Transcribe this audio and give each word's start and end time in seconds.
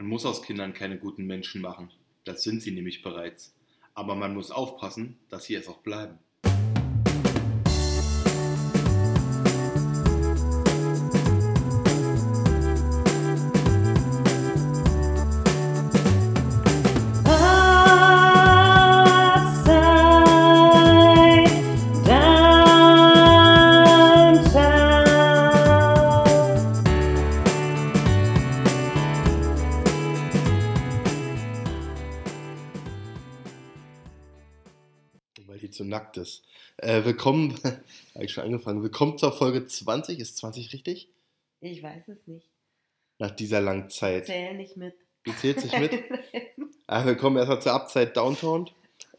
Man 0.00 0.08
muss 0.08 0.24
aus 0.24 0.40
Kindern 0.40 0.72
keine 0.72 0.96
guten 0.96 1.26
Menschen 1.26 1.60
machen. 1.60 1.90
Das 2.24 2.40
sind 2.40 2.62
sie 2.62 2.70
nämlich 2.70 3.02
bereits. 3.02 3.54
Aber 3.92 4.14
man 4.14 4.32
muss 4.32 4.50
aufpassen, 4.50 5.18
dass 5.28 5.44
sie 5.44 5.54
es 5.56 5.68
auch 5.68 5.80
bleiben. 5.80 6.18
Weil 35.90 35.98
die 35.98 36.04
zu 36.04 36.04
nackt 36.04 36.16
ist. 36.16 36.44
Äh, 36.76 37.04
willkommen, 37.04 37.54
habe 38.14 38.24
ich 38.24 38.32
schon 38.32 38.44
angefangen. 38.44 38.82
Willkommen 38.82 39.18
zur 39.18 39.32
Folge 39.32 39.66
20. 39.66 40.18
Ist 40.20 40.36
20 40.36 40.72
richtig? 40.72 41.08
Ich 41.60 41.82
weiß 41.82 42.08
es 42.08 42.26
nicht. 42.26 42.46
Nach 43.18 43.30
dieser 43.30 43.60
langen 43.60 43.90
Zeit. 43.90 44.26
Zähl 44.26 44.54
nicht 44.54 44.76
mit. 44.76 44.94
Du 45.24 45.32
zählst 45.32 45.64
nicht 45.64 45.78
mit? 45.78 45.92
Ah, 46.86 47.04
willkommen 47.04 47.36
erstmal 47.36 47.62
zur 47.62 47.72
Upside 47.72 48.08
Downtown, 48.08 48.68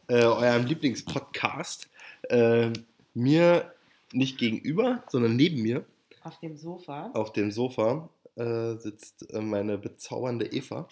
äh, 0.06 0.24
eurem 0.24 0.66
Lieblingspodcast. 0.66 1.88
Äh, 2.28 2.70
mir 3.14 3.72
nicht 4.12 4.36
gegenüber, 4.36 5.02
sondern 5.08 5.36
neben 5.36 5.62
mir 5.62 5.86
Auf 6.22 6.38
dem 6.40 6.58
Sofa. 6.58 7.10
auf 7.14 7.32
dem 7.32 7.50
Sofa 7.50 8.10
äh, 8.36 8.74
sitzt 8.74 9.32
äh, 9.32 9.40
meine 9.40 9.78
bezaubernde 9.78 10.52
Eva. 10.52 10.86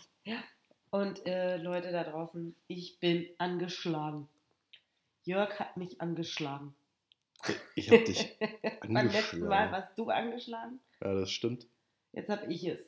Und 0.91 1.27
äh, 1.27 1.59
Leute 1.59 1.93
da 1.93 2.05
draußen, 2.05 2.55
ich 2.67 2.99
bin 2.99 3.27
angeschlagen. 3.37 4.27
Jörg 5.31 5.61
hat 5.61 5.77
mich 5.77 6.01
angeschlagen. 6.01 6.75
Ich 7.77 7.89
habe 7.89 8.03
dich 8.03 8.37
Beim 8.81 9.07
letzten 9.09 9.47
Mal 9.47 9.69
angeschlagen. 9.69 9.73
warst 9.73 9.99
du 9.99 10.11
angeschlagen. 10.11 10.81
Ja, 11.01 11.15
das 11.15 11.31
stimmt. 11.31 11.69
Jetzt 12.13 12.29
habe 12.29 12.53
ich 12.53 12.65
es. 12.65 12.81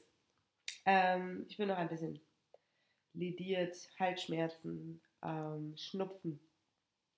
Ähm, 0.85 1.47
ich 1.49 1.57
bin 1.57 1.69
noch 1.69 1.77
ein 1.77 1.89
bisschen 1.89 2.21
lidiert, 3.15 3.77
Halsschmerzen, 3.97 5.01
ähm, 5.23 5.77
Schnupfen. 5.77 6.41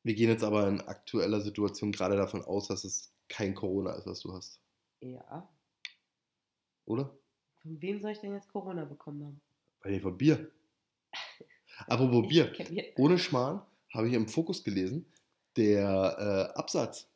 Wir 0.03 0.15
gehen 0.15 0.29
jetzt 0.29 0.45
aber 0.45 0.69
in 0.69 0.83
aktueller 0.83 1.41
Situation 1.41 1.91
gerade 1.91 2.17
davon 2.17 2.43
aus, 2.45 2.69
dass 2.69 2.85
es 2.85 3.11
kein 3.31 3.55
Corona 3.55 3.95
ist, 3.95 4.07
was 4.07 4.21
du 4.21 4.35
hast. 4.35 4.61
Ja. 5.01 5.49
Oder? 6.85 7.17
Von 7.63 7.81
wem 7.81 8.03
soll 8.03 8.11
ich 8.11 8.19
denn 8.19 8.35
jetzt 8.35 8.53
Corona 8.53 8.85
bekommen 8.85 9.25
haben? 9.25 9.41
Bei 9.81 9.89
dir 9.89 10.03
von 10.03 10.19
Bier. 10.19 10.51
Apropos 11.87 12.29
Bier. 12.29 12.53
Ohne 12.97 13.19
Schmarrn 13.19 13.63
habe 13.95 14.09
ich 14.09 14.15
im 14.15 14.29
Fokus 14.29 14.63
gelesen, 14.63 15.07
der 15.57 16.51
äh, 16.55 16.59
Absatz 16.59 17.09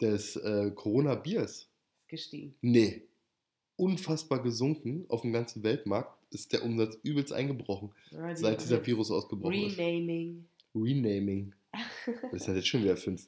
des 0.00 0.36
äh, 0.36 0.70
Corona-Biers, 0.74 1.50
Ist 1.50 1.68
gestiegen. 2.08 2.54
nee, 2.60 3.02
unfassbar 3.76 4.42
gesunken 4.42 5.04
auf 5.08 5.22
dem 5.22 5.32
ganzen 5.32 5.62
Weltmarkt, 5.62 6.16
ist 6.30 6.52
der 6.52 6.62
Umsatz 6.64 6.96
übelst 7.02 7.32
eingebrochen, 7.32 7.90
Ja, 8.10 8.28
die 8.30 8.36
seit 8.36 8.60
dieser 8.60 8.84
Virus 8.86 9.10
ausgebrochen 9.10 9.54
ist. 9.66 9.78
Renaming. 9.78 10.46
Renaming. 10.74 11.52
Das 12.32 12.44
sind 12.44 12.56
jetzt 12.56 12.68
schon 12.68 12.82
wieder 12.82 12.96
fünf 12.96 13.26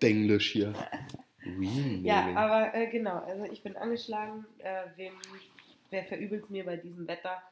Denglisch 0.00 0.52
hier. 0.52 0.74
Renaming. 1.44 2.04
Ja, 2.04 2.34
aber 2.34 2.74
äh, 2.74 2.88
genau, 2.90 3.18
also 3.18 3.44
ich 3.52 3.62
bin 3.62 3.76
angeschlagen. 3.76 4.44
Äh, 4.58 4.84
wem, 4.96 5.12
wer 5.90 6.04
verübelt 6.04 6.50
mir 6.50 6.64
bei 6.64 6.76
diesem 6.76 7.06
Wetter? 7.08 7.42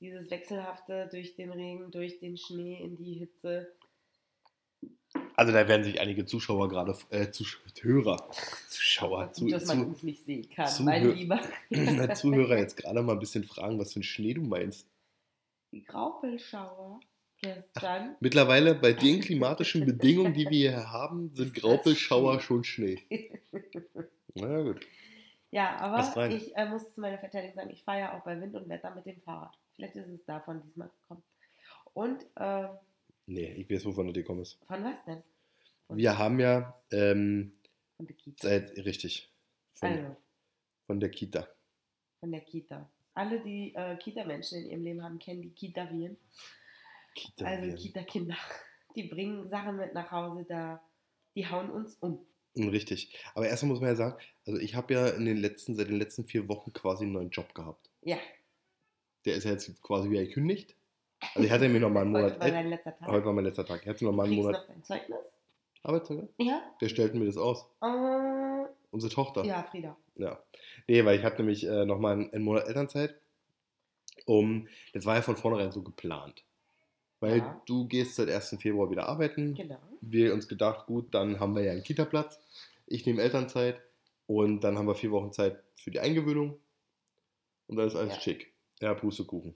Dieses 0.00 0.30
Wechselhafte 0.30 1.08
durch 1.10 1.34
den 1.34 1.50
Regen, 1.50 1.90
durch 1.90 2.20
den 2.20 2.36
Schnee, 2.36 2.80
in 2.80 2.96
die 2.96 3.14
Hitze. 3.14 3.72
Also 5.38 5.52
da 5.52 5.68
werden 5.68 5.84
sich 5.84 6.00
einige 6.00 6.24
Zuschauer 6.26 6.68
gerade, 6.68 6.96
äh, 7.10 7.30
Zusch 7.30 7.60
Hörer, 7.80 8.28
Zuschauer, 8.68 9.32
zu, 9.32 9.46
dass 9.46 9.66
man 9.66 9.78
zu, 9.78 9.86
uns 9.86 10.02
nicht 10.02 10.24
sehen 10.24 10.48
kann, 10.50 10.66
Zuhör- 10.66 10.84
mein 10.84 11.14
Lieber. 11.14 11.40
Zuhörer 12.16 12.58
jetzt 12.58 12.76
gerade 12.76 13.00
mal 13.02 13.12
ein 13.12 13.20
bisschen 13.20 13.44
fragen, 13.44 13.78
was 13.78 13.92
für 13.92 14.00
ein 14.00 14.02
Schnee 14.02 14.34
du 14.34 14.42
meinst. 14.42 14.88
Die 15.70 15.84
Graupelschauer 15.84 16.98
gestern. 17.40 18.16
Mittlerweile 18.18 18.74
bei 18.74 18.92
den 18.92 19.20
klimatischen 19.26 19.86
Bedingungen, 19.86 20.34
die 20.34 20.50
wir 20.50 20.72
hier 20.72 20.90
haben, 20.90 21.32
sind 21.36 21.54
Graupelschauer 21.54 22.40
schon 22.40 22.64
Schnee. 22.64 22.98
Na 24.34 24.62
gut. 24.62 24.84
ja, 25.52 25.76
aber 25.76 26.30
ich 26.30 26.56
äh, 26.56 26.68
muss 26.68 26.92
zu 26.92 27.00
meiner 27.00 27.18
Verteidigung 27.18 27.54
sagen, 27.54 27.70
ich 27.70 27.84
fahre 27.84 28.00
ja 28.00 28.18
auch 28.18 28.24
bei 28.24 28.40
Wind 28.40 28.56
und 28.56 28.68
Wetter 28.68 28.92
mit 28.92 29.06
dem 29.06 29.20
Fahrrad. 29.20 29.56
Vielleicht 29.76 29.94
ist 29.94 30.08
es 30.08 30.24
davon 30.24 30.64
diesmal 30.64 30.90
gekommen. 31.02 31.22
Und 31.94 32.24
äh, 32.34 32.66
Nee, 33.28 33.52
ich 33.54 33.68
weiß, 33.70 33.84
wovon 33.84 34.06
du 34.06 34.12
dir 34.12 34.24
kommst. 34.24 34.58
von 34.66 34.82
was 34.84 35.04
denn? 35.04 35.22
Von, 35.86 35.96
Wir 35.98 36.16
haben 36.18 36.40
ja 36.40 36.80
ähm, 36.92 37.52
von 37.96 38.06
der 38.06 38.16
Kita. 38.16 38.48
seit, 38.48 38.70
richtig, 38.78 39.30
von, 39.74 39.88
Also, 39.90 40.16
von 40.86 41.00
der 41.00 41.10
Kita. 41.10 41.48
von 42.20 42.32
der 42.32 42.40
Kita. 42.40 42.90
Alle, 43.14 43.40
die 43.42 43.74
äh, 43.74 43.96
Kita-Menschen 43.98 44.62
in 44.62 44.70
ihrem 44.70 44.82
Leben 44.84 45.02
haben, 45.02 45.18
kennen 45.18 45.42
die 45.42 45.50
Kita-Viren. 45.50 46.16
Kita 47.14 47.44
Also. 47.46 47.76
Kita-Kinder. 47.76 48.36
Die 48.96 49.02
bringen 49.04 49.48
Sachen 49.50 49.76
mit 49.76 49.92
nach 49.92 50.10
Hause, 50.10 50.44
da, 50.48 50.82
die 51.34 51.46
hauen 51.46 51.70
uns 51.70 51.96
um. 51.96 52.24
Mm, 52.54 52.68
Richtig. 52.68 53.14
Aber 53.34 53.46
erstmal 53.48 53.70
muss 53.72 53.80
man 53.80 53.90
ja 53.90 53.96
sagen, 53.96 54.18
also 54.46 54.58
ich 54.58 54.74
habe 54.74 54.94
ja 54.94 55.08
in 55.08 55.24
den 55.26 55.36
letzten, 55.36 55.74
seit 55.74 55.88
den 55.88 55.98
letzten 55.98 56.24
vier 56.26 56.48
Wochen 56.48 56.72
quasi 56.72 57.04
einen 57.04 57.12
neuen 57.12 57.30
Job 57.30 57.54
gehabt. 57.54 57.90
Ja, 58.02 58.18
Der 59.26 59.34
ist 59.36 59.44
ja 59.44 59.50
jetzt 59.52 59.82
quasi 59.82 60.08
wieder 60.10 60.24
gekündigt. 60.24 60.74
Also 61.34 61.46
ich 61.46 61.50
hatte 61.50 61.68
mir 61.68 61.80
noch 61.80 61.90
mal 61.90 62.02
einen 62.02 62.14
heute 62.16 62.24
Monat. 62.26 62.40
war 62.40 62.46
Äh, 62.48 62.50
dein 62.52 62.68
letzter 62.70 62.96
Tag. 62.98 63.08
heute 63.08 63.24
war 63.26 63.32
mein 63.32 63.44
letzter 63.44 63.64
Tag. 63.64 63.80
Ich 63.82 63.88
hatte 63.88 64.04
noch 64.04 64.12
mal 64.12 64.24
einen 64.26 64.34
Monat 64.36 64.52
noch 64.52 64.66
dein 64.66 64.82
Zeugnis? 64.84 65.18
Ja. 66.38 66.62
Der 66.80 66.88
stellten 66.88 67.18
mir 67.18 67.26
das 67.26 67.36
aus. 67.36 67.66
Äh, 67.80 68.66
Unsere 68.90 69.12
Tochter. 69.12 69.44
ja, 69.44 69.62
Frieda. 69.70 69.96
Ja. 70.16 70.38
Nee, 70.86 71.04
weil 71.04 71.18
ich 71.18 71.24
hatte 71.24 71.38
nämlich 71.38 71.64
äh, 71.66 71.84
nochmal 71.84 72.12
einen, 72.14 72.32
einen 72.32 72.44
Monat 72.44 72.66
Elternzeit. 72.66 73.14
Um, 74.26 74.68
das 74.92 75.06
war 75.06 75.16
ja 75.16 75.22
von 75.22 75.36
vornherein 75.36 75.72
so 75.72 75.82
geplant. 75.82 76.42
Weil 77.20 77.38
Ja. 77.38 77.62
du 77.66 77.86
gehst 77.86 78.16
seit 78.16 78.28
1. 78.30 78.56
Februar 78.60 78.90
wieder 78.90 79.08
arbeiten. 79.08 79.54
Genau. 79.54 79.78
Wir 80.00 80.34
uns 80.34 80.48
gedacht, 80.48 80.86
gut, 80.86 81.14
dann 81.14 81.40
haben 81.40 81.54
wir 81.56 81.62
ja 81.62 81.72
einen 81.72 81.82
Kita-Platz. 81.82 82.38
Ich 82.86 83.06
nehme 83.06 83.22
Elternzeit. 83.22 83.80
Und 84.26 84.60
dann 84.60 84.76
haben 84.76 84.86
wir 84.86 84.94
vier 84.94 85.10
Wochen 85.10 85.32
Zeit 85.32 85.62
für 85.76 85.90
die 85.90 86.00
Eingewöhnung. 86.00 86.58
Und 87.66 87.76
dann 87.76 87.86
ist 87.86 87.96
alles 87.96 88.14
Ja. 88.16 88.20
schick. 88.20 88.52
Ja, 88.80 88.94
Pustekuchen. 88.94 89.54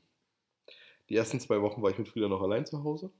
Die 1.13 1.19
ersten 1.19 1.39
zwei 1.41 1.61
Wochen 1.61 1.83
war 1.83 1.91
ich 1.91 1.99
mit 1.99 2.09
Frieda 2.09 2.27
noch 2.27 2.41
allein 2.41 2.65
zu 2.65 2.83
Hause. 2.85 3.13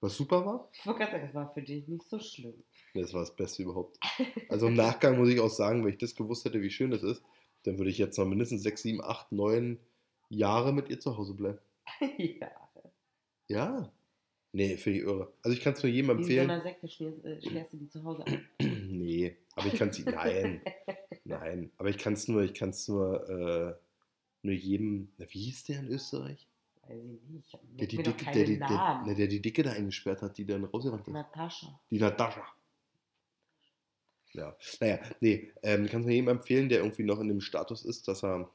Was 0.00 0.14
super 0.18 0.44
war. 0.44 0.68
Ich 0.74 0.84
wollte 0.84 0.98
gerade 0.98 1.12
sagen, 1.12 1.24
das 1.24 1.34
war 1.34 1.54
für 1.54 1.62
dich 1.62 1.88
nicht 1.88 2.06
so 2.06 2.18
schlimm. 2.18 2.62
Das 2.92 3.14
war 3.14 3.20
das 3.20 3.34
Beste 3.34 3.62
überhaupt. 3.62 3.98
Also 4.50 4.66
im 4.66 4.74
Nachgang 4.74 5.16
muss 5.16 5.30
ich 5.30 5.40
auch 5.40 5.48
sagen, 5.48 5.82
wenn 5.82 5.94
ich 5.94 5.98
das 5.98 6.14
gewusst 6.14 6.44
hätte, 6.44 6.60
wie 6.60 6.68
schön 6.68 6.90
das 6.90 7.02
ist, 7.02 7.22
dann 7.62 7.78
würde 7.78 7.90
ich 7.90 7.96
jetzt 7.96 8.18
noch 8.18 8.26
mindestens 8.26 8.62
sechs, 8.62 8.82
sieben, 8.82 9.02
acht, 9.02 9.32
neun 9.32 9.78
Jahre 10.28 10.74
mit 10.74 10.90
ihr 10.90 11.00
zu 11.00 11.16
Hause 11.16 11.32
bleiben. 11.32 11.58
ja. 12.18 12.50
Ja. 13.48 13.90
Nee, 14.52 14.76
finde 14.76 14.98
ich 14.98 15.04
irre. 15.06 15.32
Also 15.40 15.56
ich 15.56 15.64
kann 15.64 15.72
es 15.72 15.82
nur 15.82 15.90
jedem 15.90 16.08
Wie 16.08 16.12
in 16.12 16.16
so 16.18 16.22
empfehlen. 16.24 16.50
einer 16.50 16.62
Sekte 16.62 16.86
schmierst, 16.86 17.24
äh, 17.24 17.40
schmierst 17.40 17.72
du 17.72 17.76
die 17.78 17.88
zu 17.88 18.04
Hause 18.04 18.26
an. 18.26 18.46
nee, 18.60 19.38
aber 19.56 19.68
ich 19.68 19.74
kann 19.78 19.88
es 19.88 19.98
nein, 20.04 20.60
nein. 21.24 21.72
Aber 21.78 21.88
ich 21.88 21.96
kann 21.96 22.12
es 22.12 22.28
nur, 22.28 22.42
ich 22.42 22.52
kann 22.52 22.68
es 22.68 22.86
nur, 22.88 23.26
äh, 23.26 23.74
nur 24.42 24.54
jedem. 24.54 25.14
Na, 25.16 25.24
wie 25.30 25.40
hieß 25.40 25.64
der 25.64 25.78
in 25.78 25.88
Österreich? 25.88 26.46
Weiß 26.82 27.04
ich 27.04 27.22
nicht. 27.28 27.54
Ich 27.54 27.60
Der 27.78 27.86
die, 27.86 27.96
Dicke, 27.98 28.24
der, 28.24 28.44
die, 28.44 28.58
der, 28.58 29.02
na, 29.06 29.14
der 29.14 29.26
die 29.26 29.40
Dicke 29.40 29.62
da 29.62 29.72
eingesperrt 29.72 30.22
hat, 30.22 30.36
die 30.36 30.44
dann 30.44 30.64
rausgerannt 30.64 31.06
ist. 31.06 31.12
Natascha. 31.12 31.80
Die 31.90 31.98
Natascha. 31.98 32.44
Ja, 34.34 34.56
naja, 34.80 34.98
nee, 35.20 35.52
ähm, 35.62 35.86
kannst 35.86 36.08
du 36.08 36.12
jedem 36.12 36.28
empfehlen, 36.28 36.68
der 36.70 36.78
irgendwie 36.78 37.04
noch 37.04 37.20
in 37.20 37.28
dem 37.28 37.42
Status 37.42 37.84
ist, 37.84 38.08
dass 38.08 38.24
er 38.24 38.50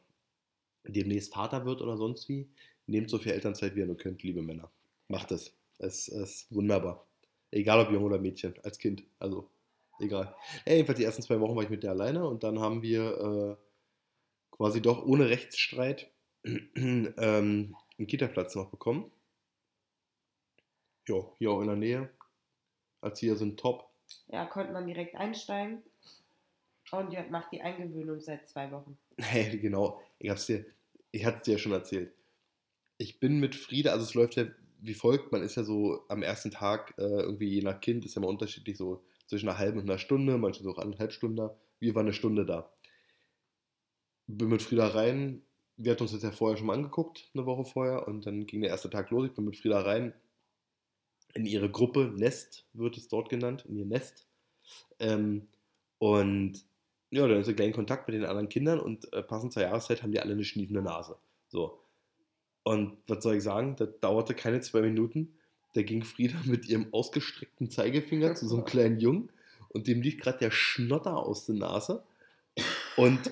demnächst 0.84 1.34
Vater 1.34 1.66
wird 1.66 1.82
oder 1.82 1.98
sonst 1.98 2.28
wie. 2.30 2.50
Nehmt 2.88 3.10
so 3.10 3.18
viel 3.18 3.34
Elternzeit, 3.34 3.76
wie 3.76 3.82
ihr 3.82 3.86
nur 3.86 3.98
könnt, 3.98 4.24
liebe 4.24 4.42
Männer. 4.42 4.72
Macht 5.08 5.32
es. 5.32 5.54
Es 5.78 6.08
ist 6.08 6.52
wunderbar. 6.52 7.06
Egal 7.52 7.80
ob 7.80 7.92
Junge 7.92 8.06
oder 8.06 8.20
Mädchen, 8.20 8.56
als 8.64 8.80
Kind. 8.80 9.04
Also, 9.20 9.50
egal. 10.00 10.36
Ja, 10.66 10.74
jedenfalls 10.74 10.98
die 10.98 11.06
ersten 11.06 11.22
zwei 11.22 11.40
Wochen 11.40 11.56
war 11.56 11.64
ich 11.64 11.70
mit 11.70 11.84
der 11.84 11.92
alleine 11.92 12.26
und 12.26 12.44
dann 12.44 12.60
haben 12.60 12.82
wir 12.82 13.58
äh, 13.60 14.56
quasi 14.56 14.82
doch 14.82 15.06
ohne 15.06 15.30
Rechtsstreit 15.30 16.10
ähm, 16.44 17.76
einen 17.98 18.08
Kita-Platz 18.08 18.56
noch 18.56 18.70
bekommen. 18.70 19.12
Ja, 21.08 21.16
hier 21.38 21.52
auch 21.52 21.62
in 21.62 21.68
der 21.68 21.76
Nähe. 21.76 22.10
Erzieher 23.02 23.36
sind 23.36 23.60
top. 23.60 23.90
Ja, 24.28 24.46
konnte 24.46 24.74
man 24.74 24.88
direkt 24.88 25.16
einsteigen. 25.16 25.82
Und 26.92 27.12
Jörg 27.12 27.30
macht 27.30 27.52
die 27.52 27.62
Eingewöhnung 27.62 28.20
seit 28.20 28.48
zwei 28.48 28.72
Wochen. 28.72 28.98
Hey, 29.20 29.58
genau. 29.58 30.02
Ich 30.20 30.30
hab's 30.30 30.46
dir, 30.46 30.64
ich 31.12 31.26
hatte 31.26 31.38
es 31.38 31.44
dir 31.44 31.54
ja 31.54 31.58
schon 31.58 31.72
erzählt. 31.72 32.14
Ich 33.00 33.20
bin 33.20 33.40
mit 33.40 33.56
Frieda, 33.56 33.92
also 33.92 34.04
es 34.04 34.14
läuft 34.14 34.36
ja 34.36 34.46
wie 34.80 34.94
folgt, 34.94 35.32
man 35.32 35.42
ist 35.42 35.56
ja 35.56 35.64
so 35.64 36.06
am 36.08 36.24
ersten 36.24 36.52
Tag, 36.52 36.94
äh, 36.98 37.04
irgendwie 37.04 37.48
je 37.48 37.62
nach 37.62 37.80
Kind, 37.80 38.06
ist 38.06 38.16
ja 38.16 38.22
mal 38.22 38.28
unterschiedlich, 38.28 38.78
so 38.78 39.04
zwischen 39.26 39.50
einer 39.50 39.58
halben 39.58 39.80
und 39.80 39.90
einer 39.90 39.98
Stunde, 39.98 40.38
manche 40.38 40.64
so 40.64 40.72
auch 40.72 40.78
anderthalb 40.78 41.12
Stunden 41.12 41.38
da. 41.38 41.58
Wir 41.80 41.96
waren 41.96 42.06
eine 42.06 42.14
Stunde 42.14 42.46
da. 42.46 42.72
Bin 44.28 44.50
mit 44.50 44.62
Frieda 44.62 44.88
rein, 44.88 45.42
wir 45.78 45.92
hatten 45.92 46.04
uns 46.04 46.12
das 46.12 46.24
ja 46.24 46.32
vorher 46.32 46.58
schon 46.58 46.68
mal 46.68 46.74
angeguckt, 46.74 47.30
eine 47.34 47.46
Woche 47.46 47.66
vorher, 47.66 48.08
und 48.08 48.26
dann 48.26 48.46
ging 48.48 48.62
der 48.62 48.72
erste 48.72 48.90
Tag 48.90 49.12
los. 49.12 49.28
Ich 49.28 49.34
bin 49.34 49.46
mit 49.46 49.58
Frieda 49.58 49.82
rein 49.82 50.14
in 51.34 51.46
ihre 51.46 51.70
Gruppe, 51.70 52.12
Nest 52.16 52.66
wird 52.74 52.98
es 52.98 53.08
dort 53.08 53.30
genannt, 53.30 53.66
in 53.68 53.78
ihr 53.78 53.86
Nest. 53.86 54.28
Ähm, 55.00 55.48
und 56.00 56.66
ja, 57.12 57.28
dann 57.28 57.40
ist 57.40 57.46
sie 57.46 57.54
gleich 57.54 57.68
in 57.68 57.74
Kontakt 57.74 58.08
mit 58.08 58.16
den 58.16 58.26
anderen 58.26 58.50
Kindern 58.50 58.80
und 58.80 59.12
äh, 59.14 59.22
passend 59.22 59.54
zur 59.54 59.62
Jahreszeit 59.62 60.04
haben 60.04 60.12
die 60.12 60.20
alle 60.20 60.34
eine 60.34 60.44
schniefende 60.44 60.82
Nase. 60.82 61.18
So. 61.48 61.80
Und 62.64 62.98
was 63.08 63.24
soll 63.24 63.36
ich 63.36 63.44
sagen? 63.44 63.76
Das 63.78 63.90
dauerte 64.02 64.34
keine 64.34 64.60
zwei 64.62 64.82
Minuten. 64.82 65.38
Da 65.74 65.84
ging 65.84 66.04
Frieda 66.04 66.38
mit 66.46 66.68
ihrem 66.68 66.92
ausgestreckten 66.92 67.70
Zeigefinger 67.70 68.36
zu 68.36 68.48
so 68.48 68.56
einem 68.56 68.66
kleinen 68.66 69.00
Jungen 69.00 69.30
und 69.70 69.88
dem 69.88 70.02
lief 70.02 70.18
gerade 70.18 70.40
der 70.40 70.52
Schnotter 70.52 71.18
aus 71.18 71.46
der 71.46 71.56
Nase. 71.56 72.04
Und 72.98 73.32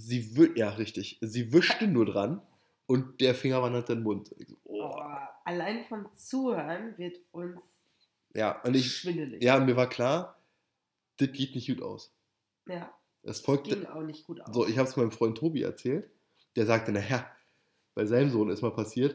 sie 0.00 0.36
wischte, 0.36 0.58
ja, 0.58 0.70
richtig, 0.70 1.18
sie 1.20 1.52
wischte 1.52 1.86
nur 1.86 2.06
dran 2.06 2.42
und 2.86 3.20
der 3.20 3.34
Finger 3.34 3.62
wandert 3.62 3.88
in 3.90 3.96
den 3.98 4.02
Mund. 4.04 4.34
Oh. 4.64 4.80
Oh, 4.82 5.00
allein 5.44 5.84
vom 5.84 6.06
Zuhören 6.14 6.96
wird 6.96 7.18
uns 7.32 7.60
Ja, 8.34 8.60
und 8.62 8.74
ich, 8.74 8.92
schwindelig. 8.96 9.42
ja, 9.42 9.58
mir 9.60 9.76
war 9.76 9.88
klar, 9.88 10.38
das 11.18 11.30
geht 11.32 11.54
nicht 11.54 11.68
gut 11.68 11.82
aus. 11.82 12.12
ja. 12.68 12.92
Es 13.22 13.36
Ging 13.38 13.44
folgte, 13.44 13.94
auch 13.94 14.00
nicht 14.02 14.26
gut 14.26 14.40
aus. 14.40 14.54
so, 14.54 14.66
ich 14.66 14.78
habe 14.78 14.88
es 14.88 14.96
meinem 14.96 15.10
Freund 15.10 15.36
Tobi 15.36 15.60
erzählt. 15.60 16.08
Der 16.56 16.64
sagte, 16.64 16.90
naja, 16.90 17.30
bei 17.94 18.06
seinem 18.06 18.30
Sohn 18.30 18.48
ist 18.48 18.62
mal 18.62 18.70
passiert, 18.70 19.14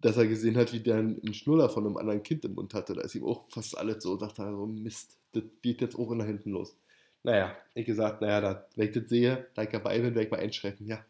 dass 0.00 0.16
er 0.16 0.26
gesehen 0.26 0.56
hat, 0.56 0.72
wie 0.72 0.80
der 0.80 0.96
einen 0.96 1.32
Schnuller 1.32 1.68
von 1.70 1.86
einem 1.86 1.96
anderen 1.96 2.24
Kind 2.24 2.44
im 2.44 2.54
Mund 2.54 2.74
hatte. 2.74 2.92
Da 2.94 3.02
ist 3.02 3.14
ihm 3.14 3.22
auch 3.24 3.48
fast 3.50 3.78
alles 3.78 4.02
so, 4.02 4.16
dachte 4.16 4.42
er 4.42 4.50
so, 4.56 4.66
Mist, 4.66 5.16
das 5.30 5.44
geht 5.62 5.80
jetzt 5.80 5.96
auch 5.96 6.12
nach 6.16 6.26
hinten 6.26 6.50
los. 6.50 6.76
Naja, 7.24 7.56
ich 7.74 7.86
gesagt, 7.86 8.20
naja, 8.20 8.40
da, 8.40 8.66
wenn 8.76 8.88
ich 8.88 8.94
das 8.94 9.08
sehe, 9.08 9.48
da 9.54 9.62
ich 9.62 9.70
dabei 9.70 9.96
bin, 9.98 10.14
werde 10.14 10.24
ich 10.24 10.30
mal 10.30 10.40
einschreiten. 10.40 10.86
Ja. 10.86 11.04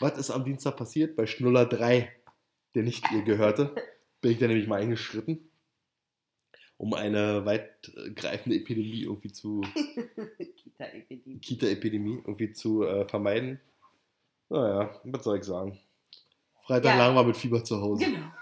Was 0.00 0.16
ist 0.18 0.30
am 0.30 0.44
Dienstag 0.44 0.76
passiert? 0.76 1.16
Bei 1.16 1.26
Schnuller 1.26 1.66
3, 1.66 2.10
der 2.74 2.82
nicht 2.82 3.04
ihr 3.12 3.22
gehörte, 3.22 3.74
bin 4.20 4.32
ich 4.32 4.38
da 4.38 4.46
nämlich 4.46 4.66
mal 4.66 4.80
eingeschritten, 4.80 5.50
um 6.78 6.94
eine 6.94 7.44
weitgreifende 7.44 8.56
Epidemie 8.56 9.02
irgendwie 9.02 9.32
zu, 9.32 9.60
Kita-Epidemie. 10.56 11.38
Kita-Epidemie 11.40 12.18
irgendwie 12.24 12.52
zu 12.52 12.84
äh, 12.84 13.06
vermeiden. 13.06 13.60
Naja, 14.48 14.98
was 15.04 15.24
soll 15.24 15.38
ich 15.38 15.44
sagen? 15.44 15.78
Freitag 16.64 16.92
Ja. 16.92 16.98
lagen 16.98 17.16
wir 17.16 17.24
mit 17.24 17.36
Fieber 17.36 17.62
zu 17.64 17.80
Hause. 17.80 18.04
Genau. 18.06 18.32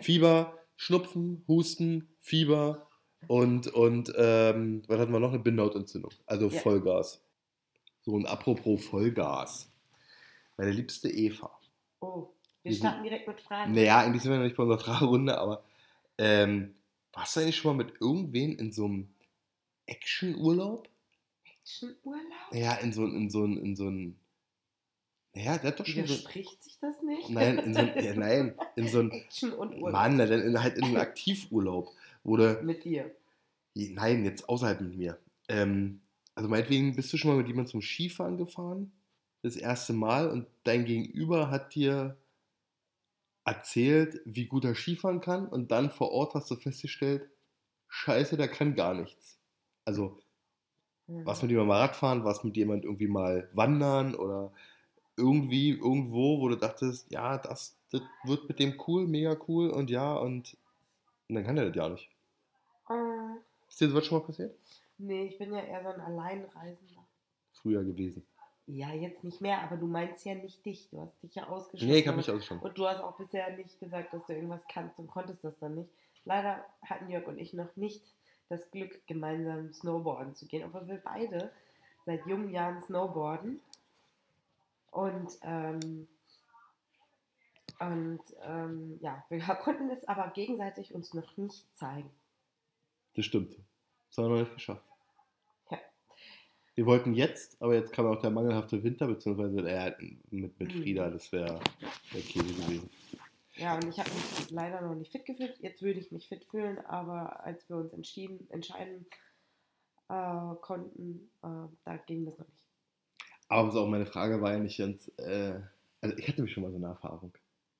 Fieber, 0.00 0.56
Schnupfen, 0.76 1.44
Husten, 1.48 2.08
Fieber 2.20 2.88
und, 3.28 3.66
und 3.68 4.12
ähm, 4.16 4.82
was 4.86 4.98
hatten 4.98 5.12
wir 5.12 5.20
noch? 5.20 5.30
Eine 5.30 5.38
Bindehautentzündung. 5.40 6.10
Also 6.26 6.48
Ja. 6.48 6.60
Vollgas. 6.60 7.20
So 8.02 8.12
und 8.12 8.26
apropos 8.26 8.84
Vollgas. 8.84 9.70
Meine 10.56 10.70
liebste 10.72 11.08
Eva. 11.10 11.50
Oh, 12.00 12.28
wir 12.62 12.72
sind- 12.72 12.80
starten 12.80 13.02
direkt 13.02 13.26
mit 13.26 13.40
Fragen. 13.40 13.72
Naja, 13.72 13.98
eigentlich 14.00 14.22
sind 14.22 14.30
wir 14.32 14.38
noch 14.38 14.44
nicht 14.44 14.56
bei 14.56 14.62
unserer 14.62 14.78
Fragerunde, 14.78 15.38
aber 15.38 15.64
ähm, 16.18 16.74
warst 17.12 17.34
du 17.36 17.40
eigentlich 17.40 17.56
schon 17.56 17.76
mal 17.76 17.84
mit 17.84 17.94
irgendwen 18.00 18.56
in 18.58 18.72
so 18.72 18.84
einem 18.84 19.08
Action-Urlaub? 19.86 20.88
Actionurlaub? 21.60 22.52
Naja, 22.52 22.74
in 22.74 22.92
so, 22.92 23.04
in 23.06 23.30
so, 23.30 23.44
in 23.44 23.74
so 23.76 23.88
ein. 23.88 24.16
Naja, 25.34 25.58
der 25.58 25.70
hat 25.72 25.80
doch 25.80 25.86
schon 25.86 26.06
so. 26.06 26.14
Widerspricht 26.14 26.62
sich 26.62 26.78
das 26.78 27.02
nicht? 27.02 27.28
Nein, 27.30 27.58
in 27.58 27.74
so 27.74 27.80
ja, 27.80 28.14
nein, 28.14 28.54
in 28.76 28.88
so 28.88 29.00
ein. 29.00 29.10
Action 29.12 29.52
und 29.52 29.74
Urlaub. 29.74 29.92
Mann, 29.92 30.18
dann 30.18 30.30
in, 30.30 30.62
halt 30.62 30.76
in 30.78 30.84
einen 30.84 30.96
Aktivurlaub. 30.98 31.90
Du, 32.24 32.56
Mit 32.60 32.84
dir. 32.84 33.16
nein, 33.74 34.24
jetzt 34.24 34.48
außerhalb 34.48 34.80
mit 34.80 34.96
mir. 34.96 35.18
Ähm, 35.48 36.00
also 36.34 36.48
meinetwegen 36.48 36.96
bist 36.96 37.12
du 37.12 37.16
schon 37.16 37.30
mal 37.30 37.36
mit 37.38 37.48
jemandem 37.48 37.70
zum 37.70 37.82
Skifahren 37.82 38.36
gefahren? 38.36 38.92
Das 39.42 39.54
erste 39.54 39.92
Mal 39.92 40.28
und 40.28 40.48
dein 40.64 40.84
Gegenüber 40.86 41.48
hat 41.48 41.76
dir 41.76 42.16
erzählt, 43.46 44.20
wie 44.26 44.46
gut 44.46 44.64
er 44.66 44.74
Skifahren 44.74 45.20
kann 45.22 45.48
und 45.48 45.70
dann 45.70 45.90
vor 45.90 46.10
Ort 46.12 46.34
hast 46.34 46.50
du 46.50 46.56
festgestellt, 46.56 47.30
scheiße, 47.88 48.36
der 48.36 48.48
kann 48.48 48.74
gar 48.74 48.94
nichts. 48.94 49.38
Also 49.84 50.22
Hm. 51.08 51.24
was 51.24 51.42
mit 51.42 51.50
jemandem 51.50 51.68
mal 51.68 51.80
Radfahren, 51.80 52.24
was 52.24 52.44
mit 52.44 52.56
jemand 52.56 52.84
irgendwie 52.84 53.08
mal 53.08 53.48
wandern 53.52 54.14
oder 54.14 54.52
irgendwie 55.16 55.70
irgendwo, 55.70 56.40
wo 56.40 56.48
du 56.48 56.56
dachtest, 56.56 57.10
ja, 57.12 57.38
das, 57.38 57.78
das 57.90 58.02
wird 58.24 58.48
mit 58.48 58.58
dem 58.60 58.80
cool, 58.86 59.06
mega 59.06 59.36
cool 59.48 59.70
und 59.70 59.90
ja 59.90 60.14
und, 60.16 60.56
und 61.28 61.36
dann 61.36 61.44
kann 61.44 61.58
er 61.58 61.66
das 61.66 61.76
ja 61.76 61.88
nicht. 61.90 62.10
Äh, 62.88 63.38
Ist 63.68 63.80
dir 63.80 63.88
sowas 63.88 64.06
schon 64.06 64.18
mal 64.18 64.24
passiert? 64.24 64.54
nee, 64.98 65.26
ich 65.26 65.38
bin 65.38 65.52
ja 65.52 65.60
eher 65.60 65.82
so 65.82 65.88
ein 65.88 66.00
Alleinreisender. 66.00 67.04
Früher 67.52 67.82
gewesen. 67.84 68.24
Ja, 68.66 68.92
jetzt 68.92 69.22
nicht 69.24 69.40
mehr, 69.40 69.60
aber 69.62 69.76
du 69.76 69.86
meinst 69.86 70.24
ja 70.24 70.34
nicht 70.34 70.64
dich. 70.64 70.88
Du 70.90 71.00
hast 71.00 71.22
dich 71.22 71.34
ja 71.34 71.48
ausgeschlossen. 71.48 71.92
Nee, 71.92 71.98
ich 71.98 72.06
habe 72.08 72.16
mich 72.16 72.30
auch 72.30 72.40
schon. 72.40 72.58
Und 72.60 72.78
du 72.78 72.86
hast 72.86 73.00
auch 73.00 73.16
bisher 73.16 73.54
nicht 73.56 73.78
gesagt, 73.78 74.14
dass 74.14 74.24
du 74.26 74.32
irgendwas 74.32 74.62
kannst 74.72 74.98
und 74.98 75.08
konntest 75.08 75.44
das 75.44 75.58
dann 75.58 75.74
nicht. 75.74 75.90
Leider 76.24 76.64
hatten 76.82 77.10
Jörg 77.10 77.26
und 77.26 77.38
ich 77.38 77.52
noch 77.52 77.74
nicht 77.76 78.02
das 78.48 78.70
Glück, 78.70 79.06
gemeinsam 79.06 79.72
Snowboarden 79.72 80.34
zu 80.34 80.46
gehen, 80.46 80.64
obwohl 80.64 80.86
wir 80.88 80.96
beide 81.02 81.50
seit 82.06 82.26
jungen 82.26 82.50
Jahren 82.50 82.80
Snowboarden. 82.82 83.60
Und, 84.90 85.38
ähm, 85.42 86.08
und 87.80 88.22
ähm, 88.42 88.98
ja, 89.02 89.24
wir 89.28 89.40
konnten 89.62 89.90
es 89.90 90.06
aber 90.08 90.28
gegenseitig 90.28 90.94
uns 90.94 91.12
noch 91.12 91.36
nicht 91.36 91.66
zeigen. 91.76 92.10
Das 93.14 93.24
stimmt. 93.24 93.56
Das 94.08 94.18
haben 94.18 94.24
wir 94.26 94.30
noch 94.30 94.40
nicht 94.40 94.54
geschafft. 94.54 94.84
Ja. 95.70 95.78
Wir 96.74 96.86
wollten 96.86 97.14
jetzt, 97.14 97.60
aber 97.62 97.74
jetzt 97.74 97.92
kam 97.92 98.06
auch 98.06 98.20
der 98.20 98.30
mangelhafte 98.30 98.82
Winter, 98.82 99.06
beziehungsweise 99.06 99.58
äh, 99.68 99.94
mit, 100.30 100.58
mit 100.58 100.74
Mhm. 100.74 100.82
Frieda, 100.82 101.10
das 101.10 101.30
wäre 101.32 101.60
wär 102.12 102.22
Käse 102.22 102.54
gewesen. 102.54 102.90
Ja, 103.56 103.76
und 103.76 103.84
ich 103.88 103.98
habe 104.00 104.10
mich 104.10 104.50
leider 104.50 104.80
noch 104.80 104.96
nicht 104.96 105.12
fit 105.12 105.24
gefühlt. 105.24 105.56
Jetzt 105.60 105.80
würde 105.82 106.00
ich 106.00 106.10
mich 106.10 106.28
fit 106.28 106.44
fühlen, 106.44 106.78
aber 106.86 107.44
als 107.44 107.68
wir 107.68 107.76
uns 107.76 107.92
entschieden, 107.92 108.48
entscheiden 108.50 109.06
äh, 110.08 110.54
konnten, 110.60 111.30
äh, 111.42 111.68
da 111.84 111.96
ging 112.06 112.24
das 112.26 112.36
noch 112.38 112.48
nicht. 112.48 112.66
Aber 113.48 113.70
so 113.70 113.80
auch 113.82 113.88
meine 113.88 114.06
Frage 114.06 114.42
war 114.42 114.52
ja 114.52 114.58
nicht 114.58 114.78
ganz, 114.78 115.06
äh, 115.18 115.60
also 116.00 116.16
ich 116.16 116.26
hatte 116.26 116.38
nämlich 116.38 116.52
schon 116.52 116.64
mal 116.64 116.72
so 116.72 116.78
eine 116.78 116.88
Erfahrung. 116.88 117.32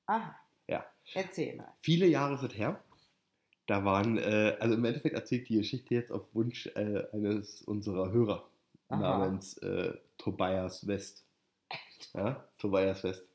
Aha. 0.05 0.33
Ja. 0.67 0.85
Erzähl 1.13 1.57
mal. 1.57 1.73
Viele 1.81 2.05
Jahre 2.07 2.37
sind 2.37 2.57
her. 2.57 2.81
Da 3.67 3.83
waren, 3.83 4.17
äh, 4.17 4.55
also 4.59 4.75
im 4.75 4.85
Endeffekt 4.85 5.15
erzählt 5.15 5.49
die 5.49 5.57
Geschichte 5.57 5.95
jetzt 5.95 6.11
auf 6.11 6.23
Wunsch 6.33 6.67
äh, 6.75 7.03
eines 7.11 7.61
unserer 7.63 8.11
Hörer 8.11 8.47
Aha. 8.89 8.99
namens 8.99 9.57
äh, 9.57 9.93
Tobias 10.17 10.87
West. 10.87 11.25
Ja, 12.13 12.47
Tobias 12.57 13.03
West. 13.03 13.25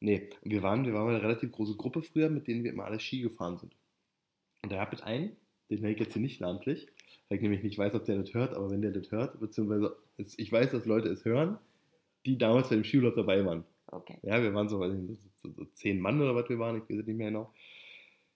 Nee, 0.00 0.30
wir 0.42 0.62
waren, 0.62 0.84
wir 0.84 0.94
waren 0.94 1.08
eine 1.08 1.22
relativ 1.22 1.52
große 1.52 1.76
Gruppe 1.76 2.02
früher, 2.02 2.28
mit 2.28 2.46
denen 2.46 2.64
wir 2.64 2.72
immer 2.72 2.84
alle 2.84 3.00
Ski 3.00 3.20
gefahren 3.20 3.58
sind. 3.58 3.74
Und 4.62 4.72
da 4.72 4.76
gab 4.76 4.92
es 4.92 5.02
einen, 5.02 5.36
den 5.70 5.80
nenne 5.80 5.94
ich 5.94 6.00
jetzt 6.00 6.12
hier 6.12 6.22
nicht 6.22 6.40
namentlich, 6.40 6.86
weil 7.28 7.36
ich 7.36 7.42
nämlich 7.42 7.62
nicht 7.62 7.78
weiß, 7.78 7.94
ob 7.94 8.04
der 8.04 8.18
das 8.18 8.34
hört, 8.34 8.54
aber 8.54 8.70
wenn 8.70 8.82
der 8.82 8.92
das 8.92 9.10
hört, 9.10 9.38
beziehungsweise 9.40 9.96
ich 10.16 10.50
weiß, 10.52 10.70
dass 10.70 10.86
Leute 10.86 11.08
es 11.08 11.24
hören, 11.24 11.58
die 12.26 12.38
damals 12.38 12.68
bei 12.68 12.76
dem 12.76 12.84
Skiurlaub 12.84 13.16
dabei 13.16 13.44
waren. 13.44 13.64
Okay. 13.86 14.18
Ja, 14.22 14.42
wir 14.42 14.54
waren 14.54 14.68
so, 14.68 14.80
weiß 14.80 14.92
ich 14.92 15.00
nicht, 15.00 15.22
so, 15.22 15.28
so, 15.34 15.54
so 15.54 15.64
zehn 15.74 16.00
Mann 16.00 16.20
oder 16.20 16.34
was 16.34 16.48
wir 16.48 16.58
waren, 16.58 16.76
ich 16.76 16.82
weiß 16.82 17.00
es 17.00 17.06
nicht 17.06 17.16
mehr 17.16 17.28
genau. 17.28 17.52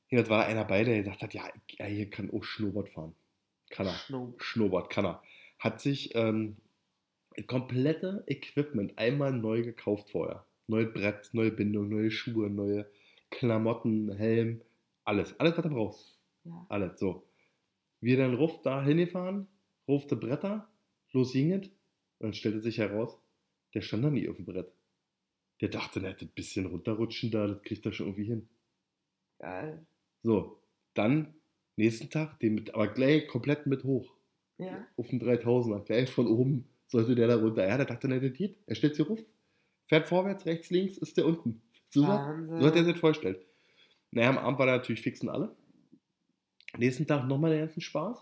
Jedenfalls 0.08 0.30
war 0.30 0.44
da 0.44 0.46
einer 0.46 0.64
bei, 0.64 0.84
der 0.84 0.98
gesagt 1.02 1.22
hat, 1.22 1.34
ja, 1.34 1.48
er 1.78 1.88
hier 1.88 2.08
kann 2.08 2.30
auch 2.30 2.44
Schnurrbart 2.44 2.88
fahren. 2.88 3.14
Kann 3.70 3.86
er. 3.86 3.94
Schnupp. 3.94 4.42
Schnurrbart 4.42 4.90
kann 4.90 5.04
er. 5.04 5.22
Hat 5.58 5.80
sich 5.80 6.14
ähm, 6.14 6.56
das 7.36 7.46
komplette 7.46 8.24
Equipment 8.26 8.96
einmal 8.98 9.32
neu 9.32 9.62
gekauft 9.62 10.10
vorher. 10.10 10.46
Neue 10.68 10.86
Brett, 10.86 11.30
neue 11.32 11.50
Bindung, 11.50 11.88
neue 11.88 12.10
Schuhe, 12.10 12.48
neue 12.50 12.90
Klamotten, 13.30 14.12
Helm, 14.16 14.62
alles. 15.04 15.38
Alles, 15.40 15.56
was 15.56 15.64
er 15.64 15.70
braucht. 15.70 16.18
Ja. 16.44 16.66
Alles, 16.68 16.98
so. 16.98 17.26
Wir 18.00 18.16
dann 18.16 18.34
Ruf 18.34 18.62
da 18.62 18.84
hingefahren, 18.84 19.48
rufte 19.88 20.16
Bretter, 20.16 20.68
los 21.12 21.32
ging 21.32 21.52
es. 21.52 21.66
Und 22.18 22.28
dann 22.28 22.34
stellte 22.34 22.60
sich 22.60 22.78
heraus, 22.78 23.18
der 23.74 23.82
stand 23.82 24.04
da 24.04 24.10
nie 24.10 24.28
auf 24.28 24.36
dem 24.36 24.44
Brett. 24.44 24.72
Der 25.60 25.68
dachte, 25.68 26.00
na, 26.00 26.12
das 26.12 26.28
bisschen 26.28 26.66
runterrutschen 26.66 27.30
da, 27.30 27.46
das 27.46 27.62
kriegt 27.62 27.84
er 27.84 27.92
schon 27.92 28.06
irgendwie 28.06 28.26
hin. 28.26 28.48
Geil. 29.38 29.86
So, 30.26 30.58
dann 30.94 31.34
nächsten 31.76 32.10
Tag, 32.10 32.40
den 32.40 32.56
mit, 32.56 32.74
aber 32.74 32.88
gleich 32.88 33.28
komplett 33.28 33.68
mit 33.68 33.84
hoch. 33.84 34.12
Ja. 34.58 34.84
Auf 34.96 35.06
den 35.06 35.20
3000er, 35.22 35.84
gleich 35.84 36.10
von 36.10 36.26
oben 36.26 36.66
sollte 36.88 37.14
der 37.14 37.28
da 37.28 37.36
runter. 37.36 37.64
Ja, 37.64 37.76
der 37.76 37.86
dachte, 37.86 38.08
das 38.08 38.32
geht. 38.32 38.58
Er 38.66 38.74
stellt 38.74 38.96
sich 38.96 39.08
ruf, 39.08 39.20
fährt 39.86 40.08
vorwärts, 40.08 40.44
rechts, 40.44 40.70
links, 40.70 40.98
ist 40.98 41.16
der 41.16 41.26
unten. 41.26 41.62
So, 41.90 42.00
so 42.00 42.08
hat 42.08 42.74
er 42.74 42.82
sich 42.82 42.94
das 42.94 43.00
vorgestellt. 43.00 43.46
Naja, 44.10 44.30
am 44.30 44.38
Abend 44.38 44.58
war 44.58 44.66
er 44.66 44.78
natürlich 44.78 45.00
fix 45.00 45.20
und 45.20 45.28
alle. 45.28 45.54
Nächsten 46.76 47.06
Tag 47.06 47.28
nochmal 47.28 47.52
der 47.52 47.60
ganzen 47.60 47.80
Spaß. 47.80 48.18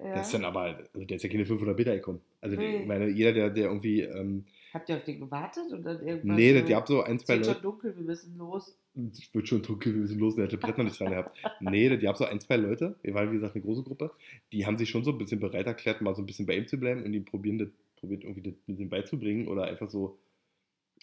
ja. 0.00 0.04
Der 0.04 0.20
ist 0.20 0.34
dann 0.34 0.44
aber, 0.44 0.60
also 0.92 1.06
der 1.06 1.16
ist 1.16 1.22
ja 1.22 1.30
keine 1.30 1.46
500 1.46 1.78
Meter 1.78 1.94
gekommen. 1.94 2.20
Also 2.42 2.56
Nee. 2.56 2.80
ich 2.82 2.86
meine, 2.86 3.08
jeder, 3.08 3.32
der, 3.32 3.48
der 3.48 3.68
irgendwie, 3.68 4.02
ähm, 4.02 4.44
Habt 4.74 4.90
ihr 4.90 4.98
auf 4.98 5.04
den 5.04 5.20
gewartet? 5.20 5.64
Oder 5.72 6.02
irgendwas 6.02 6.36
nee, 6.36 6.48
so, 6.48 6.54
der, 6.58 6.62
die 6.64 6.74
haben 6.74 6.86
so 6.86 7.02
ein, 7.02 7.16
Es 7.16 7.24
zwei 7.24 7.36
wird 7.36 7.46
Leute, 7.46 7.54
schon 7.54 7.62
dunkel, 7.62 7.96
wir 7.96 8.02
müssen 8.04 8.36
los. 8.36 8.76
Ich 9.12 9.32
würde 9.34 9.46
schon 9.46 9.62
dunkel, 9.62 9.94
wir 9.94 10.00
müssen 10.00 10.18
los, 10.18 10.34
der 10.34 10.46
hätte 10.46 10.58
Brett 10.58 10.78
noch 10.78 10.84
nicht 10.84 10.98
dran 10.98 11.10
gehabt. 11.10 11.38
Nee, 11.60 11.96
die 11.96 12.08
haben 12.08 12.16
so 12.16 12.24
ein, 12.24 12.40
zwei 12.40 12.56
Leute, 12.56 12.96
wir 13.02 13.14
waren 13.14 13.30
wie 13.30 13.36
gesagt 13.36 13.54
eine 13.54 13.64
große 13.64 13.82
Gruppe, 13.82 14.10
die 14.52 14.66
haben 14.66 14.76
sich 14.76 14.90
schon 14.90 15.04
so 15.04 15.12
ein 15.12 15.18
bisschen 15.18 15.40
bereit 15.40 15.66
erklärt, 15.66 16.00
mal 16.00 16.14
so 16.14 16.22
ein 16.22 16.26
bisschen 16.26 16.46
bei 16.46 16.56
ihm 16.56 16.66
zu 16.66 16.78
bleiben 16.78 17.04
und 17.04 17.12
ihm 17.12 17.24
probieren, 17.24 17.58
das, 17.58 17.68
probiert 17.96 18.24
irgendwie 18.24 18.42
das 18.42 18.54
mit 18.66 18.78
ihm 18.78 18.88
beizubringen 18.88 19.48
oder 19.48 19.64
einfach 19.64 19.88
so 19.88 20.18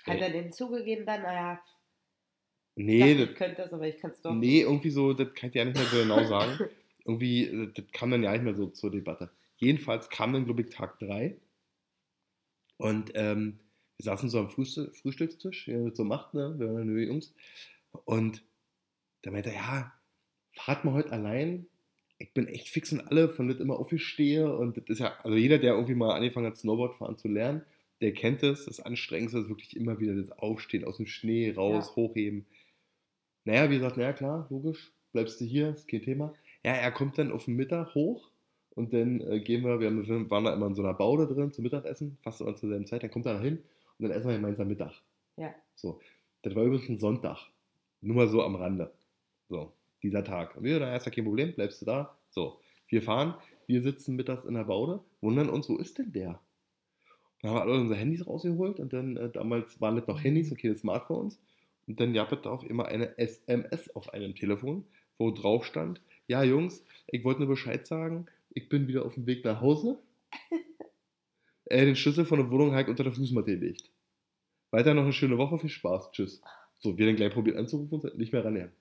Hat 0.05 0.17
Ey. 0.17 0.21
er 0.21 0.29
denn 0.31 0.51
zugegeben 0.51 1.05
dann, 1.05 1.21
naja, 1.21 1.61
Nee, 2.75 2.99
dachte, 2.99 3.17
das, 3.17 3.29
ich 3.29 3.35
könnte 3.35 3.61
das, 3.61 3.73
aber 3.73 3.87
ich 3.87 3.97
kann 3.97 4.11
es 4.11 4.21
doch. 4.21 4.33
nee, 4.33 4.61
irgendwie 4.61 4.89
so, 4.89 5.13
das 5.13 5.33
kann 5.33 5.49
ich 5.49 5.55
ja 5.55 5.63
nicht 5.63 5.77
mehr 5.77 5.85
so 5.85 5.97
genau 5.97 6.23
sagen. 6.25 6.59
irgendwie, 7.05 7.45
äh, 7.45 7.71
das 7.73 7.85
kam 7.91 8.11
dann 8.11 8.23
ja 8.23 8.33
nicht 8.33 8.43
mehr 8.43 8.55
so 8.55 8.67
zur 8.67 8.91
Debatte. 8.91 9.29
Jedenfalls 9.57 10.09
kam 10.09 10.33
dann, 10.33 10.45
glaube 10.45 10.61
ich, 10.61 10.69
Tag 10.69 10.99
3. 10.99 11.37
Und 12.77 13.11
ähm, 13.15 13.59
wir 13.97 14.03
saßen 14.03 14.29
so 14.29 14.39
am 14.39 14.49
Frühstück, 14.49 14.93
Frühstückstisch, 14.97 15.67
wie 15.67 15.73
man 15.73 15.85
das 15.85 15.97
so 15.97 16.03
macht, 16.03 16.33
ne? 16.33 16.53
Wir 16.57 16.73
waren 16.73 16.85
nur 16.85 16.99
Jungs. 16.99 17.33
Und 18.05 18.43
da 19.21 19.31
meinte 19.31 19.49
er, 19.49 19.55
ja, 19.55 19.93
fahrt 20.53 20.85
mal 20.85 20.93
heute 20.93 21.11
allein. 21.11 21.67
Ich 22.17 22.33
bin 22.33 22.47
echt 22.47 22.69
fix 22.69 22.91
und 22.93 23.01
alle, 23.01 23.29
von 23.29 23.47
das 23.47 23.59
immer 23.59 23.77
aufstehe. 23.77 24.55
Und 24.55 24.77
das 24.77 24.85
ist 24.87 24.99
ja, 24.99 25.13
also 25.23 25.35
jeder, 25.37 25.57
der 25.57 25.73
irgendwie 25.73 25.95
mal 25.95 26.15
angefangen 26.15 26.47
hat, 26.47 26.57
Snowboard 26.57 26.95
fahren 26.95 27.17
zu 27.17 27.27
lernen, 27.27 27.63
der 28.01 28.13
kennt 28.13 28.43
es. 28.43 28.65
Das 28.65 28.79
Anstrengendste 28.79 29.39
ist 29.39 29.49
wirklich 29.49 29.75
immer 29.75 29.99
wieder 29.99 30.15
das 30.15 30.31
Aufstehen 30.31 30.85
aus 30.85 30.97
dem 30.97 31.07
Schnee 31.07 31.51
raus, 31.51 31.89
Ja. 31.89 31.95
hochheben. 31.95 32.45
Naja, 33.45 33.69
wie 33.69 33.75
gesagt, 33.75 33.97
naja, 33.97 34.13
klar, 34.13 34.47
logisch, 34.49 34.91
bleibst 35.11 35.39
du 35.39 35.45
hier, 35.45 35.69
ist 35.69 35.87
kein 35.87 36.01
Thema. 36.01 36.33
Ja, 36.63 36.73
er 36.73 36.91
kommt 36.91 37.17
dann 37.17 37.31
auf 37.31 37.45
den 37.45 37.55
Mittag 37.55 37.93
hoch 37.93 38.31
und 38.71 38.93
dann 38.93 39.21
äh, 39.21 39.39
gehen 39.39 39.63
wir, 39.63 39.79
wir, 39.79 39.87
haben, 39.87 40.07
wir 40.07 40.29
waren 40.31 40.45
da 40.45 40.53
immer 40.53 40.67
in 40.67 40.75
so 40.75 40.81
einer 40.83 40.93
Baude 40.95 41.27
drin 41.27 41.51
zum 41.51 41.63
Mittagessen, 41.63 42.17
fast 42.23 42.41
immer 42.41 42.55
zur 42.55 42.69
selben 42.69 42.87
Zeit, 42.87 43.03
dann 43.03 43.11
kommt 43.11 43.25
er 43.27 43.35
da 43.35 43.41
hin 43.41 43.59
und 43.99 44.03
dann 44.07 44.11
essen 44.11 44.27
wir 44.29 44.35
gemeinsam 44.35 44.67
Mittag. 44.67 44.93
Ja. 45.37 45.53
So, 45.75 46.01
das 46.41 46.55
war 46.55 46.63
übrigens 46.63 46.89
ein 46.89 46.99
Sonntag, 46.99 47.49
nur 48.05 48.15
mal 48.15 48.27
so 48.27 48.43
am 48.43 48.55
Rande. 48.55 48.93
So, 49.50 49.74
dieser 50.03 50.24
Tag. 50.24 50.55
Und 50.55 50.63
wir, 50.63 50.79
da 50.79 50.95
ist 50.95 51.05
ja 51.05 51.12
kein 51.12 51.25
Problem, 51.25 51.53
bleibst 51.53 51.81
du 51.81 51.85
da. 51.85 52.17
So, 52.29 52.59
wir 52.88 53.01
fahren, 53.01 53.35
wir 53.67 53.81
sitzen 53.81 54.15
mittags 54.15 54.45
in 54.45 54.53
der 54.53 54.65
Baude, 54.65 55.03
wundern 55.21 55.50
uns, 55.50 55.67
wo 55.69 55.77
ist 55.77 55.97
denn 55.97 56.12
der? 56.12 56.39
Dann 57.41 57.51
haben 57.51 57.57
wir 57.57 57.62
alle 57.62 57.74
unsere 57.74 58.00
Handys 58.00 58.25
rausgeholt 58.25 58.79
und 58.79 58.93
dann, 58.93 59.17
äh, 59.17 59.29
damals 59.29 59.79
waren 59.81 59.95
das 59.95 60.07
noch 60.07 60.24
Handys 60.24 60.51
und 60.51 60.59
keine 60.59 60.77
Smartphones. 60.77 61.39
Und 61.88 62.00
dann 62.00 62.13
gab 62.13 62.31
es 62.31 62.41
da 62.41 62.50
auf 62.50 62.63
immer 62.63 62.88
eine 62.88 63.17
SMS 63.17 63.95
auf 63.95 64.13
einem 64.13 64.35
Telefon, 64.35 64.85
wo 65.17 65.31
drauf 65.31 65.65
stand, 65.65 66.01
ja 66.27 66.43
Jungs, 66.43 66.83
ich 67.07 67.24
wollte 67.24 67.41
nur 67.41 67.50
Bescheid 67.50 67.85
sagen, 67.85 68.25
ich 68.50 68.69
bin 68.69 68.88
wieder 68.88 69.05
auf 69.05 69.13
dem 69.13 69.25
Weg 69.27 69.45
nach 69.45 69.62
Hause. 69.62 70.00
äh, 71.65 71.85
den 71.85 71.95
Schlüssel 71.95 72.25
von 72.25 72.39
der 72.39 72.50
Wohnung 72.50 72.71
habe 72.71 72.83
ich 72.83 72.88
unter 72.88 73.03
der 73.03 73.13
Fußmatte 73.13 73.57
gelegt. 73.57 73.91
Weiter 74.71 74.93
noch 74.93 75.03
eine 75.03 75.13
schöne 75.13 75.38
Woche, 75.38 75.59
viel 75.59 75.69
Spaß, 75.69 76.12
tschüss. 76.12 76.41
So, 76.79 76.98
wir 76.98 77.05
dann 77.05 77.15
gleich 77.15 77.34
probiert 77.34 77.58
anzurufen 77.58 78.00
und 78.00 78.17
nicht 78.17 78.34
mehr 78.34 78.46
ranhören. 78.46 78.72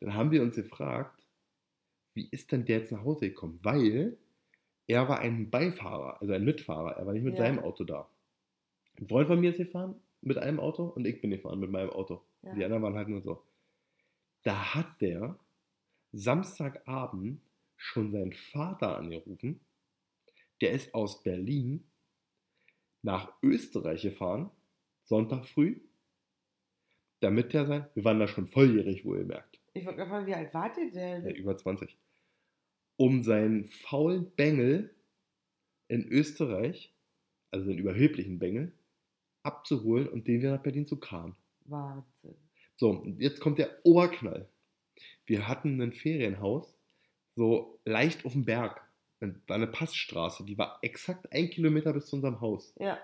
Dann 0.00 0.14
haben 0.14 0.30
wir 0.30 0.42
uns 0.42 0.56
gefragt, 0.56 1.22
wie 2.14 2.28
ist 2.30 2.52
denn 2.52 2.64
der 2.64 2.80
jetzt 2.80 2.92
nach 2.92 3.04
Hause 3.04 3.28
gekommen? 3.28 3.60
Weil 3.62 4.18
er 4.86 5.08
war 5.08 5.20
ein 5.20 5.50
Beifahrer, 5.50 6.20
also 6.20 6.32
ein 6.32 6.44
Mitfahrer, 6.44 6.92
er 6.96 7.06
war 7.06 7.12
nicht 7.12 7.22
mit 7.22 7.34
Ja. 7.34 7.44
seinem 7.44 7.60
Auto 7.60 7.84
da. 7.84 8.08
Ein 8.98 9.08
Freund 9.08 9.28
von 9.28 9.40
mir 9.40 9.50
ist 9.50 9.58
gefahren 9.58 9.94
mit 10.22 10.38
einem 10.38 10.60
Auto 10.60 10.84
und 10.84 11.06
ich 11.06 11.20
bin 11.20 11.30
gefahren 11.30 11.60
mit 11.60 11.70
meinem 11.70 11.90
Auto. 11.90 12.22
Ja. 12.42 12.54
Die 12.54 12.64
anderen 12.64 12.82
waren 12.82 12.94
halt 12.96 13.08
nur 13.08 13.22
so. 13.22 13.42
Da 14.42 14.74
hat 14.74 15.00
der 15.00 15.38
Samstagabend 16.12 17.40
schon 17.76 18.10
seinen 18.12 18.32
Vater 18.32 18.96
angerufen. 18.98 19.60
Der 20.60 20.72
ist 20.72 20.94
aus 20.94 21.22
Berlin 21.22 21.84
nach 23.02 23.32
Österreich 23.42 24.02
gefahren, 24.02 24.50
Sonntag 25.04 25.46
früh, 25.46 25.80
damit 27.20 27.52
der 27.52 27.66
sein, 27.66 27.86
wir 27.94 28.04
waren 28.04 28.18
da 28.18 28.26
schon 28.28 28.48
volljährig, 28.48 29.04
wohlgemerkt, 29.04 29.60
Ich 29.74 29.84
wollte 29.84 29.98
gerade 29.98 30.10
fragen, 30.10 30.26
wie 30.26 30.34
alt 30.34 30.52
wart 30.54 30.76
ihr 30.78 30.90
denn? 30.90 31.24
ja, 31.26 31.32
über 31.34 31.56
20, 31.56 31.96
um 32.96 33.22
seinen 33.22 33.68
faulen 33.68 34.30
Bengel 34.36 34.94
in 35.88 36.06
Österreich, 36.08 36.94
also 37.50 37.66
den 37.66 37.78
überheblichen 37.78 38.38
Bengel, 38.38 38.72
abzuholen 39.42 40.08
und 40.08 40.26
den 40.28 40.40
wieder 40.40 40.52
nach 40.52 40.62
Berlin 40.62 40.86
zu 40.86 40.98
karren. 40.98 41.34
Wahnsinn. 41.66 42.36
So, 42.76 42.90
und 42.90 43.20
jetzt 43.20 43.40
kommt 43.40 43.58
der 43.58 43.70
Oberknall. 43.84 44.48
Wir 45.26 45.48
hatten 45.48 45.80
ein 45.80 45.92
Ferienhaus, 45.92 46.76
so 47.36 47.78
leicht 47.84 48.24
auf 48.24 48.32
dem 48.32 48.44
Berg. 48.44 48.82
Und 49.20 49.46
war 49.48 49.56
eine 49.56 49.66
Passstraße, 49.66 50.44
die 50.46 50.56
war 50.56 50.78
exakt 50.80 51.30
ein 51.32 51.50
Kilometer 51.50 51.92
bis 51.92 52.06
zu 52.06 52.16
unserem 52.16 52.40
Haus. 52.40 52.74
Ja, 52.78 52.98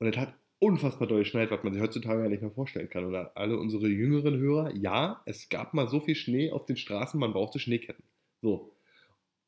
Und 0.00 0.08
es 0.08 0.16
hat 0.16 0.34
unfassbar 0.60 1.06
doll 1.06 1.20
geschneit, 1.20 1.50
was 1.50 1.62
man 1.62 1.72
sich 1.72 1.82
heutzutage 1.82 2.22
ja 2.22 2.28
nicht 2.28 2.42
mehr 2.42 2.50
vorstellen 2.50 2.88
kann. 2.90 3.04
Und 3.04 3.14
an 3.14 3.28
alle 3.34 3.58
unsere 3.58 3.88
jüngeren 3.88 4.38
Hörer, 4.38 4.74
ja, 4.74 5.22
es 5.24 5.48
gab 5.48 5.74
mal 5.74 5.88
so 5.88 6.00
viel 6.00 6.16
Schnee 6.16 6.50
auf 6.50 6.66
den 6.66 6.76
Straßen, 6.76 7.18
man 7.18 7.32
brauchte 7.32 7.58
Schneeketten. 7.58 8.04
So. 8.42 8.72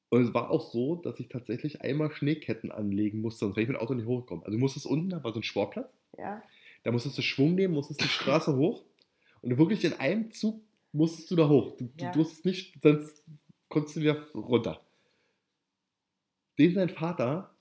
Und 0.08 0.22
es 0.22 0.34
war 0.34 0.50
auch 0.50 0.72
so, 0.72 0.96
dass 0.96 1.20
ich 1.20 1.28
tatsächlich 1.28 1.82
einmal 1.82 2.10
Schneeketten 2.10 2.72
anlegen 2.72 3.20
musste, 3.20 3.40
sonst 3.40 3.56
wäre 3.56 3.62
ich 3.62 3.68
mit 3.68 3.76
dem 3.78 3.82
Auto 3.82 3.94
nicht 3.94 4.06
hochgekommen. 4.06 4.44
Also 4.44 4.56
du 4.56 4.60
musstest 4.60 4.86
unten, 4.86 5.10
da 5.10 5.22
war 5.22 5.32
so 5.32 5.40
ein 5.40 5.44
Sportplatz, 5.44 5.92
ja. 6.18 6.42
da 6.82 6.90
musstest 6.92 7.16
du 7.18 7.22
Schwung 7.22 7.54
nehmen, 7.54 7.74
musstest 7.74 8.02
die 8.02 8.08
Straße 8.08 8.56
hoch 8.56 8.84
und 9.42 9.56
wirklich 9.58 9.84
in 9.84 9.92
einem 9.94 10.30
Zug 10.32 10.62
musstest 10.92 11.30
du 11.30 11.36
da 11.36 11.48
hoch. 11.48 11.76
Du, 11.76 11.88
Ja. 11.98 12.10
du 12.10 12.18
durftest 12.18 12.44
nicht, 12.44 12.82
sonst 12.82 13.22
konntest 13.68 13.96
du 13.96 14.00
wieder 14.00 14.20
runter. 14.34 14.80
Den 16.58 16.74
sein 16.74 16.88
Vater 16.88 17.54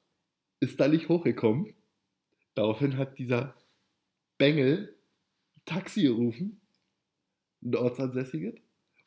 ist 0.59 0.79
da 0.79 0.87
nicht 0.87 1.07
hochgekommen. 1.07 1.73
Daraufhin 2.55 2.97
hat 2.97 3.17
dieser 3.17 3.55
Bengel 4.37 4.95
ein 5.57 5.61
Taxi 5.65 6.03
gerufen, 6.03 6.59
ein 7.63 7.75
Ortsansässiges, 7.75 8.55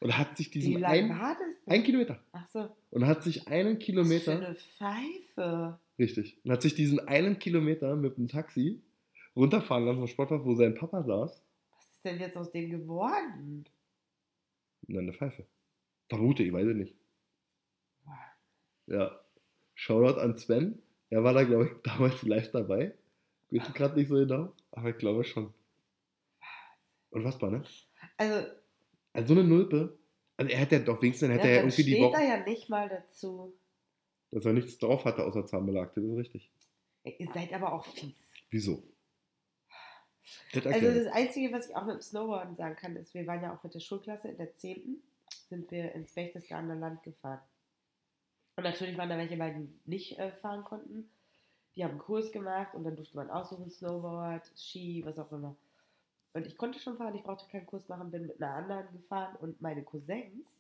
und 0.01 0.17
hat 0.19 0.37
sich 0.37 0.49
Wie 0.55 0.59
diesen 0.61 0.81
lange 0.81 0.95
ein, 0.95 1.09
war 1.11 1.37
das? 1.39 1.57
ein 1.67 1.83
Kilometer 1.85 2.21
Ach 2.33 2.49
so. 2.49 2.69
und 2.91 3.07
hat 3.07 3.23
sich 3.23 3.47
einen 3.49 3.75
Was 3.75 3.79
für 3.79 3.85
Kilometer 3.85 4.33
eine 4.47 4.55
Pfeife. 4.57 5.79
Richtig. 5.99 6.39
Und 6.45 6.51
hat 6.51 6.63
sich 6.63 6.75
diesen 6.75 7.01
einen 7.01 7.39
Kilometer 7.39 7.95
mit 7.97 8.17
dem 8.17 8.27
Taxi 8.29 8.81
runterfahren 9.37 9.85
lassen 9.87 9.99
vom 9.99 10.09
Sportplatz, 10.09 10.45
wo 10.45 10.55
sein 10.55 10.75
Papa 10.75 11.03
saß. 11.03 11.43
Was 11.71 11.85
ist 11.95 12.05
denn 12.05 12.19
jetzt 12.21 12.37
aus 12.37 12.51
dem 12.51 12.71
geworden? 12.71 13.65
Dann 14.89 14.99
eine 14.99 15.13
Pfeife. 15.13 15.47
Vermute, 16.09 16.43
ich 16.43 16.53
weiß 16.53 16.67
es 16.67 16.77
nicht. 16.77 16.95
Ja. 18.87 19.21
Shoutout 19.75 20.19
an 20.21 20.37
Sven. 20.37 20.83
Er 21.11 21.23
war 21.25 21.33
da, 21.33 21.45
glaube 21.45 21.67
ich, 21.67 21.71
damals 21.85 22.23
live 22.23 22.51
dabei. 22.51 22.93
Ich 23.53 23.63
weiß 23.63 23.75
gerade 23.75 23.99
nicht 23.99 24.09
so 24.09 24.15
genau, 24.15 24.53
aber 24.71 24.91
ich 24.91 24.99
glaube 24.99 25.25
schon. 25.25 25.53
Unfassbar, 27.11 27.51
ne? 27.51 27.63
Also, 28.17 28.49
Also 29.13 29.35
so 29.35 29.41
eine 29.41 29.49
Nulpe. 29.49 29.99
Also 30.39 30.51
er 30.51 30.59
hätte 30.59 30.77
ja 30.77 30.83
doch 30.83 31.03
wenigstens, 31.03 31.29
dann 31.29 31.37
hätte 31.37 31.49
er 31.49 31.55
ja 31.57 31.61
dann 31.61 31.69
irgendwie 31.69 31.85
die 31.85 31.93
steht 31.93 32.03
da 32.03 32.19
Woche, 32.19 32.25
ja 32.25 32.45
nicht 32.45 32.69
mal 32.71 32.89
dazu. 32.89 33.53
dass 34.31 34.47
er 34.47 34.55
nichts 34.55 34.79
drauf 34.79 35.05
hatte 35.05 35.25
außer 35.25 35.47
Zahnbelag. 35.47 35.95
Das 35.95 36.03
ist 36.03 36.17
richtig. 36.17 36.51
Ihr 37.05 37.29
seid 37.33 37.53
aber 37.53 37.73
auch 37.75 37.85
fies. 37.85 38.15
Wieso? 38.51 38.83
Das 40.55 40.67
Also 40.67 40.93
das 40.93 41.13
Einzige, 41.13 41.53
was 41.53 41.69
ich 41.69 41.77
auch 41.77 41.85
mit 41.85 41.97
dem 41.97 42.01
Snowboarden 42.01 42.57
sagen 42.57 42.77
kann, 42.77 42.97
ist, 42.97 43.13
wir 43.13 43.27
waren 43.27 43.43
ja 43.43 43.55
auch 43.55 43.63
mit 43.63 43.75
der 43.75 43.81
Schulklasse 43.81 44.29
in 44.29 44.39
der 44.39 44.57
10. 44.57 45.03
sind 45.51 45.71
wir 45.71 45.93
ins 45.93 46.13
Berchtesgadener 46.15 46.77
Land 46.77 47.03
gefahren. 47.03 47.41
Und 48.57 48.65
natürlich 48.65 48.97
waren 48.97 49.11
da 49.11 49.19
welche 49.19 49.37
die 49.37 49.69
nicht 49.85 50.19
äh, 50.19 50.31
fahren 50.33 50.65
konnten. 50.65 51.11
Die 51.77 51.85
haben 51.85 51.93
einen 51.93 52.01
Kurs 52.01 52.31
gemacht 52.33 52.75
und 52.75 52.85
dann 52.85 52.97
durfte 52.97 53.17
man 53.17 53.31
aussuchen, 53.31 53.71
Snowboard, 53.71 54.47
Ski, 54.57 55.03
was 55.07 55.19
auch 55.19 55.33
immer. 55.33 55.57
Und 56.35 56.47
ich 56.47 56.57
konnte 56.57 56.79
schon 56.79 56.97
fahren, 56.97 57.15
ich 57.15 57.23
brauchte 57.23 57.49
keinen 57.51 57.67
Kurs 57.67 57.89
machen, 57.89 58.11
bin 58.11 58.27
mit 58.27 58.43
einer 58.43 58.55
anderen 58.55 58.93
gefahren 58.93 59.37
und 59.41 59.61
meine 59.61 59.83
Cousins, 59.83 60.59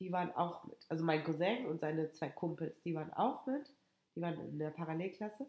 die 0.00 0.10
waren 0.12 0.32
auch 0.34 0.64
mit. 0.64 0.78
Also 0.88 1.04
mein 1.04 1.22
Cousin 1.24 1.66
und 1.66 1.80
seine 1.80 2.10
zwei 2.12 2.28
Kumpels, 2.28 2.80
die 2.82 2.94
waren 2.94 3.12
auch 3.12 3.46
mit. 3.46 3.70
Die 4.16 4.20
waren 4.20 4.38
in 4.40 4.58
der 4.58 4.70
Parallelklasse. 4.70 5.46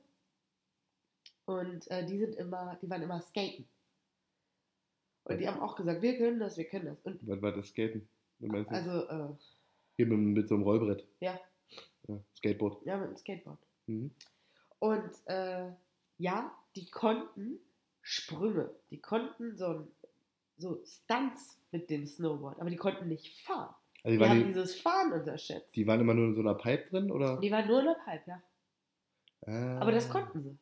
Und 1.45 1.89
äh, 1.89 2.05
die 2.05 2.19
sind 2.19 2.35
immer, 2.35 2.77
die 2.81 2.89
waren 2.89 3.01
immer 3.01 3.19
skaten. 3.21 3.67
Und 5.23 5.37
die 5.39 5.47
haben 5.47 5.59
auch 5.59 5.75
gesagt, 5.75 6.01
wir 6.01 6.17
können 6.17 6.39
das, 6.39 6.57
wir 6.57 6.65
können 6.65 6.85
das. 6.85 6.99
Und 7.03 7.27
Was 7.27 7.41
war 7.41 7.51
das 7.51 7.67
Skaten? 7.69 8.07
Also, 8.67 9.07
äh, 9.07 9.33
Hier 9.95 10.07
mit, 10.07 10.17
mit 10.19 10.49
so 10.49 10.55
einem 10.55 10.63
Rollbrett. 10.63 11.07
ja, 11.19 11.39
Ja, 12.07 12.19
Skateboard. 12.35 12.83
ja, 12.85 12.97
mit 12.97 13.09
dem 13.09 13.17
Skateboard. 13.17 13.59
Mhm. 13.87 14.11
Und 14.81 15.11
äh, 15.25 15.67
ja, 16.17 16.51
die 16.75 16.89
konnten 16.89 17.59
Sprünge, 18.01 18.71
die 18.89 18.99
konnten 18.99 19.55
so, 19.55 19.65
ein- 19.67 19.87
so 20.57 20.81
Stunts 20.83 21.59
mit 21.71 21.89
dem 21.91 22.07
Snowboard, 22.07 22.59
aber 22.59 22.69
die 22.71 22.77
konnten 22.77 23.07
nicht 23.07 23.39
fahren. 23.45 23.75
Also 24.03 24.17
Die, 24.17 24.23
die, 24.23 24.29
haben 24.29 24.39
die, 24.39 24.45
dieses 24.47 24.75
Fahren 24.75 25.13
unterschätzt. 25.13 25.75
die 25.75 25.85
waren 25.85 25.99
immer 25.99 26.15
nur 26.15 26.25
in 26.29 26.33
so 26.33 26.41
einer 26.41 26.55
Pipe 26.55 26.89
drin, 26.89 27.11
oder? 27.11 27.39
Die 27.39 27.51
waren 27.51 27.67
nur 27.67 27.79
eine 27.81 27.95
Halb, 28.07 28.25
ja. 28.25 28.41
Ah. 29.45 29.79
Aber 29.79 29.91
das 29.91 30.09
konnten 30.09 30.41
sie. 30.41 30.57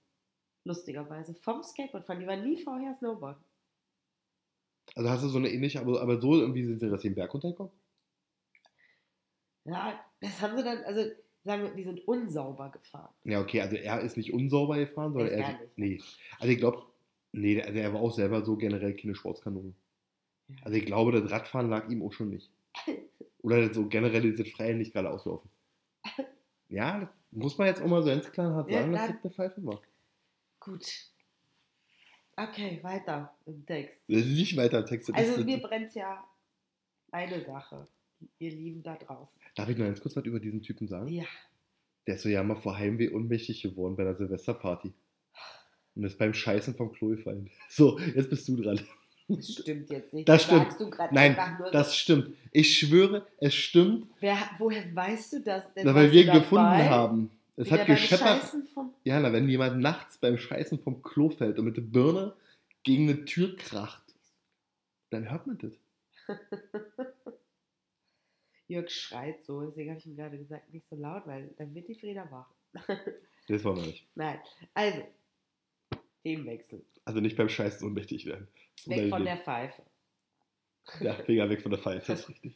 Lustigerweise. 0.66 1.34
Vom 1.36 1.64
Skateboard 1.64 2.06
fahren. 2.06 2.20
Die 2.20 2.28
waren 2.28 2.44
nie 2.44 2.62
vorher 2.62 2.94
Snowboard. 2.96 3.38
Also 4.96 5.10
hast 5.10 5.24
du 5.24 5.30
so 5.30 5.38
eine 5.38 5.50
ähnliche, 5.50 5.80
aber, 5.80 6.02
aber 6.02 6.20
so 6.20 6.34
irgendwie 6.36 6.66
sind 6.66 6.80
sie 6.82 6.90
das 6.90 7.02
den 7.02 7.16
Berg 7.16 7.34
runtergekommen? 7.34 7.72
Ja, 9.64 10.04
das 10.20 10.42
haben 10.42 10.58
sie 10.58 10.64
dann, 10.64 10.84
also 10.84 11.10
sagen 11.44 11.64
wir, 11.64 11.70
die 11.74 11.84
sind 11.84 12.08
unsauber 12.08 12.70
gefahren. 12.70 13.14
Ja, 13.24 13.40
okay, 13.42 13.62
also 13.62 13.76
er 13.76 14.02
ist 14.02 14.18
nicht 14.18 14.34
unsauber 14.34 14.78
gefahren, 14.78 15.14
sondern 15.14 15.32
er 15.34 15.48
nicht. 15.50 15.78
Nee. 15.78 16.02
Also 16.40 16.52
ich 16.54 16.60
glaube, 16.60 16.84
nee, 17.32 17.62
also 17.62 17.78
er 17.80 17.94
war 17.94 18.02
auch 18.02 18.14
selber 18.14 18.44
so 18.44 18.56
generell 18.58 18.96
keine 18.96 19.16
Sportskanone. 19.16 19.74
Ja. 20.50 20.56
Also 20.64 20.78
ich 20.78 20.86
glaube, 20.86 21.12
das 21.12 21.30
Radfahren 21.32 21.70
lag 21.70 21.90
ihm 21.90 22.02
auch 22.04 22.14
schon 22.14 22.30
nicht. 22.30 22.50
Oder 23.42 23.74
so 23.74 23.88
generell 23.88 24.22
dieses 24.22 24.52
Freie 24.52 24.76
nicht 24.76 24.92
gerade 24.94 25.10
auslaufen. 25.10 25.50
Ja, 26.68 27.00
das 27.00 27.10
muss 27.32 27.58
man 27.58 27.68
jetzt 27.68 27.82
auch 27.82 27.88
mal 27.88 28.02
so 28.04 28.10
ganz 28.10 28.32
klar 28.32 28.54
hart 28.54 28.70
Ja, 28.70 28.80
sagen, 28.82 28.92
dass 28.92 29.02
klar. 29.02 29.14
das 29.14 29.24
eine 29.24 29.34
Pfeife 29.34 29.66
war. 29.66 29.82
Gut. 30.60 30.86
Okay, 32.36 32.80
weiter 32.84 33.34
im 33.46 33.66
Text. 33.66 34.02
Das 34.08 34.18
ist 34.20 34.28
nicht 34.38 34.56
weiter 34.58 34.80
im 34.80 34.86
Text. 34.86 35.14
Also 35.14 35.36
ist- 35.36 35.46
mir 35.46 35.62
brennt 35.62 35.94
ja 35.96 36.24
eine 37.12 37.44
Sache, 37.44 37.88
ihr 38.40 38.52
Lieben 38.52 38.84
da 38.84 38.96
draußen. 38.96 39.40
Darf 39.56 39.70
ich 39.70 39.78
noch 39.78 39.86
ganz 39.86 40.02
kurz 40.02 40.16
was 40.16 40.26
über 40.26 40.40
diesen 40.40 40.62
Typen 40.62 40.88
sagen? 40.88 41.08
Ja, 41.10 41.26
Der 42.08 42.16
ist 42.16 42.24
so 42.24 42.30
ja 42.30 42.44
mal 42.44 42.56
vor 42.56 42.78
Heimweh 42.78 43.10
ohnmächtig 43.12 43.62
geworden 43.62 43.96
bei 43.96 44.04
der 44.04 44.16
Silvesterparty. 44.16 44.94
Und 45.96 46.04
ist 46.04 46.18
beim 46.18 46.34
Scheißen 46.34 46.76
vom 46.76 46.92
Klo 46.92 47.10
gefallen. 47.10 47.50
So, 47.70 48.00
jetzt 48.00 48.30
bist 48.30 48.48
du 48.48 48.56
dran. 48.62 48.80
das 49.28 49.52
stimmt 49.54 49.90
jetzt 49.90 50.14
nicht. 50.14 50.28
Das 50.30 50.44
stimmt. 50.44 50.76
Du 50.80 50.90
gerade 50.90 51.14
Nein, 51.14 51.36
das 51.72 51.96
stimmt. 51.96 52.36
Ich 52.52 52.78
schwöre, 52.78 53.28
es 53.38 53.54
stimmt, 53.54 54.08
wer, 54.20 54.38
woher 54.58 54.96
weißt 54.96 55.34
du 55.34 55.42
das 55.42 55.74
denn? 55.74 55.86
weil 55.86 55.96
Warst 55.96 56.14
wir 56.14 56.26
ihn 56.26 56.32
gefunden 56.34 56.90
haben. 56.90 57.32
Es 57.56 57.68
Wie 57.68 57.74
hat 57.74 57.86
gescheppert. 57.88 58.54
Ja, 59.04 59.20
na, 59.20 59.34
wenn 59.34 59.50
jemand 59.50 59.80
nachts 59.82 60.18
beim 60.18 60.38
Scheißen 60.38 60.80
vom 60.80 61.02
Klo 61.04 61.30
fällt 61.30 61.60
und 61.60 61.66
mit 61.66 61.76
der 61.76 61.82
Birne 61.82 62.34
gegen 62.84 63.10
eine 63.10 63.26
Tür 63.26 63.56
kracht, 63.58 64.16
dann 65.10 65.30
hört 65.30 65.46
man 65.46 65.58
das. 65.58 65.74
Jörg 68.70 68.90
schreit 68.90 69.44
so, 69.44 69.62
deswegen 69.62 69.90
habe 69.90 70.00
ich 70.00 70.06
ihm 70.06 70.16
gerade 70.16 70.38
gesagt, 70.38 70.72
nicht 70.72 70.88
so 70.88 70.96
laut, 70.96 71.26
weil 71.26 71.50
dann 71.58 71.74
wird 71.74 71.88
die 71.88 71.96
Frieda 71.96 72.30
wach. 72.32 72.50
Das 73.48 73.64
war 73.64 73.76
wir 73.76 73.82
nicht. 73.82 74.08
Nein, 74.14 74.40
also, 74.76 75.02
Themenwechsel. 76.22 76.86
Also 77.04 77.20
nicht 77.20 77.36
beim 77.36 77.50
Scheißen 77.50 77.88
ohnmächtig 77.88 78.28
werden. 78.28 78.48
Weg 78.86 79.10
von 79.10 79.26
der 79.26 79.38
Pfeife. 79.38 79.82
Ja, 81.00 81.16
Finger 81.16 81.50
weg 81.50 81.64
von 81.64 81.72
der 81.72 81.80
Pfeife, 81.80 82.06
das 82.12 82.20
ist 82.20 82.30
richtig. 82.30 82.56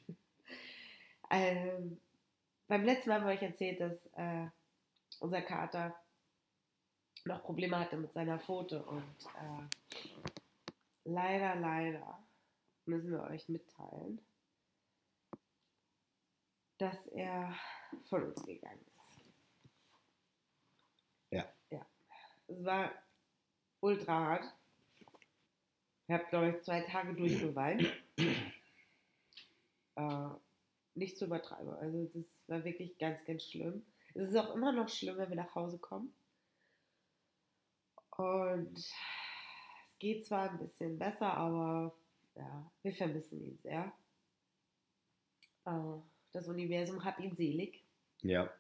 Ähm, 1.32 2.00
beim 2.68 2.86
letzten 2.86 3.10
Mal 3.10 3.22
habe 3.22 3.34
ich 3.34 3.40
euch 3.40 3.48
erzählt, 3.48 3.80
dass 3.80 4.06
äh, 4.16 4.46
unser 5.20 5.42
Kater 5.42 5.96
noch 7.26 7.42
Probleme 7.42 7.80
hatte 7.80 7.98
mit 7.98 8.14
seiner 8.14 8.38
Pfote 8.38 8.84
und 8.84 9.02
äh, 9.02 9.68
leider, 11.06 11.56
leider 11.56 12.20
müssen 12.86 13.12
wir 13.12 13.24
euch 13.24 13.50
mitteilen, 13.50 14.22
dass 16.84 17.08
er 17.08 17.56
von 18.10 18.24
uns 18.24 18.46
gegangen 18.46 18.86
ist. 18.86 19.00
Ja. 21.30 21.48
Ja. 21.70 21.86
Es 22.48 22.64
war 22.66 22.92
ultra 23.80 24.14
hart. 24.14 24.54
Ich 26.08 26.14
habe, 26.14 26.26
glaube 26.26 26.50
ich, 26.50 26.62
zwei 26.64 26.82
Tage 26.82 27.14
durchgeweint. 27.14 27.84
äh, 29.96 30.30
nicht 30.96 31.18
zu 31.18 31.26
übertreiben. 31.26 31.74
Also 31.74 32.06
das 32.14 32.26
war 32.48 32.66
wirklich 32.66 32.98
ganz, 32.98 33.24
ganz 33.24 33.46
schlimm. 33.46 33.86
Es 34.14 34.30
ist 34.30 34.36
auch 34.36 34.54
immer 34.54 34.74
noch 34.74 34.90
schlimm, 34.90 35.18
wenn 35.18 35.30
wir 35.30 35.38
nach 35.38 35.56
Hause 35.56 35.80
kommen. 35.80 36.14
Und 38.18 38.78
es 38.78 40.00
geht 40.00 40.26
zwar 40.26 40.50
ein 40.50 40.60
bisschen 40.60 41.00
besser, 41.00 41.34
aber 41.34 41.96
ja, 42.36 42.70
wir 42.82 42.94
vermissen 42.94 43.42
ihn 43.42 43.58
sehr. 43.64 43.94
Äh, 45.66 46.02
das 46.34 46.48
Universum 46.48 47.04
hat 47.06 47.20
ihn 47.20 47.36
selig. 47.36 47.84
Ja. 48.22 48.52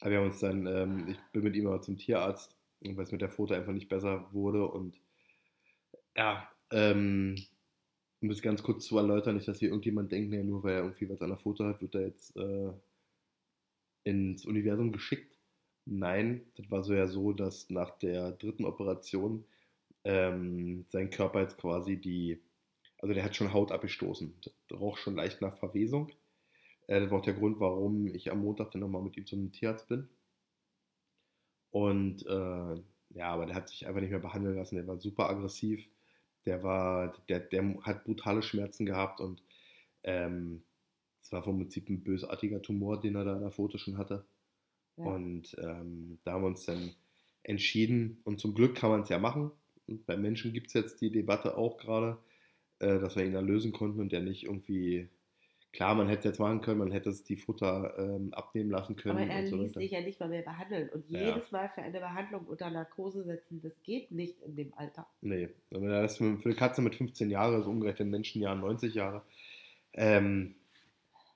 Aber 0.00 0.10
wir 0.10 0.18
haben 0.18 0.26
uns 0.26 0.38
dann, 0.38 0.66
ähm, 0.66 1.08
ich 1.08 1.18
bin 1.32 1.42
mit 1.42 1.56
ihm 1.56 1.66
aber 1.66 1.82
zum 1.82 1.98
Tierarzt, 1.98 2.56
weil 2.80 3.00
es 3.00 3.10
mit 3.10 3.20
der 3.20 3.30
Pfote 3.30 3.56
einfach 3.56 3.72
nicht 3.72 3.88
besser 3.88 4.32
wurde 4.32 4.68
und 4.68 5.00
ja, 6.16 6.48
ähm, 6.70 7.34
um 8.20 8.28
das 8.28 8.42
ganz 8.42 8.62
kurz 8.62 8.84
zu 8.84 8.96
erläutern, 8.96 9.36
nicht, 9.36 9.48
dass 9.48 9.58
hier 9.58 9.68
irgendjemand 9.68 10.12
denkt, 10.12 10.30
nee, 10.30 10.42
nur 10.42 10.62
weil 10.62 10.74
er 10.74 10.82
irgendwie 10.82 11.08
was 11.08 11.22
an 11.22 11.30
der 11.30 11.38
Pfote 11.38 11.64
hat, 11.64 11.80
wird 11.80 11.94
er 11.94 12.02
jetzt 12.02 12.36
äh, 12.36 12.72
ins 14.04 14.44
Universum 14.44 14.92
geschickt. 14.92 15.36
Nein, 15.84 16.42
das 16.56 16.70
war 16.70 16.82
so 16.82 16.94
ja 16.94 17.06
so, 17.06 17.32
dass 17.32 17.70
nach 17.70 17.98
der 17.98 18.32
dritten 18.32 18.64
Operation 18.64 19.44
ähm, 20.04 20.84
sein 20.88 21.10
Körper 21.10 21.40
jetzt 21.40 21.58
quasi 21.58 21.96
die, 21.96 22.40
also 22.98 23.14
der 23.14 23.24
hat 23.24 23.36
schon 23.36 23.52
Haut 23.52 23.72
abgestoßen, 23.72 24.34
das 24.42 24.80
roch 24.80 24.98
schon 24.98 25.16
leicht 25.16 25.40
nach 25.40 25.56
Verwesung. 25.56 26.10
Äh, 26.86 27.00
das 27.00 27.10
war 27.10 27.18
auch 27.18 27.24
der 27.24 27.34
Grund, 27.34 27.60
warum 27.60 28.06
ich 28.08 28.30
am 28.30 28.42
Montag 28.42 28.70
dann 28.72 28.80
nochmal 28.80 29.02
mit 29.02 29.16
ihm 29.16 29.26
zum 29.26 29.52
Tierarzt 29.52 29.88
bin. 29.88 30.08
Und 31.70 32.26
äh, 32.26 32.82
ja, 33.10 33.30
aber 33.30 33.46
der 33.46 33.54
hat 33.54 33.68
sich 33.68 33.86
einfach 33.86 34.00
nicht 34.00 34.10
mehr 34.10 34.18
behandeln 34.18 34.56
lassen. 34.56 34.76
Der 34.76 34.86
war 34.86 34.98
super 34.98 35.28
aggressiv. 35.28 35.88
Der 36.46 36.62
war, 36.62 37.14
der, 37.28 37.40
der 37.40 37.82
hat 37.82 38.04
brutale 38.04 38.42
Schmerzen 38.42 38.86
gehabt 38.86 39.20
und 39.20 39.42
ähm, 40.02 40.62
es 41.20 41.32
war 41.32 41.42
vom 41.42 41.58
Prinzip 41.58 41.88
ein 41.88 42.02
bösartiger 42.02 42.62
Tumor, 42.62 43.00
den 43.00 43.16
er 43.16 43.24
da 43.24 43.34
in 43.34 43.42
der 43.42 43.50
Foto 43.50 43.76
schon 43.76 43.98
hatte. 43.98 44.24
Ja. 44.96 45.04
Und 45.04 45.56
ähm, 45.62 46.18
da 46.24 46.32
haben 46.32 46.42
wir 46.42 46.48
uns 46.48 46.64
dann 46.64 46.94
entschieden, 47.42 48.20
und 48.24 48.40
zum 48.40 48.54
Glück 48.54 48.74
kann 48.74 48.90
man 48.90 49.02
es 49.02 49.08
ja 49.08 49.18
machen. 49.18 49.50
Und 49.86 50.06
bei 50.06 50.16
Menschen 50.16 50.52
gibt 50.52 50.68
es 50.68 50.72
jetzt 50.74 51.00
die 51.00 51.10
Debatte 51.10 51.56
auch 51.56 51.76
gerade, 51.76 52.18
äh, 52.80 52.98
dass 52.98 53.16
wir 53.16 53.24
ihn 53.24 53.34
erlösen 53.34 53.72
konnten 53.72 54.00
und 54.00 54.12
der 54.12 54.20
nicht 54.20 54.44
irgendwie. 54.44 55.08
Klar, 55.70 55.94
man 55.94 56.08
hätte 56.08 56.20
es 56.20 56.24
jetzt 56.24 56.38
machen 56.40 56.62
können, 56.62 56.78
man 56.78 56.90
hätte 56.90 57.10
es 57.10 57.24
die 57.24 57.36
Futter 57.36 57.94
ähm, 57.98 58.32
abnehmen 58.32 58.70
lassen 58.70 58.96
können. 58.96 59.18
Aber 59.18 59.30
er 59.30 59.46
so 59.46 59.56
ließ 59.56 59.74
sich 59.74 59.90
ja 59.90 60.00
nicht 60.00 60.18
mal 60.18 60.30
mehr 60.30 60.42
behandeln. 60.42 60.88
Und 60.88 61.08
Ja. 61.10 61.20
jedes 61.20 61.52
Mal 61.52 61.68
für 61.68 61.82
eine 61.82 62.00
Behandlung 62.00 62.46
unter 62.46 62.70
Narkose 62.70 63.22
setzen, 63.22 63.60
das 63.62 63.74
geht 63.82 64.10
nicht 64.10 64.40
in 64.42 64.56
dem 64.56 64.72
Alter. 64.74 65.06
Nee, 65.20 65.50
wenn 65.70 65.84
er 65.90 66.02
das 66.02 66.16
für 66.16 66.24
eine 66.24 66.54
Katze 66.54 66.80
mit 66.80 66.94
15 66.94 67.30
Jahren, 67.30 67.62
so 67.62 67.68
umgerechnet 67.68 68.06
in 68.06 68.10
Menschenjahren 68.10 68.60
90 68.60 68.94
Jahre. 68.94 69.22
Ähm, 69.92 70.54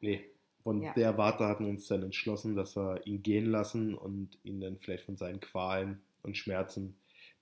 nee, 0.01 0.25
von 0.63 0.83
Ja. 0.83 0.93
der 0.95 1.19
Warte 1.19 1.47
hatten 1.47 1.65
wir 1.65 1.71
uns 1.71 1.87
dann 1.89 2.03
entschlossen, 2.03 2.57
dass 2.57 2.77
wir 2.77 3.07
ihn 3.07 3.23
gehen 3.23 3.47
lassen 3.47 3.95
und 3.95 4.39
ihn 4.45 4.61
dann 4.61 4.79
vielleicht 4.79 5.05
von 5.05 5.17
seinen 5.17 5.41
Qualen 5.41 6.01
und 6.23 6.37
Schmerzen, 6.37 6.97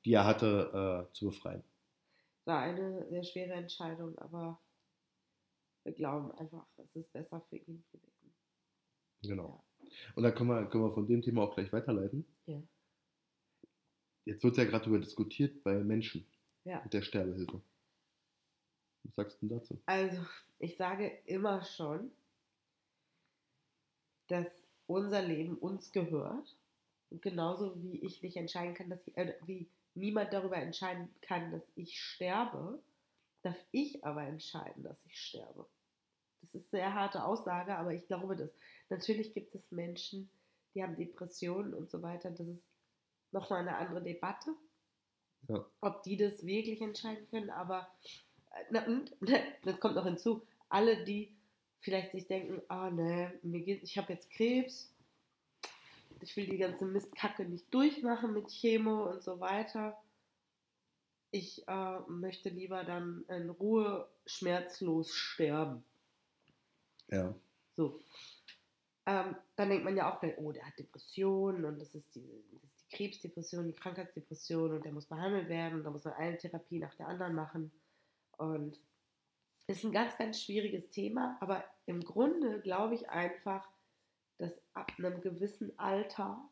die 0.04 0.14
er 0.14 0.24
hatte, 0.24 1.06
äh, 1.08 1.14
zu 1.14 1.26
befreien. 1.26 1.62
War 2.50 2.62
eine 2.62 3.06
sehr 3.08 3.22
schwere 3.22 3.52
Entscheidung, 3.52 4.18
aber 4.18 4.60
wir 5.84 5.92
glauben 5.92 6.32
einfach, 6.32 6.66
es 6.78 6.96
ist 6.96 7.12
besser 7.12 7.40
für 7.48 7.58
ihn 7.58 7.84
gewesen. 7.92 8.34
Genau. 9.22 9.62
Und 10.16 10.24
dann 10.24 10.34
können 10.34 10.48
wir, 10.50 10.66
können 10.66 10.82
wir 10.82 10.92
von 10.92 11.06
dem 11.06 11.22
Thema 11.22 11.42
auch 11.44 11.54
gleich 11.54 11.72
weiterleiten. 11.72 12.26
Ja. 12.46 12.60
Jetzt 14.24 14.42
wird 14.42 14.56
ja 14.56 14.64
gerade 14.64 14.82
darüber 14.82 14.98
diskutiert 14.98 15.62
bei 15.62 15.74
Menschen 15.84 16.26
Ja. 16.64 16.82
mit 16.82 16.92
der 16.92 17.02
Sterbehilfe. 17.02 17.62
Was 19.04 19.14
sagst 19.14 19.40
du 19.40 19.46
denn 19.46 19.56
dazu? 19.56 19.80
Also, 19.86 20.26
ich 20.58 20.76
sage 20.76 21.06
immer 21.26 21.62
schon, 21.64 22.10
dass 24.26 24.66
unser 24.88 25.22
Leben 25.22 25.56
uns 25.56 25.92
gehört. 25.92 26.56
Und 27.10 27.22
genauso 27.22 27.80
wie 27.80 28.00
ich 28.00 28.22
nicht 28.22 28.36
entscheiden 28.36 28.74
kann, 28.74 28.90
dass 28.90 29.06
ich, 29.06 29.16
äh, 29.16 29.36
wie 29.46 29.68
niemand 30.00 30.32
darüber 30.32 30.56
entscheiden 30.56 31.08
kann, 31.22 31.52
dass 31.52 31.62
ich 31.76 32.00
sterbe, 32.00 32.82
darf 33.42 33.56
ich 33.70 34.04
aber 34.04 34.22
entscheiden, 34.22 34.82
dass 34.82 34.98
ich 35.06 35.18
sterbe. 35.18 35.66
Das 36.42 36.54
ist 36.54 36.54
eine 36.74 36.82
sehr 36.82 36.94
harte 36.94 37.24
Aussage, 37.24 37.76
aber 37.76 37.92
ich 37.92 38.06
glaube 38.06 38.34
das. 38.36 38.50
Natürlich 38.88 39.34
gibt 39.34 39.54
es 39.54 39.70
Menschen, 39.70 40.30
die 40.74 40.82
haben 40.82 40.96
Depressionen 40.96 41.74
und 41.74 41.90
so 41.90 42.02
weiter. 42.02 42.30
Das 42.30 42.40
ist 42.46 42.62
nochmal 43.32 43.60
eine 43.60 43.76
andere 43.76 44.02
Debatte, 44.02 44.54
Ja. 45.48 45.64
ob 45.80 46.02
die 46.02 46.16
das 46.16 46.44
wirklich 46.44 46.80
entscheiden 46.80 47.28
können. 47.30 47.50
Aber 47.50 47.88
äh, 48.52 48.64
na, 48.70 48.86
und, 48.86 49.12
das 49.64 49.78
kommt 49.80 49.94
noch 49.96 50.04
hinzu, 50.06 50.42
alle, 50.68 51.04
die 51.04 51.34
vielleicht 51.80 52.12
sich 52.12 52.26
denken, 52.26 52.62
ah 52.68 52.90
ne, 52.90 53.38
mir 53.42 53.60
geht, 53.60 53.82
ich 53.82 53.96
habe 53.98 54.12
jetzt 54.12 54.30
Krebs, 54.30 54.92
ich 56.22 56.36
will 56.36 56.46
die 56.46 56.58
ganze 56.58 56.84
Mistkacke 56.84 57.44
nicht 57.44 57.72
durchmachen 57.72 58.32
mit 58.32 58.48
Chemo 58.48 59.10
und 59.10 59.22
so 59.22 59.40
weiter. 59.40 59.96
Ich 61.30 61.66
äh, 61.68 62.00
möchte 62.08 62.48
lieber 62.48 62.84
dann 62.84 63.24
in 63.28 63.50
Ruhe 63.50 64.08
schmerzlos 64.26 65.14
sterben. 65.14 65.84
Ja. 67.08 67.34
So. 67.76 68.00
Ähm, 69.06 69.36
dann 69.56 69.68
denkt 69.68 69.84
man 69.84 69.96
ja 69.96 70.12
auch, 70.12 70.20
gleich, 70.20 70.36
oh, 70.38 70.52
der 70.52 70.66
hat 70.66 70.78
Depressionen 70.78 71.64
und 71.64 71.80
das 71.80 71.94
ist, 71.94 72.14
die, 72.14 72.44
das 72.52 72.70
ist 72.70 72.82
die 72.82 72.96
Krebsdepression, 72.96 73.66
die 73.66 73.72
Krankheitsdepression 73.72 74.72
und 74.72 74.84
der 74.84 74.92
muss 74.92 75.06
behandelt 75.06 75.48
werden 75.48 75.78
und 75.78 75.84
da 75.84 75.90
muss 75.90 76.04
man 76.04 76.14
eine 76.14 76.36
Therapie 76.36 76.78
nach 76.78 76.94
der 76.94 77.08
anderen 77.08 77.34
machen. 77.34 77.72
Und 78.36 78.76
ist 79.70 79.84
ein 79.84 79.92
ganz, 79.92 80.16
ganz 80.18 80.42
schwieriges 80.42 80.90
Thema, 80.90 81.36
aber 81.40 81.64
im 81.86 82.00
Grunde 82.00 82.60
glaube 82.60 82.94
ich 82.94 83.08
einfach, 83.08 83.66
dass 84.40 84.60
ab 84.72 84.92
einem 84.98 85.20
gewissen 85.20 85.78
Alter 85.78 86.42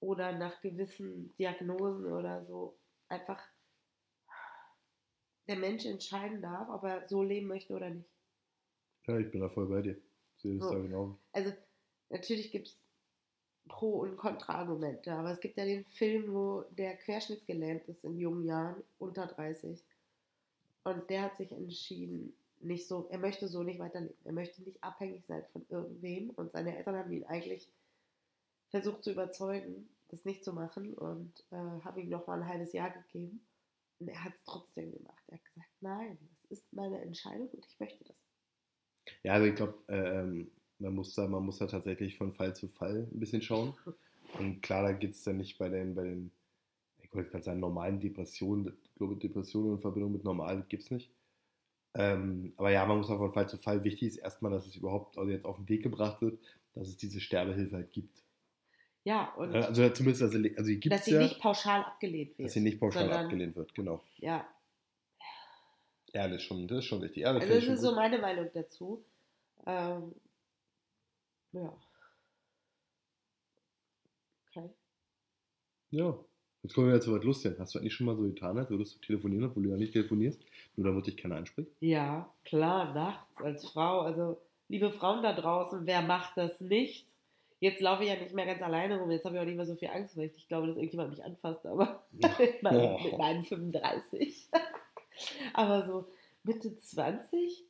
oder 0.00 0.32
nach 0.32 0.60
gewissen 0.60 1.34
Diagnosen 1.36 2.06
oder 2.12 2.44
so 2.46 2.78
einfach 3.08 3.42
der 5.48 5.56
Mensch 5.56 5.84
entscheiden 5.84 6.42
darf, 6.42 6.68
ob 6.68 6.84
er 6.84 7.08
so 7.08 7.22
leben 7.22 7.46
möchte 7.46 7.74
oder 7.74 7.90
nicht. 7.90 8.08
Ja, 9.06 9.18
ich 9.18 9.30
bin 9.30 9.40
da 9.40 9.48
voll 9.48 9.68
bei 9.68 9.82
dir. 9.82 9.96
Ich 10.36 10.42
sehe 10.42 10.58
das 10.58 10.68
So. 10.68 10.74
da 10.74 10.80
genau. 10.80 11.18
Also 11.32 11.52
natürlich 12.10 12.50
gibt 12.50 12.68
es 12.68 12.82
Pro- 13.68 14.00
und 14.00 14.16
Kontra-Argumente, 14.16 15.12
aber 15.12 15.32
es 15.32 15.40
gibt 15.40 15.56
ja 15.56 15.64
den 15.64 15.84
Film, 15.86 16.32
wo 16.32 16.62
der 16.70 16.96
querschnittsgelähmt 16.96 17.88
ist 17.88 18.04
in 18.04 18.18
jungen 18.18 18.44
Jahren, 18.44 18.82
unter 18.98 19.26
30. 19.26 19.82
Und 20.84 21.10
der 21.10 21.22
hat 21.22 21.36
sich 21.36 21.50
entschieden, 21.50 22.36
nicht 22.60 22.88
so, 22.88 23.06
er 23.10 23.18
möchte 23.18 23.48
so 23.48 23.62
nicht 23.62 23.78
weiterleben. 23.78 24.16
Er 24.24 24.32
möchte 24.32 24.62
nicht 24.62 24.82
abhängig 24.82 25.24
sein 25.26 25.44
von 25.52 25.64
irgendwem. 25.68 26.30
Und 26.30 26.52
seine 26.52 26.76
Eltern 26.76 26.96
haben 26.96 27.12
ihn 27.12 27.24
eigentlich 27.24 27.70
versucht 28.70 29.04
zu 29.04 29.12
überzeugen, 29.12 29.88
das 30.08 30.24
nicht 30.24 30.44
zu 30.44 30.52
machen 30.52 30.94
und 30.94 31.32
äh, 31.50 31.56
habe 31.84 32.00
ihm 32.00 32.08
noch 32.08 32.26
mal 32.26 32.40
ein 32.40 32.48
halbes 32.48 32.72
Jahr 32.72 32.90
gegeben. 32.90 33.40
Und 33.98 34.08
er 34.08 34.24
hat 34.24 34.34
es 34.34 34.44
trotzdem 34.44 34.92
gemacht. 34.92 35.22
Er 35.28 35.38
hat 35.38 35.44
gesagt, 35.44 35.70
nein, 35.80 36.18
das 36.20 36.58
ist 36.58 36.72
meine 36.72 37.00
Entscheidung 37.00 37.48
und 37.48 37.64
ich 37.66 37.80
möchte 37.80 38.04
das. 38.04 38.16
Ja, 39.22 39.34
also 39.34 39.46
ich 39.46 39.54
glaube, 39.54 39.78
ähm, 39.88 40.50
man, 40.78 40.94
muss 40.94 41.14
da, 41.14 41.26
man 41.26 41.44
muss 41.44 41.58
da 41.58 41.66
tatsächlich 41.66 42.16
von 42.16 42.32
Fall 42.32 42.54
zu 42.54 42.68
Fall 42.68 43.08
ein 43.10 43.20
bisschen 43.20 43.42
schauen. 43.42 43.74
Und 44.38 44.60
klar, 44.60 44.82
da 44.82 44.92
geht 44.92 45.12
es 45.12 45.22
dann 45.22 45.36
nicht 45.36 45.56
bei 45.56 45.68
den, 45.68 45.94
bei 45.94 46.02
den, 46.02 46.32
ich 47.00 47.14
wollte 47.14 47.30
gerade 47.30 47.44
sagen, 47.44 47.60
normalen 47.60 48.00
Depressionen. 48.00 48.76
Ich 48.82 48.94
glaube, 48.96 49.16
Depressionen 49.16 49.74
in 49.74 49.80
Verbindung 49.80 50.12
mit 50.12 50.24
normal 50.24 50.64
gibt 50.68 50.82
es 50.82 50.90
nicht. 50.90 51.10
Ähm, 51.98 52.52
aber 52.58 52.70
ja, 52.70 52.84
man 52.84 52.98
muss 52.98 53.08
auch 53.08 53.16
von 53.16 53.32
Fall 53.32 53.48
zu 53.48 53.56
Fall. 53.56 53.82
Wichtig 53.82 54.08
ist 54.08 54.16
erstmal, 54.18 54.52
dass 54.52 54.66
es 54.66 54.76
überhaupt 54.76 55.16
also 55.16 55.30
jetzt 55.30 55.46
auf 55.46 55.56
den 55.56 55.68
Weg 55.68 55.82
gebracht 55.82 56.20
wird, 56.20 56.38
dass 56.74 56.88
es 56.88 56.96
diese 56.98 57.20
Sterbehilfe 57.20 57.74
halt 57.74 57.92
gibt. 57.92 58.22
Ja, 59.04 59.32
und 59.36 59.54
Also 59.54 59.88
zumindest, 59.90 60.22
also, 60.22 60.36
also 60.36 60.64
die 60.64 60.80
gibt 60.80 60.92
dass 60.94 61.04
sie 61.06 61.12
ja, 61.12 61.20
nicht 61.22 61.40
pauschal 61.40 61.84
abgelehnt 61.84 62.36
wird. 62.36 62.46
dass 62.46 62.52
sie 62.52 62.60
nicht 62.60 62.78
pauschal 62.80 63.04
sondern- 63.04 63.24
abgelehnt 63.26 63.56
wird, 63.56 63.74
genau. 63.74 64.02
Ja, 64.18 64.46
Ja, 66.12 66.28
das 66.28 66.36
ist 66.38 66.42
schon, 66.44 66.66
das 66.68 66.78
ist 66.78 66.84
schon 66.86 67.00
richtig. 67.00 67.22
Ja, 67.22 67.32
das 67.32 67.42
also 67.42 67.54
das 67.54 67.64
ist 67.64 67.80
so 67.82 67.88
gut. 67.88 67.96
meine 67.96 68.18
Meinung 68.18 68.48
dazu. 68.52 69.04
Ähm, 69.66 70.14
ja. 71.52 71.72
Okay. 74.48 74.70
Ja. 75.90 76.18
Jetzt 76.66 76.74
kommen 76.74 76.88
wir 76.88 76.94
wieder 76.94 77.04
zu 77.04 77.14
was 77.14 77.22
Lustiges. 77.22 77.60
Hast 77.60 77.74
du 77.76 77.78
eigentlich 77.78 77.94
schon 77.94 78.06
mal 78.06 78.16
so 78.16 78.22
getan, 78.22 78.58
als 78.58 78.70
würdest 78.70 78.96
du 78.96 79.06
telefonieren, 79.06 79.44
obwohl 79.44 79.62
du 79.62 79.68
ja 79.70 79.76
nicht 79.76 79.92
telefonierst? 79.92 80.40
Nur 80.74 80.88
damit 80.88 81.06
dich 81.06 81.16
keiner 81.16 81.36
anspricht? 81.36 81.70
Ja, 81.78 82.28
klar, 82.44 82.92
nachts 82.92 83.40
als 83.40 83.68
Frau. 83.68 84.00
Also, 84.00 84.40
liebe 84.66 84.90
Frauen 84.90 85.22
da 85.22 85.32
draußen, 85.32 85.86
wer 85.86 86.02
macht 86.02 86.36
das 86.36 86.60
nicht? 86.60 87.06
Jetzt 87.60 87.80
laufe 87.80 88.02
ich 88.02 88.08
ja 88.08 88.16
nicht 88.16 88.34
mehr 88.34 88.46
ganz 88.46 88.62
alleine 88.62 88.98
rum. 88.98 89.12
Jetzt 89.12 89.24
habe 89.24 89.36
ich 89.36 89.40
auch 89.40 89.46
nicht 89.46 89.54
mehr 89.54 89.64
so 89.64 89.76
viel 89.76 89.90
Angst, 89.90 90.16
weil 90.16 90.24
ich 90.24 90.34
nicht 90.34 90.48
glaube, 90.48 90.66
dass 90.66 90.76
irgendjemand 90.76 91.10
mich 91.10 91.22
anfasst. 91.22 91.64
Aber 91.66 92.04
mit 92.10 92.62
meinen, 92.64 93.00
mit 93.00 93.16
meinen 93.16 93.44
35. 93.44 94.48
aber 95.54 95.86
so 95.86 96.08
Mitte 96.42 96.76
20 96.76 97.62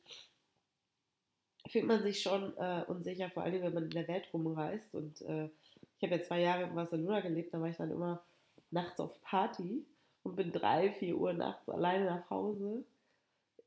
fühlt 1.67 1.85
man 1.85 2.01
sich 2.01 2.19
schon 2.23 2.57
äh, 2.57 2.83
unsicher, 2.87 3.29
vor 3.29 3.43
allem 3.43 3.61
wenn 3.61 3.75
man 3.75 3.83
in 3.83 3.91
der 3.91 4.07
Welt 4.07 4.27
rumreist. 4.33 4.95
Und 4.95 5.21
äh, 5.21 5.49
ich 5.97 6.03
habe 6.03 6.15
ja 6.15 6.21
zwei 6.23 6.41
Jahre 6.41 6.63
in 6.63 6.73
Barcelona 6.73 7.19
gelebt, 7.19 7.53
da 7.53 7.61
war 7.61 7.69
ich 7.69 7.77
dann 7.77 7.91
immer 7.91 8.23
nachts 8.71 8.99
auf 8.99 9.19
Party 9.21 9.85
und 10.23 10.35
bin 10.35 10.51
drei, 10.51 10.91
vier 10.91 11.17
Uhr 11.17 11.33
nachts 11.33 11.69
alleine 11.69 12.05
nach 12.05 12.29
Hause. 12.29 12.83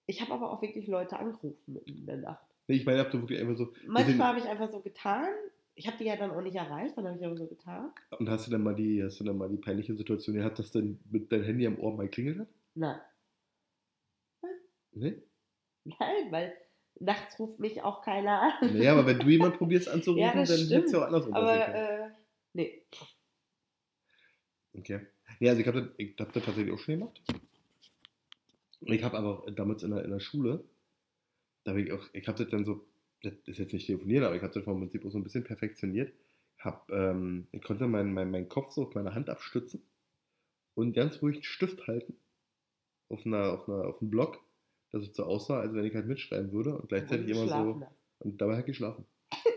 Ich 0.07 0.21
habe 0.21 0.33
aber 0.33 0.51
auch 0.53 0.61
wirklich 0.63 0.87
Leute 0.87 1.19
angerufen 1.19 1.73
mitten 1.73 1.91
in 1.91 2.07
der 2.07 2.17
Nacht. 2.19 2.45
Nee, 2.67 2.77
ich 2.77 2.87
meine, 2.87 3.01
habt 3.01 3.15
ihr 3.15 3.21
wirklich 3.21 3.41
einfach 3.41 3.57
so. 3.57 3.73
Manchmal 3.87 4.29
habe 4.29 4.39
ich 4.39 4.47
einfach 4.47 4.71
so 4.71 4.81
getan. 4.81 5.29
Ich 5.75 5.87
habe 5.87 5.97
die 5.99 6.05
ja 6.05 6.17
dann 6.17 6.31
auch 6.33 6.43
nicht 6.43 6.57
erreicht, 6.57 6.97
dann 6.97 7.07
habe 7.07 7.17
ich 7.19 7.25
aber 7.25 7.37
so 7.37 7.47
getan. 7.47 7.91
Und 8.19 8.29
hast 8.29 8.47
du 8.47 8.51
dann 8.51 8.63
mal 8.63 8.75
die, 8.75 9.03
hast 9.03 9.19
du 9.21 9.25
dann 9.25 9.39
mal 9.39 9.49
die 9.49 9.57
peinliche 9.57 9.95
Situation 9.95 10.37
gehabt, 10.37 10.59
dass 10.59 10.71
dann 10.73 11.01
mit 11.11 11.33
deinem 11.33 11.45
Handy 11.45 11.67
am 11.67 11.79
Ohr 11.79 11.97
mal 11.97 12.09
klingelt 12.09 12.41
hat? 12.41 12.49
Nein, 12.75 13.01
Nee? 14.93 15.23
nein, 15.85 16.31
weil 16.31 16.53
nachts 16.99 17.39
ruft 17.39 17.59
mich 17.61 17.83
auch 17.83 18.03
keiner 18.03 18.43
an. 18.43 18.77
Naja, 18.77 18.93
aber 18.93 19.07
wenn 19.07 19.19
du 19.21 19.29
jemanden 19.29 19.57
probierst 19.59 19.89
anzurufen, 19.89 20.23
Ja, 20.23 20.33
dann 20.33 20.45
hätte 20.45 20.85
es 20.85 20.93
ja 20.93 20.99
auch 20.99 21.07
andersrum 21.07 21.33
Aber 21.35 21.75
äh, 21.75 22.11
nee. 22.53 22.83
Okay. 24.75 25.01
Nee, 25.41 25.49
also 25.49 25.61
ich 25.61 25.67
habe 25.67 25.83
das, 25.83 25.91
ich 25.97 26.15
hab 26.19 26.33
das 26.33 26.45
tatsächlich 26.45 26.73
auch 26.73 26.79
schon 26.79 26.99
gemacht. 26.99 27.21
Ich 28.83 29.03
habe 29.03 29.19
aber 29.19 29.51
damals 29.53 29.83
in 29.83 29.91
der, 29.91 30.05
in 30.05 30.11
der 30.11 30.21
Schule, 30.21 30.65
da 31.65 31.73
habe 31.73 31.83
ich 31.83 31.93
auch, 31.93 32.03
ich 32.13 32.27
habe 32.29 32.39
das 32.39 32.51
dann 32.51 32.65
so, 32.65 32.87
das 33.23 33.35
ist 33.47 33.59
jetzt 33.59 33.73
nicht 33.73 33.87
telefoniert, 33.87 34.25
aber 34.25 34.35
ich 34.35 34.43
habe 34.43 34.53
das 34.53 34.65
vom 34.65 34.81
Prinzip 34.81 35.05
auch 35.05 35.11
so 35.11 35.19
ein 35.19 35.25
bisschen 35.25 35.45
perfektioniert. 35.45 36.13
Hab, 36.59 36.91
ähm, 36.91 37.47
ich 37.53 37.63
konnte 37.63 37.87
meinen 37.87 38.13
mein, 38.13 38.31
meinen 38.31 38.49
Kopf 38.49 38.73
so 38.73 38.83
auf 38.83 38.95
meine 38.95 39.15
Hand 39.15 39.29
abstützen 39.29 39.83
und 40.75 40.93
ganz 40.93 41.21
ruhig 41.23 41.37
einen 41.37 41.43
Stift 41.45 41.87
halten 41.87 42.17
auf, 43.09 43.25
einer, 43.27 43.53
auf, 43.53 43.69
einer, 43.69 43.87
auf 43.87 44.01
einem 44.01 44.11
Block, 44.11 44.39
dass 44.93 45.03
es 45.03 45.15
so 45.15 45.25
aussah, 45.25 45.61
als 45.61 45.75
wenn 45.75 45.85
ich 45.85 45.95
halt 45.95 46.07
mitschreiben 46.07 46.53
würde 46.53 46.77
und 46.77 46.89
gleichzeitig 46.89 47.27
Und 47.27 47.33
immer 47.33 47.43
geschlafen 47.43 47.81
so, 47.81 47.87
und 48.25 48.41
dabei 48.41 48.57
halt 48.57 48.67
geschlafen. 48.67 49.05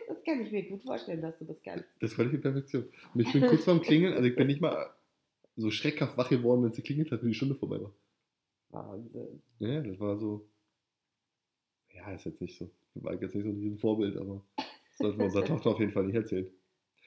Das 0.08 0.24
kann 0.24 0.42
ich 0.42 0.52
mir 0.52 0.64
gut 0.70 0.84
vorstellen, 0.84 1.22
dass 1.22 1.38
du 1.40 1.46
das 1.46 1.62
kannst. 1.64 1.86
Das 2.00 2.18
war 2.18 2.26
die 2.26 2.38
Perfektion. 2.38 2.88
Und 3.14 3.20
ich 3.20 3.32
bin 3.34 3.42
kurz 3.46 3.64
vorm 3.64 3.82
Klingeln, 3.82 4.14
also 4.14 4.26
ich 4.26 4.36
bin 4.36 4.48
nicht 4.48 4.62
mal 4.62 4.94
so 5.56 5.70
schreckhaft 5.72 6.18
wach 6.18 6.30
geworden, 6.30 6.64
wenn 6.64 6.72
es 6.72 6.76
geklingelt 6.78 7.12
hat, 7.12 7.22
wenn 7.22 7.30
die 7.30 7.36
Stunde 7.36 7.56
vorbei 7.56 7.82
war. 7.82 7.92
Wahnsinn. 8.70 9.42
Ja, 9.60 9.82
das 9.82 10.00
war 10.00 10.18
so. 10.18 10.48
Ja, 11.94 12.12
ist 12.12 12.26
jetzt 12.26 12.42
nicht 12.42 12.58
so. 12.58 12.70
War 12.96 13.14
jetzt 13.14 13.36
nicht 13.36 13.44
so 13.44 13.50
ein 13.50 13.58
Riesenvorbild, 13.60 14.18
aber 14.18 14.44
das 14.58 14.98
sollten 14.98 15.20
wir 15.20 15.26
unserer 15.26 15.46
Tochter 15.46 15.70
auf 15.72 15.80
jeden 15.80 15.92
Fall 15.92 16.04
nicht 16.06 16.16
erzählen. 16.16 16.48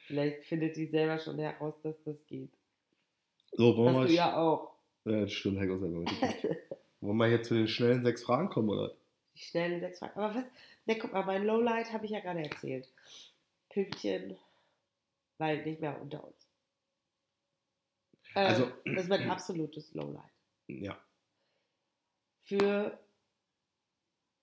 Vielleicht 0.06 0.44
findet 0.44 0.76
die 0.76 0.86
selber 0.86 1.18
schon 1.18 1.38
heraus, 1.38 1.74
dass 1.82 2.00
das 2.04 2.24
geht. 2.26 2.52
So, 3.52 3.76
wollen 3.76 3.94
wir 3.94 4.00
Hast 4.00 4.02
mal. 4.02 4.06
du 4.08 4.12
ja 4.14 4.36
auch. 4.36 4.72
Ja, 5.04 5.20
das 5.22 5.32
stimmt, 5.32 5.58
Heiko 5.58 5.78
selber. 5.78 6.04
Wollen 7.00 7.16
wir 7.18 7.28
jetzt 7.28 7.48
zu 7.48 7.54
den 7.54 7.68
schnellen 7.68 8.02
sechs 8.04 8.24
Fragen 8.24 8.48
kommen, 8.48 8.68
oder? 8.70 8.92
Die 9.36 9.40
schnellen 9.40 9.80
sechs 9.80 9.98
Fragen. 9.98 10.18
Aber 10.18 10.34
was? 10.34 10.44
Ne, 10.86 10.98
guck 10.98 11.12
mal, 11.12 11.24
mein 11.24 11.44
Lowlight 11.44 11.92
habe 11.92 12.04
ich 12.06 12.10
ja 12.12 12.20
gerade 12.20 12.40
erzählt. 12.42 12.88
Pünktchen, 13.70 14.36
weil 15.38 15.64
nicht 15.64 15.80
mehr 15.80 16.00
unter 16.00 16.24
uns. 16.24 16.45
Äh, 18.36 18.40
Also- 18.40 18.68
das 18.84 19.04
ist 19.04 19.08
mein 19.08 19.30
absolutes 19.30 19.94
Lowlight. 19.94 20.30
Ja. 20.68 20.98
Für 22.44 22.98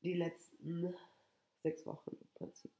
die 0.03 0.13
letzten 0.13 0.93
sechs 1.63 1.85
Wochen 1.85 2.11
im 2.19 2.27
Prinzip. 2.35 2.71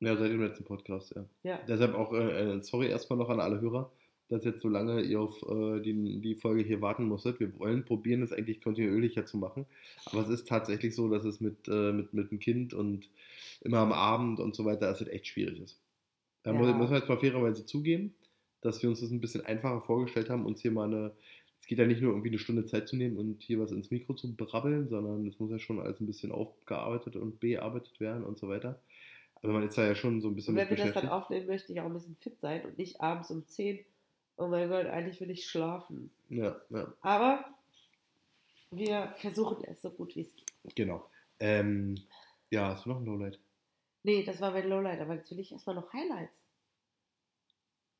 Ja, 0.00 0.16
seit 0.16 0.32
dem 0.32 0.42
letzten 0.42 0.64
Podcast, 0.64 1.14
ja. 1.14 1.24
Ja. 1.44 1.58
Deshalb 1.68 1.94
auch, 1.94 2.12
äh, 2.12 2.56
äh, 2.56 2.62
sorry 2.62 2.88
erstmal 2.88 3.18
noch 3.18 3.28
an 3.28 3.38
alle 3.38 3.60
Hörer, 3.60 3.92
dass 4.28 4.44
jetzt 4.44 4.62
so 4.62 4.68
lange 4.68 5.00
ihr 5.02 5.20
auf 5.20 5.40
äh, 5.42 5.80
die, 5.80 6.20
die 6.20 6.34
Folge 6.34 6.64
hier 6.64 6.80
warten 6.80 7.04
musstet. 7.04 7.38
Wir 7.38 7.56
wollen 7.60 7.84
probieren, 7.84 8.22
es 8.22 8.32
eigentlich 8.32 8.60
kontinuierlicher 8.60 9.26
zu 9.26 9.36
machen. 9.36 9.66
Aber 10.06 10.22
es 10.22 10.28
ist 10.28 10.48
tatsächlich 10.48 10.96
so, 10.96 11.08
dass 11.08 11.24
es 11.24 11.40
mit, 11.40 11.68
äh, 11.68 11.92
mit, 11.92 12.12
mit 12.14 12.30
dem 12.32 12.40
Kind 12.40 12.74
und 12.74 13.08
immer 13.60 13.78
am 13.78 13.92
Abend 13.92 14.40
und 14.40 14.56
so 14.56 14.64
weiter, 14.64 14.86
dass 14.90 15.00
es 15.02 15.06
echt 15.08 15.28
schwierig 15.28 15.60
ist. 15.60 15.80
Da 16.42 16.52
Ja. 16.52 16.58
muss, 16.58 16.66
muss 16.74 16.90
man 16.90 16.98
jetzt 16.98 17.08
mal 17.08 17.20
fairerweise 17.20 17.64
zugeben, 17.64 18.12
dass 18.62 18.82
wir 18.82 18.88
uns 18.88 19.00
das 19.00 19.10
ein 19.10 19.20
bisschen 19.20 19.44
einfacher 19.44 19.82
vorgestellt 19.82 20.30
haben, 20.30 20.46
uns 20.46 20.62
hier 20.62 20.70
mal 20.70 20.86
eine, 20.86 21.12
es 21.60 21.66
geht 21.66 21.78
ja 21.78 21.86
nicht 21.86 22.00
nur 22.00 22.12
irgendwie 22.12 22.30
eine 22.30 22.38
Stunde 22.38 22.64
Zeit 22.64 22.88
zu 22.88 22.96
nehmen 22.96 23.18
und 23.18 23.42
hier 23.42 23.60
was 23.60 23.72
ins 23.72 23.90
Mikro 23.90 24.14
zu 24.14 24.34
brabbeln, 24.34 24.88
sondern 24.88 25.26
es 25.26 25.38
muss 25.38 25.50
ja 25.50 25.58
schon 25.58 25.80
alles 25.80 26.00
ein 26.00 26.06
bisschen 26.06 26.32
aufgearbeitet 26.32 27.16
und 27.16 27.40
bearbeitet 27.40 28.00
werden 28.00 28.24
und 28.24 28.38
so 28.38 28.48
weiter. 28.48 28.80
Aber 29.42 29.52
man 29.52 29.66
ist 29.66 29.76
da 29.76 29.84
ja 29.84 29.94
schon 29.94 30.20
so 30.20 30.28
ein 30.28 30.34
bisschen 30.36 30.54
Und 30.54 30.60
wenn 30.60 30.70
wir 30.70 30.84
das 30.84 30.94
dann 30.94 31.08
aufnehmen, 31.08 31.46
möchte 31.46 31.72
ich 31.72 31.80
auch 31.80 31.86
ein 31.86 31.92
bisschen 31.92 32.16
fit 32.20 32.38
sein 32.40 32.64
und 32.64 32.78
nicht 32.78 33.00
abends 33.00 33.30
um 33.30 33.46
10. 33.46 33.80
Oh 34.36 34.46
mein 34.46 34.68
Gott, 34.68 34.86
eigentlich 34.86 35.20
will 35.20 35.30
ich 35.30 35.46
schlafen. 35.46 36.10
Ja, 36.28 36.56
ja, 36.70 36.92
Aber 37.00 37.44
wir 38.70 39.12
versuchen 39.18 39.64
es 39.64 39.82
so 39.82 39.90
gut 39.90 40.14
wie 40.16 40.22
es 40.22 40.34
geht. 40.34 40.76
genau. 40.76 41.08
Ähm, 41.40 41.96
ja, 42.50 42.68
hast 42.68 42.86
du 42.86 42.90
noch 42.90 43.00
ein 43.00 43.04
Lowlight? 43.04 43.38
Nee, 44.04 44.22
das 44.24 44.40
war 44.40 44.52
mein 44.52 44.68
Lowlight, 44.68 45.00
aber 45.00 45.14
jetzt 45.14 45.30
will 45.30 45.40
ich 45.40 45.52
erstmal 45.52 45.74
noch 45.74 45.92
Highlights 45.92 46.41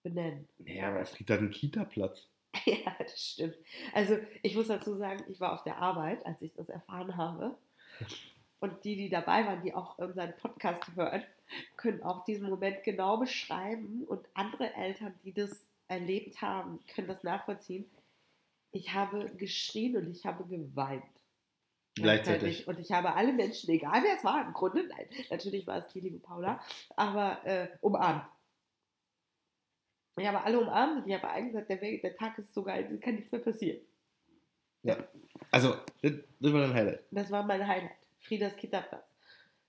benennen. 0.02 0.48
Ja, 0.64 0.88
aber 0.88 1.00
es 1.00 1.12
kriegt 1.12 1.30
halt 1.30 1.40
einen 1.40 1.50
Kita-Platz. 1.50 2.28
Ja, 2.66 2.94
das 2.98 3.18
stimmt. 3.18 3.56
Also 3.94 4.18
ich 4.42 4.54
muss 4.54 4.68
dazu 4.68 4.94
sagen, 4.96 5.24
ich 5.28 5.40
war 5.40 5.54
auf 5.54 5.64
der 5.64 5.78
Arbeit, 5.78 6.24
als 6.26 6.42
ich 6.42 6.52
das 6.52 6.68
erfahren 6.68 7.16
habe. 7.16 7.56
Und 8.60 8.84
die, 8.84 8.94
die 8.94 9.08
dabei 9.08 9.46
waren, 9.46 9.62
die 9.62 9.74
auch 9.74 9.98
unseren 9.98 10.36
Podcast 10.36 10.82
hören, 10.94 11.24
können 11.76 12.02
auch 12.02 12.24
diesen 12.24 12.48
Moment 12.48 12.84
genau 12.84 13.16
beschreiben. 13.16 14.04
Und 14.04 14.28
andere 14.34 14.74
Eltern, 14.74 15.14
die 15.24 15.32
das 15.32 15.64
erlebt 15.88 16.40
haben, 16.42 16.78
können 16.94 17.08
das 17.08 17.24
nachvollziehen. 17.24 17.90
Ich 18.70 18.92
habe 18.92 19.30
geschrien 19.36 19.96
und 19.96 20.08
ich 20.08 20.24
habe 20.24 20.44
geweint. 20.44 21.02
Gleichzeitig. 21.94 22.66
Und 22.66 22.78
ich 22.78 22.90
habe 22.92 23.14
alle 23.14 23.32
Menschen, 23.32 23.68
egal 23.70 24.02
wer 24.02 24.16
es 24.16 24.24
war, 24.24 24.46
im 24.46 24.52
Grunde, 24.52 24.86
nein, 24.88 25.06
natürlich 25.30 25.66
war 25.66 25.78
es 25.78 25.92
die 25.92 26.00
liebe 26.00 26.18
Paula, 26.18 26.60
aber 26.96 27.44
äh, 27.44 27.68
umarmt. 27.80 28.24
Ich 30.16 30.26
habe 30.26 30.42
alle 30.42 30.60
umarmt 30.60 31.02
und 31.04 31.08
ich 31.08 31.14
habe 31.14 31.28
allen 31.28 31.46
gesagt, 31.48 31.70
der, 31.70 31.80
Weg- 31.80 32.02
der 32.02 32.16
Tag 32.16 32.36
ist 32.38 32.52
so 32.52 32.62
geil, 32.62 32.88
es 32.92 33.00
kann 33.00 33.14
nichts 33.14 33.32
mehr 33.32 33.40
passieren. 33.40 33.80
Also, 35.50 35.76
das, 36.02 36.12
das 36.40 36.52
war 36.52 36.60
dein 36.60 36.74
Highlight. 36.74 37.00
Das 37.10 37.30
war 37.30 37.42
mein 37.44 37.66
Highlight, 37.66 37.96
Friedas 38.20 38.54
Kinderplatz. 38.56 39.06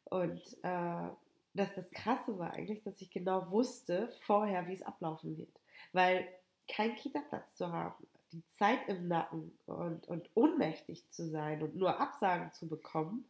Und 0.06 0.42
äh, 0.64 1.10
das, 1.54 1.74
das 1.76 1.90
Krasse 1.92 2.38
war 2.38 2.52
eigentlich, 2.54 2.84
dass 2.84 3.00
ich 3.02 3.10
genau 3.10 3.50
wusste 3.52 4.12
vorher, 4.26 4.68
wie 4.68 4.74
es 4.74 4.82
ablaufen 4.82 5.38
wird. 5.38 5.50
Weil 5.92 6.28
kein 6.68 6.96
Kita-Platz 6.96 7.56
zu 7.56 7.72
haben, 7.72 8.06
die 8.32 8.44
Zeit 8.58 8.80
im 8.88 9.08
Nacken 9.08 9.58
und, 9.68 10.08
und 10.08 10.30
ohnmächtig 10.34 11.04
zu 11.12 11.30
sein 11.30 11.62
und 11.62 11.76
nur 11.76 12.00
Absagen 12.00 12.52
zu 12.54 12.68
bekommen, 12.68 13.26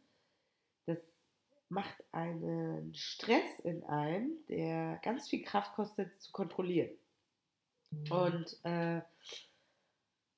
das 0.86 0.98
macht 1.68 2.02
einen 2.12 2.94
Stress 2.94 3.60
in 3.60 3.84
einem, 3.84 4.32
der 4.48 4.98
ganz 5.02 5.28
viel 5.28 5.42
Kraft 5.42 5.74
kostet 5.74 6.20
zu 6.20 6.32
kontrollieren. 6.32 6.90
Und, 8.10 8.58
äh, 8.64 9.00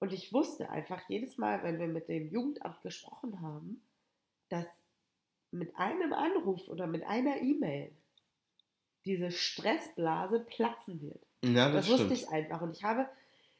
und 0.01 0.13
ich 0.13 0.33
wusste 0.33 0.69
einfach 0.71 1.03
jedes 1.09 1.39
Mal, 1.39 1.63
wenn 1.63 1.79
wir 1.79 1.89
mit 1.89 2.09
dem 2.09 2.29
Jugendamt 2.31 2.83
gesprochen 2.83 3.41
haben, 3.41 3.83
dass 4.49 4.67
mit 5.51 5.75
einem 5.77 6.13
Anruf 6.13 6.69
oder 6.69 6.87
mit 6.87 7.05
einer 7.05 7.41
E-Mail 7.41 7.93
diese 9.05 9.31
Stressblase 9.31 10.41
platzen 10.41 11.01
wird. 11.01 11.25
Ja, 11.45 11.71
Das, 11.71 11.87
das, 11.87 11.89
wusste 11.89 12.17
stimmt. 12.17 12.23
ich 12.23 12.29
einfach. 12.29 12.61
Und 12.61 12.77
ich 12.77 12.83
habe, 12.85 13.09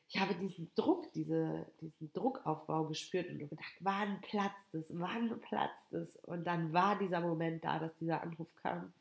ich 0.09 0.19
habe 0.19 0.35
diesen 0.35 0.71
Druck, 0.75 1.13
diese, 1.13 1.67
diesen 1.81 2.13
Druckaufbau 2.13 2.85
gespürt 2.87 3.29
und 3.31 3.39
gedacht, 3.39 3.75
wann 3.81 4.21
platzt 4.23 4.75
es, 4.75 4.87
wann 4.91 5.41
platzt 5.41 5.93
es? 5.93 6.17
Und 6.25 6.45
dann 6.45 6.73
war 6.73 6.99
dieser 6.99 7.21
Moment 7.21 7.65
da, 7.65 7.79
dass 7.79 7.97
dieser 7.99 8.23
Anruf 8.23 8.49
kam. 8.57 8.93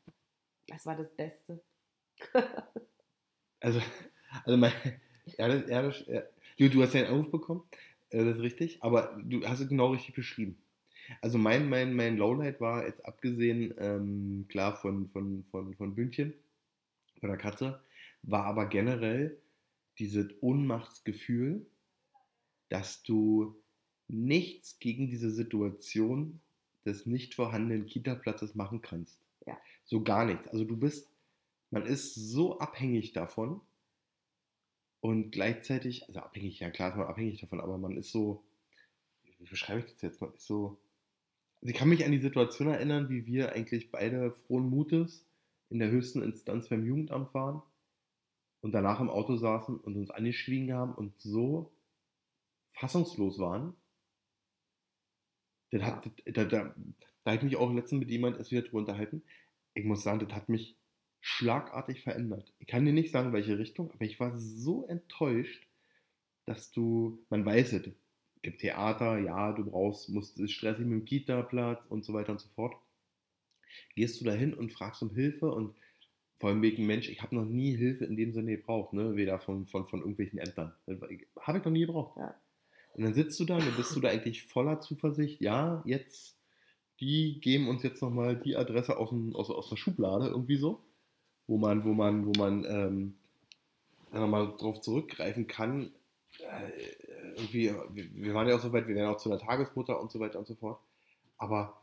Das 0.67 0.86
war 0.86 0.95
das 0.95 1.10
Beste. 1.15 1.62
Also, 3.60 3.81
also 4.43 4.58
mein, 4.58 4.71
ja, 5.38 5.48
das, 5.48 5.69
ja, 5.69 5.82
das, 5.82 6.04
ja. 6.08 6.24
Du, 6.58 6.69
du 6.69 6.84
hast 6.84 6.93
ja 6.93 7.02
einen 7.02 7.10
Anruf 7.10 7.32
bekommen, 7.32 7.63
äh, 8.10 8.24
das 8.24 8.38
ist 8.38 8.41
richtig, 8.43 8.84
aber 8.84 9.17
du 9.24 9.45
hast 9.45 9.60
es 9.60 9.69
genau 9.69 9.91
richtig 9.91 10.15
beschrieben. 10.15 10.58
Also 11.21 11.38
mein, 11.38 11.69
mein, 11.69 11.93
mein 11.93 12.17
Lowlight 12.17 12.60
war 12.62 12.86
jetzt 12.86 13.06
abgesehen, 13.06 13.74
ähm, 13.78 14.45
klar, 14.48 14.76
von, 14.76 15.08
von, 15.10 15.43
von, 15.43 15.76
von 15.76 15.93
Bündchen, 15.93 16.34
von 17.19 17.30
der 17.30 17.38
Katze, 17.38 17.82
war 18.24 18.45
aber 18.45 18.67
generell 18.67 19.38
dieses 20.00 20.28
Ohnmachtsgefühl, 20.41 21.65
dass 22.69 23.04
du 23.04 23.56
nichts 24.08 24.80
gegen 24.80 25.08
diese 25.10 25.30
Situation 25.30 26.39
des 26.86 27.06
nicht 27.06 27.36
vorhandenen 27.36 27.86
Kita-Platzes 27.86 28.56
machen 28.56 28.82
kannst. 28.82 29.19
Ja. 29.45 29.58
So 29.86 30.04
gar 30.04 30.26
nichts. 30.26 30.48
Also 30.48 30.63
du 30.63 30.78
bist, 30.78 31.10
man 31.71 31.86
ist 31.86 32.15
so 32.15 32.60
abhängig 32.60 33.13
davon 33.13 33.62
und 35.06 35.30
gleichzeitig, 35.30 36.08
also 36.08 36.20
abhängig, 36.20 36.60
ja 36.60 36.72
klar 36.72 36.89
ist 36.89 36.96
man 36.96 37.06
abhängig 37.06 37.39
davon, 37.39 37.62
aber 37.62 37.78
man 37.78 37.96
ist 37.96 38.12
so, 38.12 38.44
wie 39.38 39.46
beschreibe 39.46 39.82
ich 39.82 39.86
das 39.86 40.02
jetzt? 40.02 40.20
Man 40.20 40.34
ist 40.34 40.48
so, 40.48 40.80
also 41.62 41.72
ich 41.72 41.76
kann 41.76 41.89
mich 41.89 42.04
an 42.06 42.12
die 42.12 42.20
Situation 42.20 42.70
erinnern, 42.70 43.08
wie 43.08 43.28
wir 43.28 43.52
eigentlich 43.54 43.91
beide 43.91 44.32
frohen 44.32 44.68
Mutes 44.68 45.24
in 45.70 45.78
der 45.78 45.91
höchsten 45.91 46.24
Instanz 46.24 46.70
beim 46.70 46.84
Jugendamt 46.84 47.36
waren 47.36 47.62
und 48.62 48.72
danach 48.72 49.00
im 49.00 49.12
Auto 49.12 49.36
saßen 49.36 49.78
und 49.78 49.96
uns 49.96 50.10
angeschwiegen 50.10 50.74
haben 50.74 50.96
und 50.96 51.13
so 51.22 51.72
fassungslos 52.72 53.38
waren. 53.38 53.76
Das 55.70 55.84
hat, 55.84 56.10
da, 56.26 56.46
da, 56.46 56.74
da 57.24 57.32
habe 57.32 57.38
ich 57.38 57.44
mich 57.44 57.58
auch 57.58 57.72
letztens 57.72 58.00
mit 58.00 58.10
jemandem 58.10 58.39
erst 58.39 58.50
wieder 58.50 58.63
drüber 58.63 58.80
unterhalten. 58.80 59.22
Ich 59.76 59.86
muss 59.86 60.02
sagen, 60.02 60.18
das 60.18 60.36
hat 60.36 60.50
mich 60.50 60.76
schlagartig 61.28 62.04
verändert. 62.04 62.54
Ich 62.60 62.68
kann 62.68 62.86
dir 62.86 62.94
nicht 62.94 63.12
sagen, 63.12 63.34
welche 63.34 63.58
Richtung, 63.58 63.90
aber 63.92 64.06
ich 64.06 64.20
war 64.20 64.38
so 64.38 64.86
enttäuscht, 64.86 65.68
dass 66.46 66.72
du, 66.72 67.18
man 67.30 67.44
weiß 67.44 67.74
es, 67.74 67.90
gibt 68.44 68.62
Theater, 68.62 69.18
ja, 69.18 69.52
du 69.52 69.66
brauchst, 69.66 70.10
musst 70.10 70.40
ist 70.40 70.52
stressig 70.52 70.86
mit 70.86 71.00
dem 71.00 71.06
Kita-Platz 71.06 71.84
und 71.90 72.06
so 72.06 72.14
weiter 72.14 72.32
und 72.34 72.42
so 72.42 72.48
fort. 72.50 72.76
Gehst 73.96 74.22
du 74.22 74.26
da 74.26 74.34
hin 74.34 74.54
und 74.54 74.72
fragst 74.72 75.02
um 75.02 75.16
Hilfe 75.16 75.52
und 75.52 75.76
vor 76.38 76.52
allem 76.52 76.62
wegen 76.62 76.86
Mensch, 76.86 77.10
ich 77.10 77.24
habe 77.24 77.34
noch 77.34 77.46
nie 77.46 77.76
Hilfe 77.76 78.06
in 78.06 78.16
dem 78.16 78.32
Sinne 78.32 78.58
gebraucht, 78.58 78.94
ne? 78.94 79.16
weder 79.16 79.40
von, 79.40 79.66
von, 79.66 79.88
von 79.88 80.02
irgendwelchen 80.02 80.38
Ämtern. 80.38 80.74
Habe 80.88 81.58
ich 81.58 81.66
noch 81.66 81.72
nie 81.72 81.88
gebraucht. 81.88 82.20
Ja. 82.20 82.36
Und 82.94 83.04
dann 83.04 83.16
sitzt 83.16 83.40
du 83.40 83.46
da 83.46 83.56
und 83.56 83.66
dann 83.66 83.76
bist 83.76 83.96
du 83.96 84.00
da 84.00 84.10
eigentlich 84.10 84.44
voller 84.44 84.80
Zuversicht, 84.80 85.42
ja, 85.42 85.82
jetzt, 85.88 86.38
die 87.00 87.40
geben 87.42 87.68
uns 87.68 87.82
jetzt 87.82 88.04
nochmal 88.04 88.40
die 88.40 88.56
Adresse 88.56 88.98
aus, 88.98 89.10
dem, 89.10 89.36
aus, 89.36 89.50
aus 89.50 89.70
der 89.70 89.76
Schublade, 89.76 90.28
irgendwie 90.28 90.58
so, 90.58 90.85
wo 91.47 91.58
man, 91.58 91.84
wo 91.84 91.93
man, 91.93 92.25
wo 92.25 92.31
man 92.38 92.65
ähm, 92.65 93.15
nochmal 94.12 94.53
drauf 94.58 94.81
zurückgreifen 94.81 95.47
kann. 95.47 95.91
Äh, 96.39 97.36
irgendwie, 97.36 97.73
wir, 97.93 98.34
waren 98.34 98.47
ja 98.47 98.55
auch 98.55 98.62
so 98.62 98.73
weit, 98.73 98.88
wir 98.88 98.95
wären 98.95 99.13
auch 99.13 99.17
zu 99.17 99.29
einer 99.29 99.39
Tagesmutter 99.39 99.99
und 99.99 100.12
so 100.12 100.19
weiter 100.19 100.39
und 100.39 100.47
so 100.47 100.55
fort. 100.55 100.79
Aber 101.38 101.81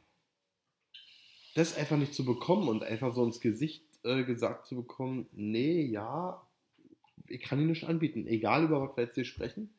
das 1.54 1.76
einfach 1.76 1.96
nicht 1.96 2.14
zu 2.14 2.24
bekommen 2.24 2.68
und 2.68 2.82
einfach 2.82 3.14
so 3.14 3.24
ins 3.24 3.40
Gesicht 3.40 3.84
äh, 4.04 4.24
gesagt 4.24 4.66
zu 4.66 4.76
bekommen, 4.76 5.26
nee, 5.32 5.82
ja, 5.82 6.42
ich 7.28 7.42
kann 7.42 7.58
Ihnen 7.58 7.68
nicht 7.68 7.84
anbieten, 7.84 8.26
egal 8.26 8.64
über 8.64 8.80
was 8.80 8.96
wir 8.96 9.04
jetzt 9.04 9.14
hier 9.14 9.24
sprechen. 9.24 9.70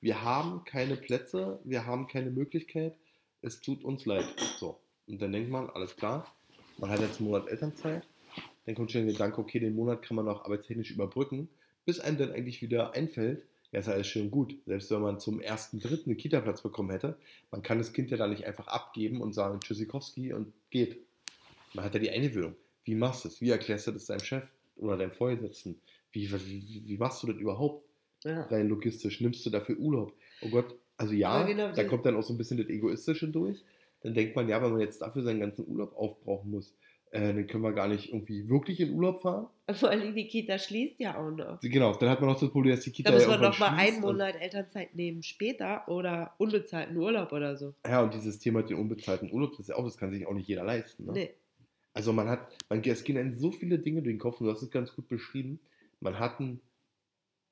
Wir 0.00 0.22
haben 0.22 0.64
keine 0.64 0.96
Plätze, 0.96 1.60
wir 1.64 1.86
haben 1.86 2.08
keine 2.08 2.30
Möglichkeit, 2.30 2.96
es 3.40 3.60
tut 3.60 3.84
uns 3.84 4.04
leid. 4.04 4.24
So. 4.58 4.80
Und 5.06 5.22
dann 5.22 5.32
denkt 5.32 5.50
man, 5.50 5.70
alles 5.70 5.96
klar, 5.96 6.26
man 6.78 6.90
hat 6.90 7.00
jetzt 7.00 7.20
einen 7.20 7.28
Monat 7.28 7.48
Elternzeit, 7.48 8.06
dann 8.66 8.74
kommt 8.74 8.92
schon 8.92 9.04
der 9.04 9.12
Gedanke, 9.12 9.40
okay, 9.40 9.58
den 9.58 9.74
Monat 9.74 10.02
kann 10.02 10.16
man 10.16 10.28
auch 10.28 10.44
arbeitstechnisch 10.44 10.90
überbrücken, 10.90 11.48
bis 11.84 12.00
einem 12.00 12.18
dann 12.18 12.32
eigentlich 12.32 12.62
wieder 12.62 12.94
einfällt, 12.94 13.44
ja, 13.72 13.80
ist 13.80 13.88
alles 13.88 14.06
schön 14.06 14.30
gut. 14.30 14.54
Selbst 14.66 14.90
wenn 14.90 15.00
man 15.00 15.18
zum 15.18 15.40
ersten, 15.40 15.80
dritten 15.80 16.10
einen 16.10 16.18
Kita-Platz 16.18 16.62
bekommen 16.62 16.90
hätte, 16.90 17.16
man 17.50 17.62
kann 17.62 17.78
das 17.78 17.92
Kind 17.92 18.10
ja 18.10 18.18
dann 18.18 18.30
nicht 18.30 18.44
einfach 18.46 18.68
abgeben 18.68 19.22
und 19.22 19.32
sagen, 19.32 19.60
Tschüssikowski 19.60 20.34
und 20.34 20.52
geht. 20.70 20.98
Man 21.72 21.84
hat 21.84 21.94
ja 21.94 22.00
die 22.00 22.10
Eingewöhnung. 22.10 22.54
Wie 22.84 22.94
machst 22.94 23.24
du 23.24 23.28
das? 23.28 23.40
Wie 23.40 23.48
erklärst 23.50 23.86
du 23.86 23.92
das 23.92 24.06
deinem 24.06 24.20
Chef 24.20 24.44
oder 24.76 24.98
deinem 24.98 25.12
Vorgesetzten? 25.12 25.80
Wie, 26.12 26.30
wie, 26.30 26.82
wie 26.86 26.98
machst 26.98 27.22
du 27.22 27.28
das 27.28 27.36
überhaupt 27.36 27.86
Ja. 28.24 28.42
rein 28.42 28.68
logistisch? 28.68 29.22
Nimmst 29.22 29.44
du 29.46 29.50
dafür 29.50 29.78
Urlaub? 29.78 30.12
Oh 30.42 30.50
Gott, 30.50 30.76
also 30.98 31.14
ja, 31.14 31.42
genau 31.44 31.72
da 31.72 31.84
kommt 31.84 32.04
dann 32.04 32.16
auch 32.16 32.22
so 32.22 32.34
ein 32.34 32.38
bisschen 32.38 32.58
das 32.58 32.68
Egoistische 32.68 33.28
durch. 33.28 33.64
Dann 34.02 34.12
denkt 34.12 34.36
man, 34.36 34.48
ja, 34.48 34.62
wenn 34.62 34.72
man 34.72 34.80
jetzt 34.80 35.00
dafür 35.00 35.22
seinen 35.22 35.40
ganzen 35.40 35.66
Urlaub 35.66 35.96
aufbrauchen 35.96 36.50
muss, 36.50 36.74
äh, 37.12 37.34
dann 37.34 37.46
können 37.46 37.62
wir 37.62 37.72
gar 37.72 37.88
nicht 37.88 38.08
irgendwie 38.08 38.48
wirklich 38.48 38.80
in 38.80 38.94
Urlaub 38.94 39.20
fahren. 39.20 39.46
Vor 39.70 39.90
allem 39.90 40.14
die 40.14 40.26
Kita 40.28 40.58
schließt 40.58 40.98
ja 40.98 41.18
auch 41.18 41.30
noch. 41.30 41.60
Genau, 41.60 41.94
dann 41.94 42.08
hat 42.08 42.20
man 42.20 42.30
noch 42.30 42.40
das 42.40 42.50
Problem, 42.50 42.74
dass 42.74 42.84
die 42.84 42.90
Kita 42.90 43.10
Da 43.10 43.14
muss 43.14 43.24
ja 43.24 43.28
man 43.28 43.42
irgendwann 43.42 43.66
noch 43.66 43.76
mal 43.76 43.78
einen 43.78 44.00
Monat 44.00 44.40
Elternzeit 44.40 44.94
nehmen 44.94 45.22
später 45.22 45.86
oder 45.88 46.34
unbezahlten 46.38 46.96
Urlaub 46.96 47.32
oder 47.32 47.56
so. 47.56 47.74
Ja, 47.86 48.02
und 48.02 48.14
dieses 48.14 48.38
Thema 48.38 48.62
den 48.62 48.78
unbezahlten 48.78 49.30
Urlaub, 49.30 49.50
das 49.50 49.60
ist 49.60 49.68
ja 49.68 49.76
auch, 49.76 49.84
das 49.84 49.98
kann 49.98 50.10
sich 50.10 50.26
auch 50.26 50.32
nicht 50.32 50.48
jeder 50.48 50.64
leisten. 50.64 51.04
Ne? 51.04 51.12
Nee. 51.12 51.34
Also 51.92 52.14
man 52.14 52.28
hat, 52.30 52.48
man, 52.70 52.82
es 52.82 53.04
gehen 53.04 53.18
einem 53.18 53.38
so 53.38 53.52
viele 53.52 53.78
Dinge 53.78 54.00
durch 54.00 54.14
den 54.14 54.18
Kopf 54.18 54.40
und 54.40 54.46
du 54.46 54.52
hast 54.52 54.62
es 54.62 54.70
ganz 54.70 54.94
gut 54.94 55.08
beschrieben. 55.08 55.60
Man 56.00 56.18
hat 56.18 56.40
einen 56.40 56.62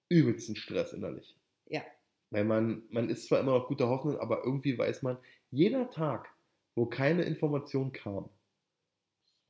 übelsten 0.08 0.56
Stress 0.56 0.94
innerlich. 0.94 1.36
Ja. 1.68 1.82
Weil 2.30 2.44
man, 2.44 2.82
man 2.88 3.10
ist 3.10 3.26
zwar 3.26 3.40
immer 3.40 3.58
noch 3.58 3.68
guter 3.68 3.90
Hoffnung, 3.90 4.18
aber 4.18 4.42
irgendwie 4.42 4.78
weiß 4.78 5.02
man, 5.02 5.18
jeder 5.50 5.90
Tag, 5.90 6.30
wo 6.74 6.86
keine 6.86 7.24
Information 7.24 7.92
kam, 7.92 8.30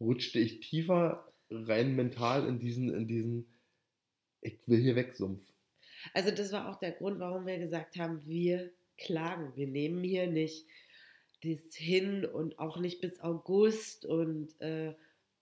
rutschte 0.01 0.39
ich 0.39 0.61
tiefer 0.61 1.33
rein 1.51 1.95
mental 1.95 2.47
in 2.47 2.59
diesen, 2.59 2.93
in 2.95 3.07
diesen, 3.07 3.47
ich 4.41 4.59
will 4.67 4.81
hier 4.81 4.97
weg, 4.97 5.15
Sumpf. 5.15 5.43
Also 6.15 6.31
das 6.31 6.53
war 6.53 6.69
auch 6.69 6.79
der 6.79 6.93
Grund, 6.93 7.21
warum 7.21 7.47
wir 7.47 7.59
gesagt 7.59 7.97
haben, 7.97 8.25
wir 8.27 8.73
klagen. 8.97 9.53
Wir 9.57 9.67
nehmen 9.67 10.03
hier 10.03 10.27
nicht 10.27 10.67
das 11.43 11.75
hin 11.75 12.25
und 12.25 12.59
auch 12.59 12.79
nicht 12.79 13.01
bis 13.01 13.21
August 13.21 14.05
und 14.05 14.59
äh, 14.61 14.95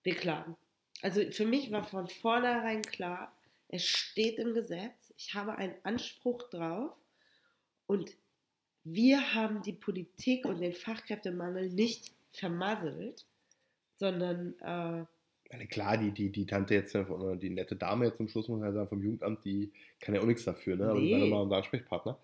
wir 0.03 0.15
klagen. 0.15 0.57
Also 1.03 1.31
für 1.31 1.47
mich 1.47 1.71
war 1.71 1.85
von 1.85 2.09
vornherein 2.09 2.83
klar, 2.83 3.37
es 3.69 3.85
steht 3.85 4.39
im 4.39 4.55
Gesetz, 4.55 5.13
ich 5.17 5.35
habe 5.35 5.57
einen 5.57 5.75
Anspruch 5.83 6.49
drauf 6.51 6.97
und 7.87 8.17
wir 8.85 9.35
haben 9.35 9.63
die 9.63 9.73
Politik 9.73 10.47
und 10.47 10.61
den 10.61 10.73
Fachkräftemangel 10.73 11.71
nicht 11.71 12.13
vermasselt, 12.33 13.27
sondern 13.99 14.55
äh, 14.61 15.67
klar, 15.67 15.97
die, 15.99 16.13
die, 16.13 16.31
die 16.31 16.47
Tante 16.47 16.75
jetzt, 16.75 16.95
oder 16.95 17.37
die 17.37 17.51
nette 17.51 17.77
Dame 17.77 18.07
jetzt 18.07 18.19
zum 18.19 18.29
Schluss, 18.29 18.49
muss 18.49 18.61
man 18.61 18.73
sagen, 18.73 18.89
vom 18.89 19.03
Jugendamt, 19.03 19.45
die 19.45 19.73
kann 20.01 20.15
ja 20.15 20.21
auch 20.21 20.27
nichts 20.27 20.45
dafür, 20.45 20.77
ne? 20.77 20.89
War 20.89 20.95
Nee. 20.95 21.27
immer 21.27 21.43
unser 21.43 21.57
Ansprechpartner. 21.57 22.19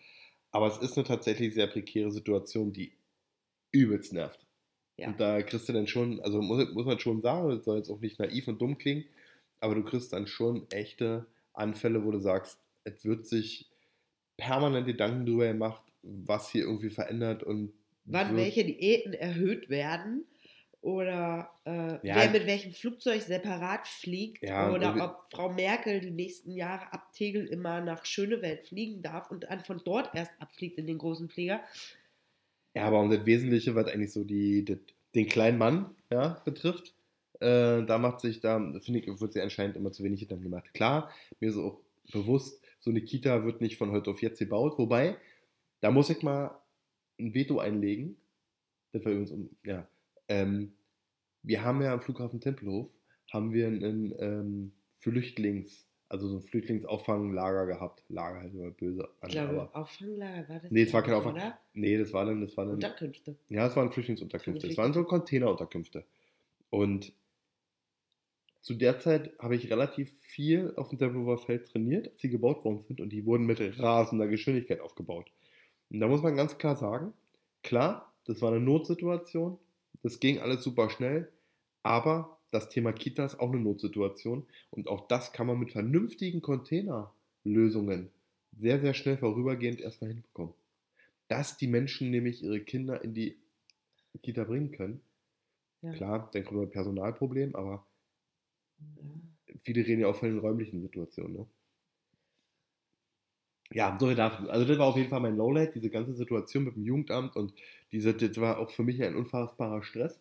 Aber 0.53 0.69
es 0.69 0.79
ist 0.79 0.97
eine 0.97 1.07
tatsächlich 1.07 1.55
sehr 1.55 1.67
prekäre 1.67 2.13
Situation, 2.13 2.73
die 2.73 2.93
übelst 3.73 4.13
nervt. 4.13 4.47
Ja. 4.97 5.09
Und 5.09 5.19
da 5.19 5.43
kriegst 5.43 5.69
du 5.69 5.73
dann 5.73 5.89
schon, 5.89 6.21
also 6.21 6.41
muss, 6.41 6.73
muss 6.73 6.87
man 6.87 7.01
schon 7.01 7.21
sagen, 7.23 7.49
das 7.49 7.65
soll 7.65 7.79
jetzt 7.79 7.91
auch 7.91 8.01
nicht 8.01 8.21
naiv 8.21 8.47
und 8.47 8.63
dumm 8.63 8.79
klingen, 8.79 9.05
aber 9.59 9.75
du 9.75 9.83
kriegst 9.83 10.13
dann 10.13 10.29
schon 10.29 10.71
echte 10.71 11.27
Anfälle, 11.53 12.05
wo 12.05 12.13
du 12.13 12.21
sagst, 12.21 12.61
es 12.85 13.05
wird 13.05 13.27
sich 13.27 13.69
permanent 14.37 14.87
Gedanken 14.87 15.27
darüber 15.27 15.49
gemacht, 15.49 15.83
was 16.03 16.51
hier 16.51 16.65
irgendwie 16.65 16.91
verändert 16.91 17.43
und 17.43 17.73
wann 18.05 18.37
welche 18.37 18.65
Diäten 18.65 19.15
erhöht 19.15 19.71
werden 19.71 20.25
oder 20.85 21.51
äh, 21.65 21.95
Ja. 22.07 22.17
wer 22.17 22.31
mit 22.31 22.47
welchem 22.47 22.73
Flugzeug 22.73 23.23
separat 23.23 23.89
fliegt 23.89 24.43
Ja, 24.43 24.71
oder 24.71 24.95
ob 25.03 25.31
Frau 25.31 25.51
Merkel 25.51 26.01
die 26.01 26.11
nächsten 26.11 26.51
Jahre 26.53 26.93
ab 26.93 27.13
Tegel 27.13 27.47
immer 27.47 27.81
nach 27.81 28.05
Schönewald 28.05 28.67
fliegen 28.67 29.01
darf 29.03 29.31
und 29.31 29.45
dann 29.45 29.61
von 29.61 29.81
dort 29.85 30.15
erst 30.15 30.33
abfliegt 30.41 30.77
in 30.79 30.87
den 30.87 30.99
großen 30.99 31.29
Flieger. 31.31 31.61
Ja, 32.77 32.85
aber 32.87 33.01
um 33.01 33.11
das 33.11 33.25
Wesentliche, 33.25 33.75
was 33.75 33.87
eigentlich 33.87 34.13
so 34.13 34.25
die, 34.25 34.65
das, 34.65 34.79
den 35.15 35.27
kleinen 35.27 35.59
Mann 35.59 35.95
ja, 36.11 36.41
betrifft, 36.45 36.93
äh, 37.41 37.83
da 37.85 37.99
macht 37.99 38.21
sich, 38.21 38.41
da 38.41 38.59
finde 38.81 39.01
ich, 39.01 39.21
wird 39.21 39.33
sich 39.33 39.43
anscheinend 39.43 39.77
immer 39.77 39.91
zu 39.93 40.03
wenig 40.05 40.21
Gedanken 40.21 40.45
gemacht. 40.45 40.73
Klar, 40.75 41.11
mir 41.41 41.49
ist 41.49 41.57
auch 41.57 41.79
bewusst, 42.13 42.61
so 42.81 42.91
eine 42.91 43.01
Kita 43.01 43.45
wird 43.45 43.61
nicht 43.63 43.79
von 43.79 43.91
heute 43.91 44.11
auf 44.11 44.21
jetzt 44.21 44.39
gebaut, 44.39 44.75
wobei, 44.79 45.17
da 45.81 45.91
muss 45.91 46.11
ich 46.11 46.23
mal 46.23 46.59
ein 47.19 47.33
Veto 47.33 47.59
einlegen. 47.59 48.17
Das 48.93 49.05
war 49.05 49.13
übrigens, 49.13 49.31
um- 49.31 49.51
ja, 49.65 49.87
ähm, 50.29 50.73
wir 51.43 51.63
haben 51.63 51.83
ja 51.83 51.93
am 51.93 52.01
Flughafen 52.01 52.41
Tempelhof, 52.41 52.89
haben 53.33 53.53
wir 53.53 53.67
einen 53.67 54.15
ähm, 54.19 54.73
Flüchtlings, 55.01 55.87
also 56.09 56.29
so 56.29 56.37
ein 56.37 56.43
Flüchtlingauffanglager 56.43 57.67
gehabt. 57.67 58.05
Lager 58.09 58.41
halt 58.41 58.55
immer 58.55 58.71
böse. 58.71 59.09
Ich 59.23 59.33
glaube, 59.33 59.61
aber, 59.63 59.77
Auffanglager 59.77 60.49
war 60.49 60.61
das. 60.61 60.71
nee, 60.71 60.83
es 60.83 60.93
war 60.93 61.03
kein 61.03 61.15
Auffang. 61.15 61.35
Oder? 61.35 61.59
Nee, 61.75 61.99
das 61.99 62.13
war 62.13 62.25
dann, 62.25 62.41
das 62.41 62.57
war 62.57 62.65
dann, 62.65 62.75
Unterkünfte. 62.75 63.37
ja, 63.49 63.67
es 63.67 63.77
waren 63.77 63.93
Flüchtlingsunterkünfte. 63.93 64.69
Es 64.69 64.77
waren 64.79 64.93
so 64.93 65.05
Containerunterkünfte. 65.05 66.05
Und 66.71 67.13
zu 68.65 68.75
der 68.75 68.99
Zeit 68.99 69.39
habe 69.39 69.57
ich 69.57 69.71
relativ 69.71 70.11
viel 70.23 70.73
auf 70.77 70.89
dem 70.89 70.99
Tempelhofer 70.99 71.37
Feld 71.37 71.69
trainiert, 71.69 72.09
als 72.09 72.23
sie 72.23 72.31
gebaut 72.31 72.65
worden 72.65 72.83
sind 72.89 73.01
und 73.01 73.11
die 73.11 73.27
wurden 73.27 73.45
mit 73.45 73.61
rasender 73.79 74.27
Geschwindigkeit 74.27 74.81
aufgebaut. 74.81 75.31
Und 75.91 76.01
da 76.01 76.09
muss 76.09 76.23
man 76.23 76.35
ganz 76.35 76.57
klar 76.57 76.75
sagen, 76.75 77.13
klar, 77.63 78.15
das 78.25 78.41
war 78.41 78.51
eine 78.51 78.61
Notsituation, 78.61 79.59
das 80.05 80.21
ging 80.21 80.41
alles 80.41 80.65
super 80.65 80.91
schnell, 80.91 81.33
aber 81.85 82.39
das 82.53 82.71
Thema 82.71 82.93
Kita 82.93 83.27
ist 83.27 83.41
auch 83.41 83.53
eine 83.53 83.61
Notsituation 83.61 84.47
und 84.71 84.89
auch 84.89 85.09
das 85.09 85.33
kann 85.33 85.49
man 85.49 85.59
mit 85.59 85.73
vernünftigen 85.73 86.43
Containerlösungen 86.43 88.11
sehr, 88.53 88.81
sehr 88.81 88.95
schnell 88.95 89.19
vorübergehend 89.19 89.81
erstmal 89.81 90.13
hinbekommen. 90.13 90.55
Dass 91.29 91.59
die 91.59 91.69
Menschen 91.69 92.11
nämlich 92.11 92.43
ihre 92.43 92.61
Kinder 92.61 93.05
in 93.05 93.15
die 93.15 93.39
Kita 94.23 94.45
bringen 94.45 94.73
können. 94.73 95.03
Ja. 95.83 95.93
Klar, 95.93 96.31
dann 96.33 96.45
kommt 96.45 96.63
ein 96.63 96.71
Personalproblem, 96.71 97.55
aber 97.57 97.87
Ja. 98.79 99.15
viele 99.65 99.85
reden 99.85 100.03
ja 100.03 100.07
auch 100.09 100.15
von 100.17 100.29
den 100.29 100.39
räumlichen 100.39 100.81
Situationen. 100.81 101.33
Ne? 101.35 101.47
Ja, 103.73 103.97
so 103.99 104.07
viel 104.07 104.15
dazu. 104.17 104.49
Also 104.51 104.67
das 104.67 104.79
war 104.79 104.87
auf 104.87 104.97
jeden 104.97 105.09
Fall 105.11 105.21
mein 105.21 105.37
Lowlight, 105.37 105.75
diese 105.75 105.91
ganze 105.91 106.15
Situation 106.15 106.65
mit 106.65 106.77
dem 106.77 106.85
Jugendamt 106.85 107.35
und 107.37 107.55
das 108.01 108.41
war 108.41 108.59
auch 108.59 108.71
für 108.71 108.83
mich 108.83 109.03
ein 109.03 109.17
unfassbarer 109.17 109.83
Stress. 109.83 110.19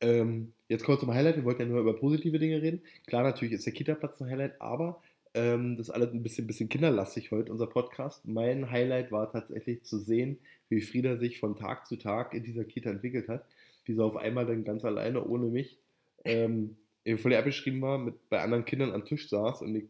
Ähm, 0.00 0.52
jetzt 0.68 0.84
kommt 0.84 1.00
zum 1.00 1.12
Highlight, 1.12 1.36
wir 1.36 1.44
wollten 1.44 1.62
ja 1.62 1.68
nur 1.68 1.80
über 1.80 1.96
positive 1.96 2.38
Dinge 2.38 2.60
reden. 2.60 2.82
Klar, 3.06 3.22
natürlich 3.22 3.54
ist 3.54 3.66
der 3.66 3.72
Kita-Platz 3.72 4.20
ein 4.20 4.30
Highlight, 4.30 4.60
aber 4.60 5.00
ähm, 5.34 5.76
das 5.76 5.88
ist 5.88 5.94
alles 5.94 6.12
ein 6.12 6.22
bisschen, 6.22 6.46
bisschen 6.46 6.68
kinderlastig 6.68 7.30
heute, 7.30 7.50
unser 7.52 7.66
Podcast. 7.66 8.26
Mein 8.26 8.70
Highlight 8.70 9.12
war 9.12 9.30
tatsächlich 9.30 9.84
zu 9.84 9.98
sehen, 9.98 10.38
wie 10.68 10.80
Frieda 10.80 11.16
sich 11.16 11.40
von 11.40 11.56
Tag 11.56 11.86
zu 11.86 11.96
Tag 11.96 12.34
in 12.34 12.42
dieser 12.42 12.64
Kita 12.64 12.90
entwickelt 12.90 13.28
hat. 13.28 13.44
Wie 13.84 13.94
sie 13.94 14.02
auf 14.02 14.16
einmal 14.16 14.46
dann 14.46 14.64
ganz 14.64 14.84
alleine, 14.84 15.24
ohne 15.24 15.46
mich, 15.46 15.78
ähm, 16.24 16.76
eben 17.04 17.18
völlig 17.18 17.38
abgeschrieben 17.38 17.80
war, 17.82 17.98
mit 17.98 18.28
bei 18.28 18.40
anderen 18.40 18.64
Kindern 18.64 18.92
am 18.92 19.04
Tisch 19.04 19.28
saß 19.28 19.62
und 19.62 19.76
ich 19.76 19.84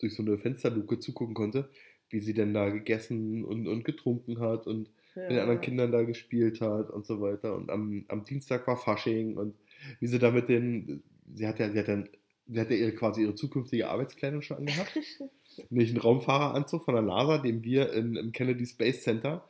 durch 0.00 0.14
so 0.14 0.22
eine 0.22 0.36
Fensterluke 0.36 0.98
zugucken 0.98 1.34
konnte, 1.34 1.68
wie 2.10 2.20
sie 2.20 2.34
denn 2.34 2.54
da 2.54 2.68
gegessen 2.68 3.44
und, 3.44 3.66
und 3.66 3.84
getrunken 3.84 4.40
hat 4.40 4.66
und 4.66 4.90
mit 5.14 5.30
den 5.30 5.38
anderen 5.40 5.60
Kindern 5.60 5.92
da 5.92 6.02
gespielt 6.02 6.60
hat 6.60 6.90
und 6.90 7.06
so 7.06 7.20
weiter. 7.20 7.54
Und 7.54 7.70
am, 7.70 8.04
am 8.08 8.24
Dienstag 8.24 8.66
war 8.66 8.76
Fasching 8.76 9.36
und 9.36 9.54
wie 10.00 10.06
sie 10.06 10.18
da 10.18 10.30
mit 10.30 10.48
den, 10.48 11.02
sie 11.34 11.46
hat 11.46 11.58
ja, 11.58 11.70
sie 11.70 11.78
hat 11.78 11.88
dann, 11.88 12.08
sie 12.46 12.60
hat 12.60 12.70
ja 12.70 12.76
ihre, 12.76 12.92
quasi 12.92 13.22
ihre 13.22 13.34
zukünftige 13.34 13.88
Arbeitskleidung 13.88 14.42
schon 14.42 14.58
angehabt. 14.58 14.98
Nämlich 15.70 15.90
einen 15.90 15.98
Raumfahreranzug 16.00 16.84
von 16.84 16.94
der 16.94 17.02
NASA, 17.02 17.38
den 17.38 17.64
wir 17.64 17.92
in, 17.92 18.14
im 18.16 18.32
Kennedy 18.32 18.64
Space 18.66 19.02
Center 19.02 19.44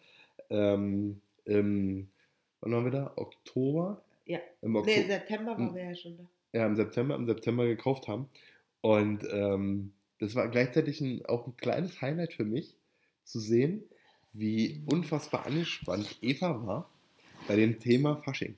ähm, 0.50 1.20
im, 1.44 2.08
wann 2.60 2.72
waren 2.72 2.84
wir 2.84 2.90
da? 2.92 3.12
Oktober? 3.16 4.02
Ja. 4.26 4.38
Im 4.62 4.72
Nee, 4.72 4.78
Oktober 4.78 5.06
September 5.06 5.50
waren 5.52 5.68
Hm. 5.68 5.74
wir 5.74 5.84
ja 5.84 5.94
schon 5.94 6.16
da. 6.16 6.24
ja, 6.58 6.66
im 6.66 6.76
September, 6.76 7.14
im 7.14 7.26
September 7.26 7.66
gekauft 7.66 8.08
haben. 8.08 8.28
Und 8.80 9.26
ähm, 9.30 9.92
das 10.18 10.34
war 10.34 10.48
gleichzeitig 10.48 11.00
ein, 11.00 11.24
auch 11.26 11.46
ein 11.46 11.56
kleines 11.56 12.00
Highlight 12.00 12.32
für 12.32 12.44
mich, 12.44 12.74
zu 13.24 13.38
sehen, 13.40 13.82
wie 14.38 14.80
unfassbar 14.86 15.46
angespannt 15.46 16.18
Eva 16.22 16.66
war 16.66 16.90
bei 17.46 17.56
dem 17.56 17.78
Thema 17.80 18.16
Fasching. 18.16 18.56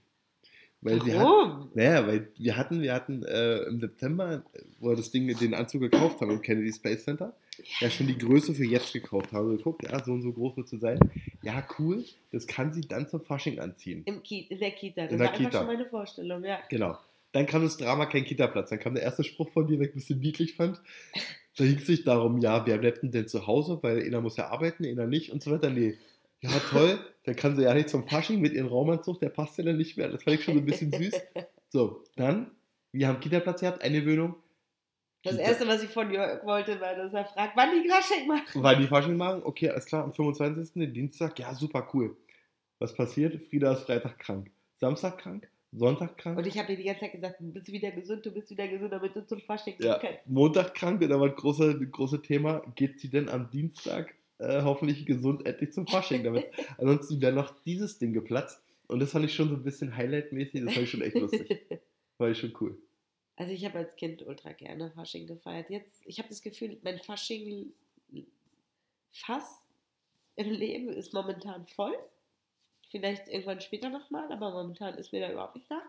Weil 0.82 1.02
sie 1.02 1.12
hat, 1.12 1.24
Warum? 1.26 1.68
naja, 1.74 2.06
weil 2.06 2.28
wir 2.38 2.56
hatten, 2.56 2.80
wir 2.80 2.94
hatten 2.94 3.22
äh, 3.24 3.64
im 3.64 3.80
September, 3.80 4.42
wo 4.78 4.88
wir 4.88 4.96
das 4.96 5.10
Ding, 5.10 5.26
den 5.26 5.52
Anzug 5.52 5.82
gekauft 5.82 6.20
haben 6.22 6.30
im 6.30 6.40
Kennedy 6.40 6.72
Space 6.72 7.04
Center, 7.04 7.34
ja 7.80 7.90
schon 7.90 8.06
die 8.06 8.16
Größe 8.16 8.54
für 8.54 8.64
jetzt 8.64 8.92
gekauft 8.94 9.32
haben. 9.32 9.56
Geguckt, 9.58 9.82
ja, 9.82 10.02
so 10.02 10.12
und 10.12 10.22
so 10.22 10.32
groß 10.32 10.56
wird 10.56 10.68
sie 10.68 10.78
sein. 10.78 10.98
Ja, 11.42 11.66
cool, 11.78 12.04
das 12.32 12.46
kann 12.46 12.72
sie 12.72 12.80
dann 12.80 13.08
zum 13.08 13.20
Fasching 13.20 13.58
anziehen. 13.58 14.02
Im 14.06 14.22
Ki 14.22 14.46
in 14.48 14.58
der 14.58 14.70
Kita. 14.70 15.02
Das 15.02 15.12
In 15.12 15.18
der 15.18 15.26
war 15.26 15.34
einfach 15.34 15.44
Kita. 15.44 15.58
schon 15.58 15.66
meine 15.66 15.86
Vorstellung, 15.86 16.44
ja. 16.44 16.60
Genau. 16.70 16.96
Dann 17.32 17.46
kam 17.46 17.62
das 17.62 17.76
Drama 17.76 18.06
kein 18.06 18.24
Kita-Platz. 18.24 18.70
Dann 18.70 18.80
kam 18.80 18.94
der 18.94 19.04
erste 19.04 19.22
Spruch 19.22 19.50
von 19.50 19.66
dir, 19.66 19.76
den 19.76 19.82
ich 19.84 19.90
ein 19.90 19.94
bisschen 19.94 20.18
niedlich 20.18 20.54
fand. 20.54 20.80
Da 21.56 21.64
ging 21.64 21.78
es 21.78 21.86
sich 21.86 22.04
darum, 22.04 22.38
ja, 22.38 22.64
wer 22.66 22.78
bleibt 22.78 23.02
denn, 23.02 23.10
denn 23.10 23.28
zu 23.28 23.46
Hause, 23.46 23.78
weil 23.82 24.02
einer 24.04 24.20
muss 24.20 24.36
ja 24.36 24.48
arbeiten, 24.48 24.84
einer 24.86 25.06
nicht 25.06 25.32
und 25.32 25.42
so 25.42 25.50
weiter. 25.50 25.70
Nee. 25.70 25.98
Ja, 26.42 26.50
toll, 26.70 26.98
dann 27.24 27.36
kann 27.36 27.56
sie 27.56 27.62
ja 27.64 27.74
nicht 27.74 27.90
zum 27.90 28.06
Fasching 28.08 28.40
mit 28.40 28.52
ihrem 28.54 28.68
Raumanzug, 28.68 29.20
der 29.20 29.28
passt 29.30 29.58
ja 29.58 29.64
dann 29.64 29.76
nicht 29.76 29.96
mehr. 29.98 30.08
Das 30.08 30.22
fand 30.22 30.36
ich 30.38 30.44
schon 30.44 30.54
so 30.54 30.60
ein 30.60 30.66
bisschen 30.66 30.92
süß. 30.92 31.14
So, 31.72 32.02
dann, 32.16 32.50
wir 32.90 33.06
haben 33.06 33.20
Kita-Platz 33.20 33.60
gehabt, 33.60 33.82
Eingewöhnung. 33.84 34.34
Das 35.22 35.34
Kita- 35.34 35.42
erste, 35.42 35.68
was 35.68 35.84
ich 35.84 35.88
von 35.90 36.10
Jörg 36.10 36.44
wollte, 36.44 36.80
war, 36.80 36.96
dass 36.96 37.12
er 37.12 37.26
fragt, 37.26 37.56
wann 37.56 37.68
die 37.80 37.88
Fasching 37.88 38.26
machen. 38.26 38.60
War 38.62 38.74
die 38.74 38.88
Fasching 38.88 39.16
machen? 39.16 39.42
Okay, 39.44 39.70
alles 39.70 39.86
klar, 39.86 40.02
am 40.02 40.12
25. 40.12 40.72
den 40.74 40.92
Dienstag, 40.92 41.38
ja, 41.38 41.54
super 41.54 41.88
cool. 41.94 42.16
Was 42.80 42.92
passiert? 42.94 43.40
Frieda 43.50 43.72
ist 43.74 43.82
Freitag 43.82 44.18
krank. 44.18 44.50
Samstag 44.78 45.18
krank, 45.18 45.48
Sonntag 45.72 46.18
krank. 46.18 46.37
Und 46.37 46.46
ich 46.46 46.59
habe 46.59 46.66
dir 46.68 46.76
die 46.76 46.85
ganze 46.85 47.00
Zeit 47.00 47.12
gesagt, 47.12 47.40
du 47.40 47.52
bist 47.52 47.70
wieder 47.70 47.90
gesund, 47.92 48.26
du 48.26 48.33
bist 48.33 48.50
wieder 48.50 48.66
gesund, 48.66 48.92
damit 48.92 49.14
du 49.14 49.24
zum 49.26 49.40
Fasching 49.40 49.76
Ja, 49.78 49.98
kannst. 49.98 50.26
Montag 50.26 50.74
krank, 50.74 51.00
da 51.00 51.20
war 51.20 51.28
das 51.28 51.38
große, 51.38 51.78
das 51.78 51.90
große 51.90 52.22
Thema, 52.22 52.61
geht 52.74 52.98
sie 53.00 53.09
denn 53.09 53.28
am 53.28 53.50
Dienstag 53.50 54.14
äh, 54.38 54.62
hoffentlich 54.62 55.06
gesund 55.06 55.46
endlich 55.46 55.72
zum 55.72 55.87
Fasching 55.87 56.24
damit? 56.24 56.46
Ansonsten 56.78 57.20
wäre 57.20 57.33
noch 57.33 57.54
dieses 57.64 57.98
Ding 57.98 58.12
geplatzt. 58.12 58.62
Und 58.88 58.98
das 58.98 59.12
fand 59.12 59.24
ich 59.24 59.35
schon 59.35 59.48
so 59.48 59.54
ein 59.54 59.62
bisschen 59.62 59.96
Highlight-mäßig, 59.96 60.64
das 60.64 60.74
fand 60.74 60.85
ich 60.85 60.90
schon 60.90 61.02
echt 61.02 61.16
lustig. 61.16 61.61
War 62.18 62.30
ich 62.30 62.38
schon 62.38 62.52
cool. 62.61 62.76
Also 63.37 63.52
ich 63.52 63.64
habe 63.64 63.78
als 63.78 63.94
Kind 63.94 64.26
ultra 64.26 64.52
gerne 64.52 64.90
Fasching 64.90 65.28
gefeiert. 65.28 65.70
Jetzt, 65.70 65.94
ich 66.04 66.18
habe 66.18 66.28
das 66.28 66.42
Gefühl, 66.42 66.78
mein 66.83 66.98
Fasching-Fass 66.98 67.72
im 70.37 70.50
Leben 70.50 70.88
ist 70.88 71.14
momentan 71.14 71.66
voll. 71.66 71.94
Vielleicht 72.90 73.29
irgendwann 73.29 73.61
später 73.61 73.88
nochmal, 73.88 74.31
aber 74.33 74.50
momentan 74.50 74.94
ist 74.94 75.12
mir 75.12 75.20
da 75.20 75.33
überhaupt 75.33 75.55
nicht 75.55 75.70
nach. 75.70 75.83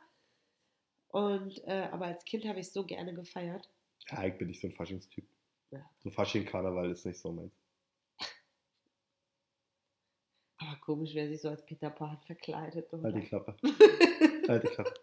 Und, 1.10 1.64
äh, 1.68 1.90
aber 1.92 2.06
als 2.06 2.24
Kind 2.26 2.46
habe 2.46 2.60
ich 2.60 2.68
es 2.68 2.74
so 2.74 2.86
gerne 2.86 3.14
gefeiert. 3.14 3.68
Ja, 4.10 4.24
ich 4.26 4.38
bin 4.38 4.48
nicht 4.48 4.62
so 4.62 4.68
ein 4.68 4.74
Faschingstyp. 4.74 5.26
Ja. 5.72 5.90
So 6.04 6.12
Fasching-Karneval 6.12 6.92
ist 6.92 7.06
nicht 7.06 7.20
so 7.20 7.32
meins. 7.32 7.54
Aber 10.58 10.76
komisch, 10.76 11.16
wer 11.16 11.28
sich 11.28 11.42
so 11.42 11.50
als 11.50 11.66
Peter 11.66 11.90
Pan 11.90 12.20
verkleidet. 12.20 12.94
Oder? 12.94 13.04
Halt 13.12 13.16
die 13.16 13.28
Klappe. 13.28 13.56
halt 14.48 14.64
die 14.64 14.68
Klappe. 14.68 14.94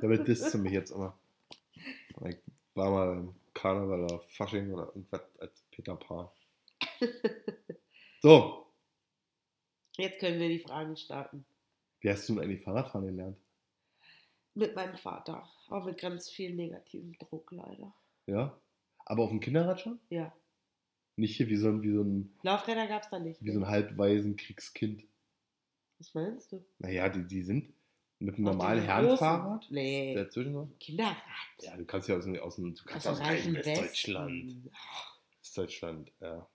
Damit 0.00 0.26
disst 0.26 0.54
du 0.54 0.58
mich 0.58 0.72
jetzt 0.72 0.92
immer. 0.92 1.18
Ich 2.26 2.38
war 2.74 2.90
mal 2.90 3.12
im 3.18 3.34
Karneval 3.52 4.04
oder 4.04 4.20
Fasching 4.20 4.72
oder 4.72 4.86
irgendwas 4.86 5.20
als 5.38 5.62
Peter 5.70 5.94
Pan. 5.96 6.28
So, 8.22 8.63
Jetzt 9.96 10.18
können 10.20 10.40
wir 10.40 10.48
die 10.48 10.58
Fragen 10.58 10.96
starten. 10.96 11.44
wie 12.00 12.10
hast 12.10 12.28
du 12.28 12.34
denn 12.34 12.44
eigentlich 12.44 12.62
Fahrradfahren 12.62 13.06
gelernt? 13.06 13.38
Mit 14.54 14.74
meinem 14.76 14.96
Vater. 14.96 15.48
Auch 15.68 15.84
mit 15.84 15.98
ganz 16.00 16.28
viel 16.30 16.54
negativem 16.54 17.16
Druck 17.18 17.50
leider. 17.52 17.92
Ja? 18.26 18.56
Aber 19.06 19.24
auf 19.24 19.30
dem 19.30 19.40
Kinderrad 19.40 19.80
schon? 19.80 19.98
Ja. 20.10 20.32
Nicht 21.16 21.36
hier 21.36 21.48
wie 21.48 21.56
so 21.56 21.68
ein, 21.68 21.82
wie 21.82 21.92
so 21.92 22.02
ein, 22.02 22.32
Laufräder 22.42 22.86
gab 22.86 23.02
es 23.02 23.10
da 23.10 23.18
nicht. 23.18 23.40
wie 23.42 23.50
so 23.52 23.60
ein 23.60 23.66
halbweisen 23.68 24.36
Kriegskind. 24.36 25.04
Was 25.98 26.12
meinst 26.14 26.52
du? 26.52 26.64
Naja, 26.78 27.08
die, 27.08 27.24
die 27.26 27.42
sind 27.42 27.72
mit 28.18 28.36
einem 28.36 28.48
Auf 28.48 28.54
normalen 28.54 28.82
Herrenfahrrad 28.82 29.66
Nee. 29.70 30.14
dazwischen 30.14 30.52
noch. 30.52 30.68
Kinderrad. 30.80 31.16
Ja, 31.60 31.76
du 31.76 31.84
kannst 31.84 32.08
ja 32.08 32.16
aus 32.16 32.24
dem, 32.24 32.36
aus 32.40 32.56
dem, 32.56 32.74
du 32.74 32.84
kannst 32.84 33.06
Aus 33.06 33.20
aus 33.20 33.42
dem 33.42 33.54
Westdeutschland. 33.54 34.70
Westdeutschland, 35.40 36.12
ja. 36.20 36.48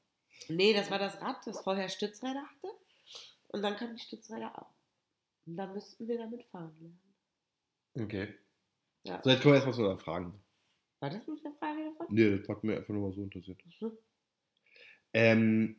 Nee, 0.50 0.74
das 0.74 0.90
war 0.92 1.00
das 1.00 1.22
Rad, 1.22 1.38
das 1.46 1.62
vorher 1.62 1.88
Stützräder 1.90 2.42
hatte. 2.44 2.74
Und 3.50 3.62
dann 3.62 3.76
kamen 3.76 3.96
die 3.96 4.02
Stützräder 4.02 4.58
ab. 4.58 4.74
Und 5.46 5.58
dann 5.58 5.74
müssten 5.74 6.08
wir 6.08 6.18
damit 6.18 6.46
fahren 6.46 6.74
lernen. 6.80 7.02
Okay. 7.96 8.36
Ja. 9.04 9.22
So, 9.24 9.30
jetzt 9.30 9.42
können 9.42 9.54
wir 9.54 9.56
erstmal 9.56 9.76
zu 9.76 9.82
unseren 9.82 10.00
Fragen. 10.00 10.44
War 11.00 11.10
das 11.10 11.28
nicht 11.28 11.46
eine 11.46 11.56
Frage 11.56 11.84
davon? 11.86 12.08
Nee, 12.10 12.38
das 12.38 12.50
hat 12.50 12.64
mir 12.64 12.78
einfach 12.78 12.94
nur 12.94 13.08
mal 13.08 13.14
so 13.14 13.24
interessiert. 13.24 13.60
Mhm. 13.82 13.98
Ähm, 15.14 15.76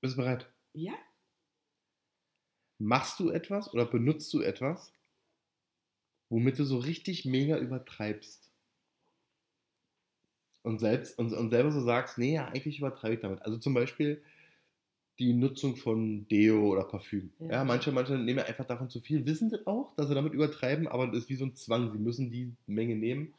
bist 0.00 0.16
du 0.16 0.22
bereit? 0.22 0.52
Ja? 0.72 0.94
Machst 2.78 3.20
du 3.20 3.30
etwas 3.30 3.72
oder 3.72 3.86
benutzt 3.86 4.32
du 4.34 4.40
etwas, 4.40 4.92
womit 6.28 6.58
du 6.58 6.64
so 6.64 6.78
richtig 6.78 7.24
mega 7.24 7.58
übertreibst? 7.58 8.50
Und, 10.62 10.78
selbst, 10.78 11.18
und, 11.18 11.32
und 11.32 11.50
selber 11.50 11.70
so 11.70 11.80
sagst, 11.80 12.18
nee, 12.18 12.34
ja, 12.34 12.46
eigentlich 12.46 12.78
übertreibe 12.78 13.14
ich 13.14 13.20
damit. 13.20 13.42
Also 13.42 13.58
zum 13.58 13.74
Beispiel 13.74 14.24
die 15.18 15.34
Nutzung 15.34 15.76
von 15.76 16.26
Deo 16.28 16.68
oder 16.72 16.84
Parfüm. 16.84 17.32
Ja, 17.38 17.48
Ja. 17.50 17.64
manche, 17.64 17.92
manche 17.92 18.14
nehmen 18.18 18.40
einfach 18.40 18.64
davon 18.66 18.88
zu 18.90 19.00
viel, 19.00 19.24
wissen 19.26 19.50
das 19.50 19.66
auch, 19.66 19.94
dass 19.96 20.08
sie 20.08 20.14
damit 20.14 20.32
übertreiben, 20.32 20.88
aber 20.88 21.06
das 21.06 21.18
ist 21.24 21.28
wie 21.28 21.36
so 21.36 21.44
ein 21.44 21.54
Zwang. 21.54 21.92
Sie 21.92 21.98
müssen 21.98 22.30
die 22.30 22.52
Menge 22.66 22.96
nehmen. 22.96 23.34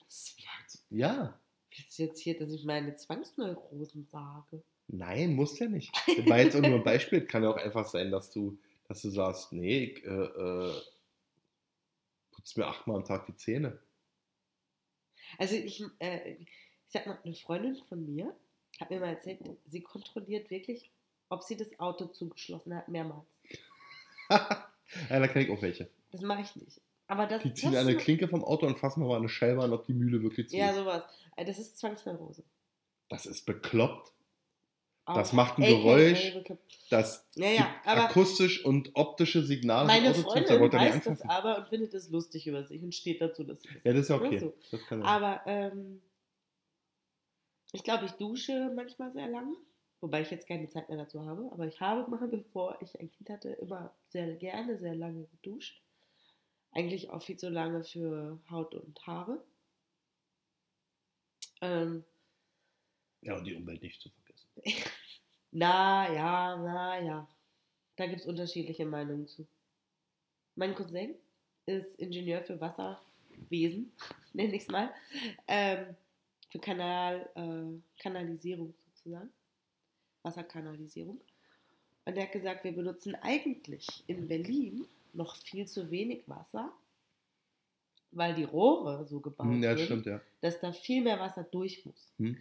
Ja, 0.90 1.40
Willst 1.76 1.98
du 1.98 2.04
jetzt 2.04 2.20
hier, 2.20 2.38
dass 2.38 2.52
ich 2.52 2.66
meine 2.66 2.96
Zwangsneurosen 2.96 4.06
sage? 4.12 4.62
Nein, 4.88 5.34
muss 5.34 5.58
ja 5.58 5.68
nicht. 5.68 5.92
Das 6.06 6.26
war 6.28 6.38
jetzt 6.40 6.56
auch 6.56 6.62
nur 6.62 6.76
ein 6.76 6.84
Beispiel. 6.84 7.26
Kann 7.26 7.42
ja 7.42 7.50
auch 7.50 7.58
einfach 7.58 7.88
sein, 7.88 8.12
dass 8.12 8.30
du, 8.30 8.60
dass 8.88 9.02
du 9.02 9.10
sagst, 9.10 9.52
nee, 9.54 9.86
ich 9.86 10.06
äh, 10.06 10.10
äh, 10.10 10.74
putze 12.32 12.60
mir 12.60 12.68
achtmal 12.68 12.98
am 12.98 13.06
Tag 13.06 13.26
die 13.26 13.36
Zähne. 13.36 13.80
Also 15.40 15.56
ich, 15.56 15.84
äh, 16.00 16.34
ich 16.34 16.48
sag 16.90 17.08
mal, 17.08 17.18
eine 17.24 17.34
Freundin 17.34 17.76
von 17.90 18.06
mir 18.06 18.36
hat 18.80 18.92
mir 18.92 19.00
mal 19.00 19.10
erzählt, 19.14 19.40
sie 19.66 19.82
kontrolliert 19.82 20.52
wirklich, 20.52 20.92
ob 21.34 21.44
sie 21.44 21.58
das 21.58 21.78
Auto 21.80 22.06
zugeschlossen 22.06 22.76
hat, 22.76 22.88
mehrmals. 22.88 23.26
ja, 24.30 24.40
da 25.10 25.28
kenne 25.28 25.46
ich 25.46 25.52
auch 25.52 25.62
welche. 25.62 25.90
Das 26.12 26.22
mache 26.22 26.42
ich 26.42 26.56
nicht. 26.56 26.80
Aber 27.08 27.28
das, 27.28 27.44
Die 27.44 27.54
ziehen 27.54 27.72
das 27.74 27.82
eine 27.82 27.98
Klinke 27.98 28.28
vom 28.28 28.44
Auto 28.44 28.66
und 28.66 28.78
fassen 28.78 29.06
mal 29.06 29.18
eine 29.18 29.30
Scheibe 29.30 29.62
an, 29.64 29.74
ob 29.74 29.86
die 29.86 29.94
Mühle 29.94 30.22
wirklich 30.24 30.50
zu 30.50 30.56
Ja, 30.56 30.70
ist. 30.70 30.78
sowas. 30.78 31.04
Äh, 31.36 31.46
Das 31.46 31.60
ist 31.60 31.78
Zwangsneurose. 31.78 32.44
Das 33.10 33.26
ist 33.26 33.46
bekloppt. 33.46 34.12
Das 35.06 35.30
Auch. 35.30 35.34
macht 35.34 35.58
ein 35.58 35.64
AKA 35.64 35.76
Geräusch. 35.76 36.34
bekloppt. 36.34 36.78
Das 36.90 37.28
Ja, 37.36 37.50
ja, 37.50 37.76
akustisch 37.86 38.64
und 38.64 38.92
optische 38.94 39.44
Signale. 39.44 39.88
meine 39.88 40.14
Freundin 40.14 40.62
weiß 40.72 41.04
das 41.04 41.22
aber 41.24 41.58
und 41.58 41.68
findet 41.68 41.94
es 41.94 42.10
lustig 42.10 42.48
über 42.48 42.64
sich 42.64 42.82
und 42.82 42.96
steht 42.96 43.20
dazu, 43.20 43.44
dass 43.44 43.62
sie 43.62 43.68
das 43.74 43.84
Ja, 43.84 43.92
das 43.92 44.02
ist 44.04 44.10
ja 44.10 44.16
okay. 44.16 44.40
so. 44.40 44.54
Das. 44.72 44.82
Aber 45.04 45.42
ähm, 45.46 46.02
ich 47.74 47.84
glaube, 47.84 48.06
ich 48.06 48.12
dusche 48.14 48.72
manchmal 48.76 49.12
sehr 49.12 49.28
lange. 49.28 49.56
Wobei 50.04 50.20
ich 50.20 50.32
jetzt 50.32 50.50
keine 50.50 50.68
Zeit 50.68 50.90
mehr 50.90 50.98
dazu 50.98 51.26
habe. 51.26 51.50
Aber 51.54 51.66
ich 51.66 51.80
habe 51.80 52.12
mal, 52.12 52.28
bevor 52.28 52.78
ich 52.82 53.00
ein 53.00 53.10
Kind 53.10 53.30
hatte, 53.30 53.52
immer 53.52 53.96
sehr 54.10 54.36
gerne, 54.36 54.78
sehr 54.78 54.96
lange 54.96 55.24
geduscht. 55.28 55.82
Eigentlich 56.74 57.10
auch 57.10 57.22
viel 57.22 57.38
zu 57.38 57.48
lange 57.48 57.86
für 57.86 58.38
Haut 58.52 58.76
und 58.76 59.08
Haare. 59.08 59.42
Ähm, 61.62 62.04
Ja, 63.22 63.38
und 63.38 63.46
die 63.46 63.56
Umwelt 63.56 63.82
nicht 63.82 64.02
zu 64.02 64.10
vergessen. 64.10 64.50
na 65.52 66.14
ja, 66.14 66.58
na 66.58 67.00
ja. 67.02 67.28
Da 67.96 68.06
gibt 68.06 68.20
es 68.20 68.28
unterschiedliche 68.28 68.86
Meinungen 68.86 69.26
zu. 69.26 69.48
Mein 70.56 70.76
Cousin 70.76 71.16
ist 71.66 71.98
Ingenieur 71.98 72.44
für 72.44 72.60
Wasserwesen, 72.60 73.94
nenne 74.34 74.54
ich 74.54 74.64
es 74.64 74.68
mal. 74.68 74.94
Ähm, 75.48 75.96
für 76.50 76.60
Kanal, 76.60 77.30
äh, 77.36 78.02
Kanalisierung 78.02 78.74
sozusagen. 78.90 79.32
Wasserkanalisierung. 80.24 81.20
Und 82.06 82.16
der 82.18 82.24
hat 82.26 82.32
gesagt, 82.32 82.64
wir 82.64 82.74
benutzen 82.74 83.16
eigentlich 83.22 83.88
in 84.08 84.28
Berlin 84.28 84.86
noch 85.14 85.36
viel 85.38 85.68
zu 85.68 85.90
wenig 85.92 86.24
Wasser, 86.28 86.72
weil 88.12 88.36
die 88.36 88.44
Rohre 88.44 89.06
so 89.06 89.20
gebaut 89.20 89.48
Hm, 89.48 89.64
Ja, 89.64 89.76
sind, 89.78 89.86
stimmt, 89.86 90.06
ja. 90.06 90.22
dass 90.42 90.60
da 90.60 90.72
viel 90.74 91.02
mehr 91.04 91.20
Wasser 91.20 91.44
durch 91.44 91.86
muss. 91.86 92.14
Hm. 92.18 92.38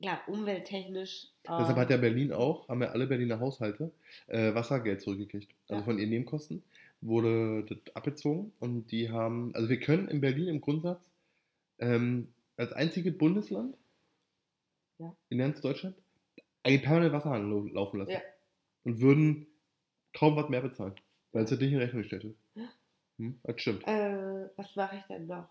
Klar, 0.00 0.20
umwelttechnisch. 0.26 1.28
Deshalb 1.44 1.70
ähm, 1.70 1.76
hat 1.76 1.90
ja 1.90 1.96
Berlin 1.96 2.32
auch, 2.32 2.68
haben 2.68 2.82
ja 2.82 2.88
alle 2.90 3.06
Berliner 3.06 3.40
Haushalte 3.40 3.90
äh, 4.26 4.54
Wassergeld 4.54 5.00
zurückgekriegt. 5.00 5.50
Also 5.68 5.80
Ja. 5.80 5.84
von 5.84 5.98
ihren 5.98 6.10
Nebenkosten 6.10 6.62
wurde 7.00 7.64
das 7.64 7.94
abgezogen 7.94 8.52
und 8.58 8.90
die 8.90 9.10
haben, 9.10 9.54
also 9.54 9.68
wir 9.68 9.80
können 9.80 10.08
in 10.08 10.20
Berlin 10.20 10.48
im 10.48 10.60
Grundsatz 10.60 11.00
ähm, 11.78 12.28
als 12.56 12.72
einzige 12.72 13.10
Bundesland 13.12 13.74
Ja. 14.98 15.14
in 15.30 15.38
ganz 15.38 15.60
Deutschland 15.62 15.94
eigentlich 16.66 16.82
permanent 16.82 17.12
lau- 17.50 17.66
laufen 17.72 17.98
lassen 18.00 18.10
Ja. 18.12 18.20
und 18.84 19.00
würden 19.00 19.46
kaum 20.12 20.36
was 20.36 20.48
mehr 20.48 20.62
bezahlen, 20.62 20.94
weil 21.32 21.44
es 21.44 21.50
das 21.50 21.60
nicht 21.60 21.72
in 21.72 21.78
Rechnung 21.78 22.02
gestellt 22.02 22.24
wird. 22.24 22.36
Hm? 23.18 23.40
Das 23.44 23.60
stimmt. 23.60 23.86
Äh, 23.86 24.48
was 24.56 24.74
mache 24.76 24.96
ich 24.96 25.02
denn 25.04 25.26
noch? 25.26 25.48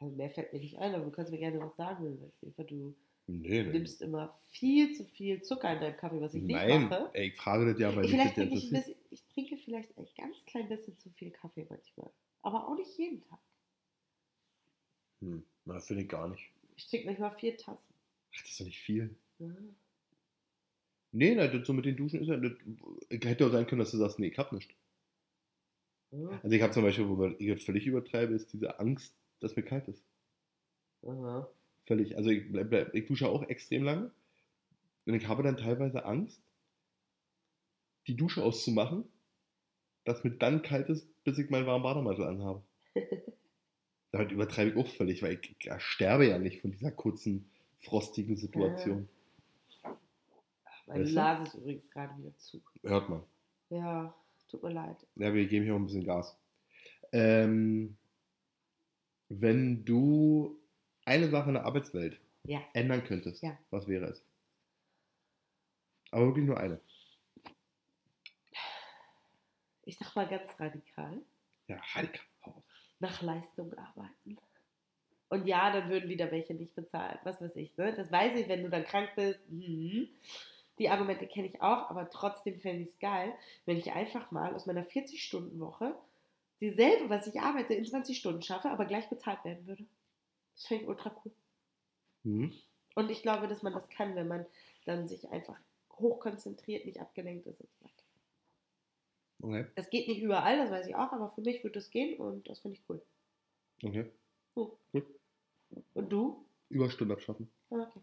Also 0.00 0.14
mehr 0.14 0.30
fällt 0.30 0.52
mir 0.52 0.60
nicht 0.60 0.78
ein, 0.78 0.94
aber 0.94 1.04
du 1.04 1.10
kannst 1.10 1.32
mir 1.32 1.38
gerne 1.38 1.58
was 1.60 1.74
sagen, 1.76 2.04
wenn 2.04 2.16
du 2.16 2.22
willst. 2.22 2.42
Eva, 2.44 2.62
du 2.62 2.94
Nee, 3.30 3.62
nee. 3.62 3.72
nimmst 3.72 4.00
immer 4.00 4.32
viel 4.50 4.94
zu 4.94 5.04
viel 5.04 5.42
Zucker 5.42 5.72
in 5.74 5.80
deinem 5.80 5.96
Kaffee, 5.98 6.20
was 6.20 6.32
ich 6.34 6.42
Nein, 6.44 6.82
nicht 6.82 6.90
mache. 6.90 7.10
ey, 7.12 7.28
ich 7.28 7.36
frage 7.36 7.70
das 7.70 7.78
ja, 7.80 7.94
weil 7.94 8.04
Ich, 8.06 8.10
vielleicht 8.12 8.34
trinke 8.36 8.54
ich, 8.54 8.70
bisschen, 8.70 8.94
ich 9.10 9.22
trinke 9.34 9.56
vielleicht 9.58 9.98
ein 9.98 10.06
ganz 10.16 10.36
klein 10.46 10.68
bisschen 10.68 10.96
zu 10.98 11.10
viel 11.10 11.30
Kaffee 11.30 11.66
manchmal. 11.68 12.10
Aber 12.42 12.66
auch 12.68 12.76
nicht 12.76 12.96
jeden 12.96 13.20
Tag. 13.28 13.38
Hm, 15.20 15.44
na, 15.66 15.78
finde 15.80 16.04
ich 16.04 16.08
gar 16.08 16.28
nicht. 16.28 16.48
Ich 16.76 16.88
trinke 16.88 17.06
manchmal 17.06 17.32
vier 17.32 17.56
Tassen. 17.56 17.87
Das 18.42 18.50
ist 18.50 18.60
doch 18.60 18.66
nicht 18.66 18.80
viel. 18.80 19.14
Ja. 19.38 19.54
Nee, 21.12 21.34
nein, 21.34 21.64
so 21.64 21.72
mit 21.72 21.84
den 21.84 21.96
Duschen 21.96 22.20
ist 22.20 22.28
ja. 22.28 22.40
Hätte 23.10 23.46
auch 23.46 23.52
sein 23.52 23.66
können, 23.66 23.80
dass 23.80 23.90
du 23.90 23.96
sagst, 23.96 24.18
nee, 24.18 24.28
ich 24.28 24.38
hab 24.38 24.52
nicht. 24.52 24.74
Ja. 26.10 26.28
Also 26.42 26.54
ich 26.54 26.62
habe 26.62 26.72
zum 26.72 26.82
Beispiel, 26.82 27.08
wo 27.08 27.26
ich 27.26 27.64
völlig 27.64 27.86
übertreibe, 27.86 28.34
ist 28.34 28.52
diese 28.52 28.78
Angst, 28.78 29.14
dass 29.40 29.56
mir 29.56 29.62
kalt 29.62 29.88
ist. 29.88 30.04
Aha. 31.02 31.48
Völlig. 31.86 32.16
Also 32.16 32.30
ich, 32.30 32.50
bleib, 32.50 32.70
bleib, 32.70 32.94
ich 32.94 33.06
dusche 33.06 33.28
auch 33.28 33.42
extrem 33.48 33.84
lange. 33.84 34.10
Und 35.06 35.14
ich 35.14 35.26
habe 35.26 35.42
dann 35.42 35.56
teilweise 35.56 36.04
Angst, 36.04 36.42
die 38.06 38.16
Dusche 38.16 38.42
auszumachen, 38.42 39.04
dass 40.04 40.24
mir 40.24 40.30
dann 40.30 40.62
kalt 40.62 40.88
ist, 40.88 41.06
bis 41.24 41.38
ich 41.38 41.50
meinen 41.50 41.66
warmen 41.66 41.82
Bademantel 41.82 42.24
anhabe. 42.24 42.62
Damit 44.12 44.32
übertreibe 44.32 44.70
ich 44.70 44.76
auch 44.76 44.88
völlig, 44.88 45.22
weil 45.22 45.38
ich, 45.40 45.56
ich 45.58 45.82
sterbe 45.82 46.26
ja 46.26 46.38
nicht 46.38 46.60
von 46.60 46.70
dieser 46.70 46.90
kurzen, 46.90 47.50
frostigen 47.80 48.36
Situation. 48.36 49.08
Meine 50.86 51.04
Weißt 51.04 51.10
du? 51.12 51.14
Nase 51.16 51.42
ist 51.44 51.54
übrigens 51.54 51.90
gerade 51.90 52.18
wieder 52.18 52.36
zu. 52.38 52.62
Hört 52.82 53.08
man. 53.08 53.22
Ja, 53.70 54.14
tut 54.50 54.62
mir 54.62 54.70
leid. 54.72 54.96
Ja, 55.16 55.32
wir 55.34 55.46
geben 55.46 55.64
hier 55.64 55.74
auch 55.74 55.78
ein 55.78 55.86
bisschen 55.86 56.04
Gas. 56.04 56.36
Ähm, 57.12 57.96
wenn 59.28 59.84
du 59.84 60.58
eine 61.04 61.28
Sache 61.28 61.48
in 61.48 61.54
der 61.54 61.64
Arbeitswelt 61.66 62.18
Ja. 62.44 62.62
ändern 62.72 63.04
könntest, 63.04 63.42
Ja. 63.42 63.56
was 63.70 63.86
wäre 63.86 64.06
es? 64.06 64.22
Aber 66.10 66.26
wirklich 66.26 66.46
nur 66.46 66.58
eine. 66.58 66.80
Ich 69.84 69.98
sag 69.98 70.14
mal 70.16 70.28
ganz 70.28 70.50
radikal. 70.58 71.22
Ja, 71.66 71.80
radikal. 71.94 72.22
Nach 73.00 73.22
Leistung 73.22 73.72
arbeiten. 73.74 74.36
Und 75.30 75.46
ja, 75.46 75.70
dann 75.70 75.90
würden 75.90 76.08
wieder 76.08 76.30
welche 76.30 76.54
nicht 76.54 76.74
bezahlt, 76.74 77.18
was 77.24 77.40
weiß 77.40 77.54
ich. 77.56 77.76
Ne? 77.76 77.92
Das 77.94 78.10
weiß 78.10 78.38
ich, 78.38 78.48
wenn 78.48 78.62
du 78.62 78.70
dann 78.70 78.84
krank 78.84 79.10
bist. 79.14 79.40
Mhm. 79.50 80.08
Die 80.78 80.88
Argumente 80.88 81.26
kenne 81.26 81.48
ich 81.48 81.60
auch, 81.60 81.90
aber 81.90 82.08
trotzdem 82.08 82.60
fände 82.60 82.82
ich 82.82 82.88
es 82.90 82.98
geil, 82.98 83.34
wenn 83.66 83.76
ich 83.76 83.92
einfach 83.92 84.30
mal 84.30 84.54
aus 84.54 84.66
meiner 84.66 84.86
40-Stunden-Woche 84.86 85.94
dieselbe, 86.60 87.10
was 87.10 87.26
ich 87.26 87.40
arbeite, 87.40 87.74
in 87.74 87.84
20 87.84 88.16
Stunden 88.16 88.42
schaffe, 88.42 88.70
aber 88.70 88.84
gleich 88.84 89.08
bezahlt 89.08 89.44
werden 89.44 89.66
würde. 89.66 89.84
Das 90.54 90.66
fände 90.66 90.84
ich 90.84 90.88
ultra 90.88 91.14
cool. 91.24 91.32
Mhm. 92.24 92.52
Und 92.94 93.10
ich 93.10 93.22
glaube, 93.22 93.48
dass 93.48 93.62
man 93.62 93.72
das 93.72 93.88
kann, 93.90 94.16
wenn 94.16 94.28
man 94.28 94.46
dann 94.84 95.06
sich 95.06 95.28
einfach 95.30 95.58
hochkonzentriert, 95.98 96.86
nicht 96.86 97.00
abgelenkt 97.00 97.46
ist 97.46 97.60
und 97.60 97.68
so 97.70 97.84
weiter. 97.84 97.98
Okay. 99.42 99.70
Das 99.76 99.90
geht 99.90 100.08
nicht 100.08 100.20
überall, 100.20 100.58
das 100.58 100.70
weiß 100.70 100.86
ich 100.86 100.96
auch, 100.96 101.12
aber 101.12 101.30
für 101.30 101.42
mich 101.42 101.62
würde 101.62 101.78
es 101.78 101.90
gehen 101.90 102.18
und 102.18 102.48
das 102.48 102.60
finde 102.60 102.76
ich 102.78 102.82
cool. 102.88 103.00
okay. 104.54 105.04
Und 105.94 106.10
du? 106.12 106.44
Überstunden 106.70 107.12
abschaffen. 107.16 107.48
Ah, 107.70 107.82
Okay. 107.82 108.00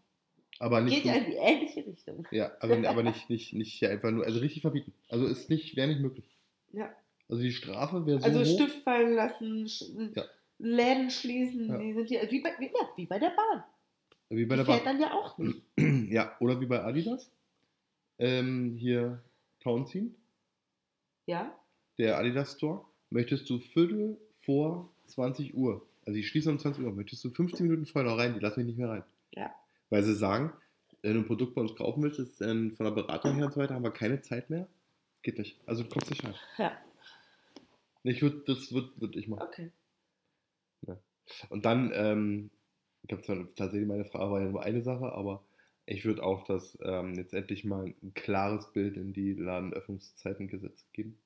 Aber 0.58 0.80
nicht. 0.80 0.94
Geht 0.96 1.04
ja 1.04 1.14
in 1.14 1.26
die 1.26 1.36
ähnliche 1.36 1.86
Richtung. 1.86 2.26
ja, 2.30 2.50
aber, 2.60 2.88
aber 2.88 3.02
nicht, 3.02 3.28
nicht, 3.28 3.52
nicht 3.52 3.74
hier 3.74 3.90
einfach 3.90 4.10
nur, 4.10 4.24
also 4.24 4.38
richtig 4.40 4.62
verbieten. 4.62 4.94
Also 5.10 5.26
ist 5.26 5.50
nicht, 5.50 5.76
wäre 5.76 5.86
nicht 5.88 6.00
möglich. 6.00 6.24
Ja. 6.72 6.90
Also 7.28 7.42
die 7.42 7.52
Strafe 7.52 8.06
wäre 8.06 8.20
so 8.20 8.24
Also. 8.26 8.44
Stift 8.44 8.82
fallen 8.82 9.14
lassen, 9.14 9.66
sch- 9.66 10.16
Ja. 10.16 10.24
Läden 10.58 11.10
schließen, 11.10 11.68
Ja. 11.68 11.76
die 11.78 11.92
sind 11.92 12.08
ja 12.10 12.30
wie 12.30 12.40
bei, 12.40 12.50
wie, 12.58 12.66
ja, 12.66 12.88
wie 12.96 13.04
bei 13.04 13.18
der 13.18 13.30
Bahn. 13.36 13.64
Wie 14.30 14.46
bei 14.46 14.54
die 14.56 14.64
der 14.64 14.64
fährt 14.64 14.84
Bahn. 14.84 14.98
dann 14.98 15.02
ja 15.02 15.12
auch 15.12 15.36
nicht. 15.36 15.62
Ja, 16.10 16.34
oder 16.40 16.58
wie 16.60 16.66
bei 16.66 16.82
Adidas. 16.82 17.30
Ähm, 18.18 18.76
hier 18.78 19.22
Town 19.60 19.86
ziehen. 19.86 20.14
Ja? 21.26 21.54
der 21.98 22.18
Adidas 22.18 22.52
Store, 22.52 22.84
möchtest 23.10 23.48
du 23.50 23.58
Viertel 23.58 24.16
vor 24.40 24.88
20 25.06 25.54
Uhr, 25.54 25.86
also 26.06 26.16
die 26.16 26.24
schließen 26.24 26.52
um 26.52 26.58
20 26.58 26.84
Uhr, 26.84 26.92
möchtest 26.92 27.24
du 27.24 27.30
15 27.30 27.66
Minuten 27.66 27.86
vorher 27.86 28.10
noch 28.10 28.18
rein, 28.18 28.34
die 28.34 28.40
lassen 28.40 28.60
mich 28.60 28.68
nicht 28.68 28.78
mehr 28.78 28.88
rein. 28.88 29.04
Ja. 29.32 29.54
Weil 29.90 30.02
sie 30.02 30.14
sagen, 30.14 30.52
wenn 31.02 31.14
du 31.14 31.20
ein 31.20 31.26
Produkt 31.26 31.54
bei 31.54 31.60
uns 31.60 31.74
kaufen 31.74 32.02
willst, 32.02 32.18
ist 32.18 32.40
ähm, 32.40 32.74
von 32.76 32.86
der 32.86 32.92
Beratung 32.92 33.34
her 33.34 33.46
und 33.46 33.52
so 33.52 33.60
weiter, 33.60 33.74
haben 33.74 33.84
wir 33.84 33.90
keine 33.90 34.22
Zeit 34.22 34.48
mehr. 34.48 34.68
Geht 35.22 35.38
nicht. 35.38 35.60
Also 35.66 35.82
du 35.82 35.88
kommst 35.88 36.10
nicht 36.10 36.24
rein. 36.24 36.34
Ja. 36.58 36.72
Ich 38.04 38.22
würde, 38.22 38.42
das 38.46 38.72
würde 38.72 38.90
würd 38.96 39.16
ich 39.16 39.26
machen. 39.26 39.42
Okay. 39.42 39.72
Und 41.48 41.64
dann, 41.64 41.90
ähm, 41.94 42.50
ich 43.02 43.08
glaube 43.08 43.24
zwar 43.24 43.36
tatsächlich 43.54 43.88
meine 43.88 44.04
Frage 44.04 44.30
war 44.30 44.40
ja 44.40 44.48
nur 44.48 44.62
eine 44.62 44.82
Sache, 44.82 45.12
aber 45.12 45.44
ich 45.86 46.04
würde 46.04 46.22
auch 46.22 46.44
das 46.44 46.78
ähm, 46.82 47.14
jetzt 47.14 47.34
endlich 47.34 47.64
mal 47.64 47.84
ein 47.84 48.14
klares 48.14 48.72
Bild 48.72 48.96
in 48.96 49.12
die 49.12 49.34
Ladenöffnungszeitengesetze 49.34 50.84
geben. 50.92 51.18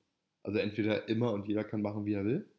Also 0.43 0.59
entweder 0.59 1.07
immer 1.07 1.33
und 1.33 1.47
jeder 1.47 1.63
kann 1.63 1.81
machen, 1.81 2.05
wie 2.05 2.13
er 2.13 2.25
will. 2.25 2.49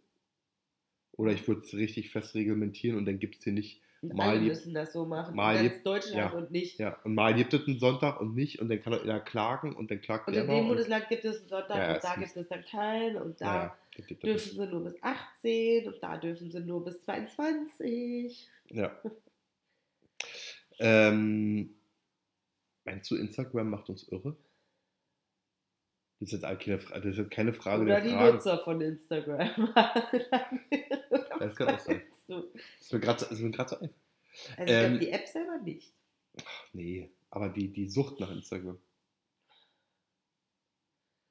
Oder 1.13 1.33
ich 1.33 1.47
würde 1.47 1.61
es 1.63 1.75
richtig 1.75 2.11
fest 2.11 2.35
reglementieren 2.35 2.97
und 2.99 3.05
dann 3.07 3.19
gibt 3.19 3.37
es 3.37 3.45
hier 3.45 3.53
nicht, 3.53 3.83
Und 4.01 4.15
Mal 4.15 4.31
alle 4.31 4.41
müssen 4.41 4.73
das 4.75 4.93
so 4.95 5.05
machen. 5.07 5.37
mal 5.37 5.57
in 5.57 5.69
ganz 5.71 5.83
Deutschland 5.83 6.17
ja. 6.17 6.31
und 6.31 6.51
nicht. 6.51 6.79
ja, 6.79 6.99
und 7.05 7.15
mal 7.15 7.35
gibt 7.35 7.53
es 7.55 7.67
einen 7.69 7.79
Sonntag 7.79 8.21
und 8.21 8.35
nicht 8.35 8.61
und 8.61 8.69
dann 8.71 8.81
kann 8.83 8.95
einer 8.95 9.21
klagen 9.21 9.75
und 9.77 9.91
dann 9.91 10.01
klagt 10.01 10.27
Und 10.27 10.35
der 10.35 10.43
in 10.45 10.49
mal 10.49 10.55
dem 10.57 10.63
und- 10.63 10.69
Bundesland 10.69 11.09
gibt 11.09 11.25
es 11.25 11.41
einen 11.41 11.49
Sonntag 11.49 11.77
Ja, 11.77 11.95
und 11.95 12.05
da 12.05 12.15
gibt 12.17 12.37
es 12.37 12.49
dann 12.49 12.65
keinen 12.65 13.17
und 13.17 13.41
da 13.41 13.77
Ja, 13.99 14.05
dürfen 14.23 14.57
sie 14.57 14.67
nur 14.67 14.85
bis 14.85 15.03
18 15.03 15.87
und 15.89 16.03
da 16.03 16.17
dürfen 16.17 16.51
sie 16.51 16.61
nur 16.61 16.83
bis 16.85 17.01
22. 17.05 18.49
Ja. 18.71 18.91
ähm, 20.79 21.75
meinst 22.85 23.11
du, 23.11 23.17
Instagram 23.17 23.71
macht 23.71 23.89
uns 23.91 24.09
irre? 24.09 24.37
Das 26.23 26.33
ist 26.35 26.43
keine, 26.43 26.79
das 26.79 27.19
ist 27.19 27.31
keine 27.31 27.53
Frage 27.53 27.83
Oder 27.83 27.95
der 27.97 28.05
die 28.05 28.11
Fragen. 28.11 28.37
Nutzer 28.37 28.59
von 28.59 28.81
Instagram. 28.81 29.75
Das 31.39 31.57
kann 31.57 31.75
auch 31.75 31.79
sein. 31.81 32.03
Das 32.29 32.45
ist 32.81 32.93
mir 32.93 33.01
gerade 33.01 33.19
so, 33.19 33.77
ein. 33.81 33.91
Also 34.57 34.63
ich 34.63 34.71
Ähm, 34.71 34.91
glaube, 34.93 34.99
die 35.01 35.11
App 35.11 35.27
selber 35.27 35.59
nicht. 35.59 35.93
Nee, 36.73 37.11
aber 37.31 37.49
die, 37.49 37.69
die 37.69 37.89
Sucht 37.89 38.21
nach 38.21 38.31
Instagram. 38.31 38.79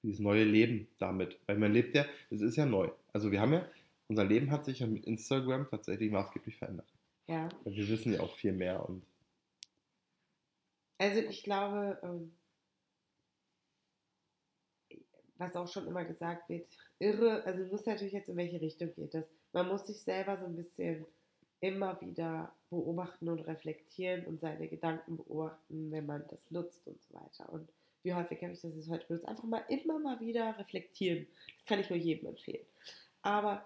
dieses 0.04 0.20
neue 0.20 0.44
Leben 0.44 0.88
damit. 1.00 1.40
Weil 1.48 1.58
man 1.58 1.72
lebt 1.72 1.96
ja, 1.96 2.06
es 2.30 2.42
ist 2.42 2.58
ja 2.58 2.66
neu. 2.66 2.90
Also 3.14 3.32
wir 3.32 3.40
haben 3.40 3.54
ja, 3.54 3.66
unser 4.10 4.26
Leben 4.26 4.52
hat 4.52 4.66
sich 4.66 4.80
ja 4.80 4.88
mit 4.88 5.06
Instagram 5.06 5.70
tatsächlich 5.70 6.12
maßgeblich 6.12 6.58
verändert. 6.58 6.92
Ja. 7.28 7.48
Wir 7.64 7.88
wissen 7.88 8.14
ja 8.14 8.20
auch 8.20 8.36
viel 8.36 8.52
mehr 8.52 8.88
und 8.90 9.04
Also 10.98 11.20
ich 11.22 11.44
glaube, 11.44 11.98
ähm, 12.04 12.34
was 15.42 15.56
auch 15.56 15.68
schon 15.68 15.88
immer 15.88 16.06
gesagt 16.06 16.48
wird, 16.50 16.68
irre, 17.00 17.44
also 17.44 17.64
du 17.64 17.72
musst 17.72 17.88
natürlich 17.88 18.14
jetzt 18.14 18.30
in 18.30 18.38
welche 18.38 18.62
Richtung 18.62 18.94
geht 18.94 19.14
das. 19.14 19.26
Man 19.54 19.68
muss 19.68 19.88
sich 19.88 20.02
selber 20.02 20.38
so 20.38 20.46
ein 20.46 20.56
bisschen 20.56 21.06
immer 21.60 22.00
wieder 22.00 22.54
beobachten 22.70 23.28
und 23.28 23.40
reflektieren 23.42 24.26
und 24.26 24.40
seine 24.40 24.68
Gedanken 24.68 25.18
beobachten, 25.18 25.92
wenn 25.92 26.06
man 26.06 26.24
das 26.30 26.50
nutzt 26.52 26.88
und 26.88 27.02
so 27.02 27.14
weiter. 27.16 27.52
Und 27.52 27.68
wie 28.04 28.14
häufig 28.14 28.42
habe 28.42 28.54
ich 28.54 28.62
das 28.62 28.76
jetzt 28.76 28.90
heute 28.90 29.06
benutzt? 29.08 29.28
Einfach 29.28 29.44
mal 29.44 29.64
immer 29.68 30.00
mal 30.00 30.20
wieder 30.20 30.58
reflektieren. 30.58 31.28
Das 31.58 31.66
kann 31.66 31.80
ich 31.80 31.90
nur 31.90 32.00
jedem 32.00 32.30
empfehlen. 32.30 32.66
Aber 33.24 33.66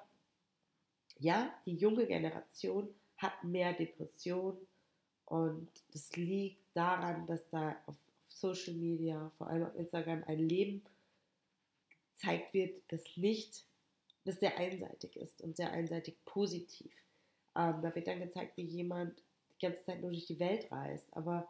ja, 1.19 1.53
die 1.65 1.76
junge 1.76 2.05
Generation 2.05 2.89
hat 3.17 3.43
mehr 3.43 3.73
Depressionen 3.73 4.57
und 5.26 5.69
das 5.93 6.15
liegt 6.15 6.61
daran, 6.73 7.26
dass 7.28 7.47
da 7.49 7.76
auf 7.86 7.95
Social 8.28 8.73
Media, 8.73 9.32
vor 9.38 9.47
allem 9.47 9.63
auf 9.63 9.76
Instagram, 9.76 10.23
ein 10.28 10.39
Leben 10.39 10.84
gezeigt 12.16 12.53
wird, 12.53 12.82
das 12.89 13.03
nicht, 13.16 13.66
das 14.24 14.39
sehr 14.39 14.57
einseitig 14.57 15.16
ist 15.18 15.41
und 15.41 15.55
sehr 15.55 15.72
einseitig 15.72 16.18
positiv. 16.26 16.91
Ähm, 17.55 17.82
da 17.82 17.93
wird 17.93 18.07
dann 18.07 18.20
gezeigt, 18.20 18.57
wie 18.57 18.63
jemand 18.63 19.22
die 19.51 19.66
ganze 19.66 19.84
Zeit 19.84 20.01
nur 20.01 20.11
durch 20.11 20.26
die 20.26 20.39
Welt 20.39 20.72
reist, 20.72 21.07
aber 21.16 21.47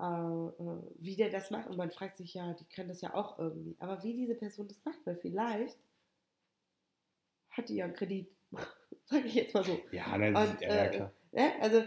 äh, 0.00 0.04
äh, 0.04 0.82
wie 0.98 1.16
der 1.16 1.30
das 1.30 1.50
macht 1.50 1.68
und 1.68 1.76
man 1.76 1.90
fragt 1.90 2.18
sich 2.18 2.34
ja, 2.34 2.54
die 2.54 2.64
können 2.64 2.88
das 2.88 3.00
ja 3.00 3.14
auch 3.14 3.38
irgendwie, 3.38 3.76
aber 3.78 4.02
wie 4.02 4.14
diese 4.14 4.34
Person 4.34 4.68
das 4.68 4.84
macht, 4.84 4.98
weil 5.04 5.16
vielleicht 5.16 5.78
hat 7.50 7.68
die 7.68 7.76
ja 7.76 7.84
einen 7.84 7.94
Kredit, 7.94 8.30
sage 9.06 9.26
ich 9.26 9.34
jetzt 9.34 9.54
mal 9.54 9.64
so. 9.64 9.80
ja, 9.90 10.16
nein, 10.16 10.34
Und, 10.36 10.60
ja, 10.60 10.84
äh, 10.84 10.90
klar. 10.90 11.12
Ne? 11.32 11.52
Also, 11.60 11.84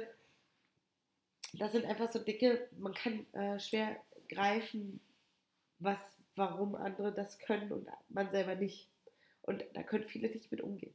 das 1.53 1.71
sind 1.73 1.85
einfach 1.85 2.11
so 2.11 2.19
dicke, 2.19 2.69
man 2.77 2.93
kann 2.93 3.25
äh, 3.33 3.59
schwer 3.59 3.97
greifen, 4.29 5.01
was, 5.79 5.97
warum 6.35 6.75
andere 6.75 7.13
das 7.13 7.39
können 7.39 7.71
und 7.71 7.87
man 8.09 8.31
selber 8.31 8.55
nicht. 8.55 8.89
Und 9.41 9.63
da 9.73 9.83
können 9.83 10.07
viele 10.07 10.29
nicht 10.29 10.51
mit 10.51 10.61
umgehen. 10.61 10.93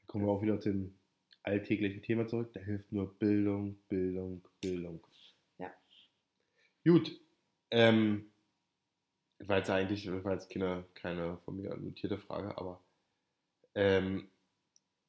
Da 0.00 0.06
kommen 0.06 0.24
wir 0.24 0.32
auch 0.32 0.42
wieder 0.42 0.60
zu 0.60 0.70
dem 0.70 0.94
alltäglichen 1.42 2.02
Thema 2.02 2.26
zurück. 2.26 2.52
Da 2.52 2.60
hilft 2.60 2.92
nur 2.92 3.18
Bildung, 3.18 3.76
Bildung, 3.88 4.42
Bildung. 4.60 5.06
Ja. 5.58 5.72
Gut. 6.84 7.18
Ähm, 7.70 8.32
war 9.38 9.58
jetzt 9.58 9.70
eigentlich 9.70 10.10
war 10.24 10.32
jetzt 10.32 10.50
keine, 10.50 10.84
keine 10.94 11.38
von 11.38 11.56
mir 11.56 11.76
notierte 11.76 12.18
Frage, 12.18 12.56
aber 12.58 12.80
ähm, 13.74 14.28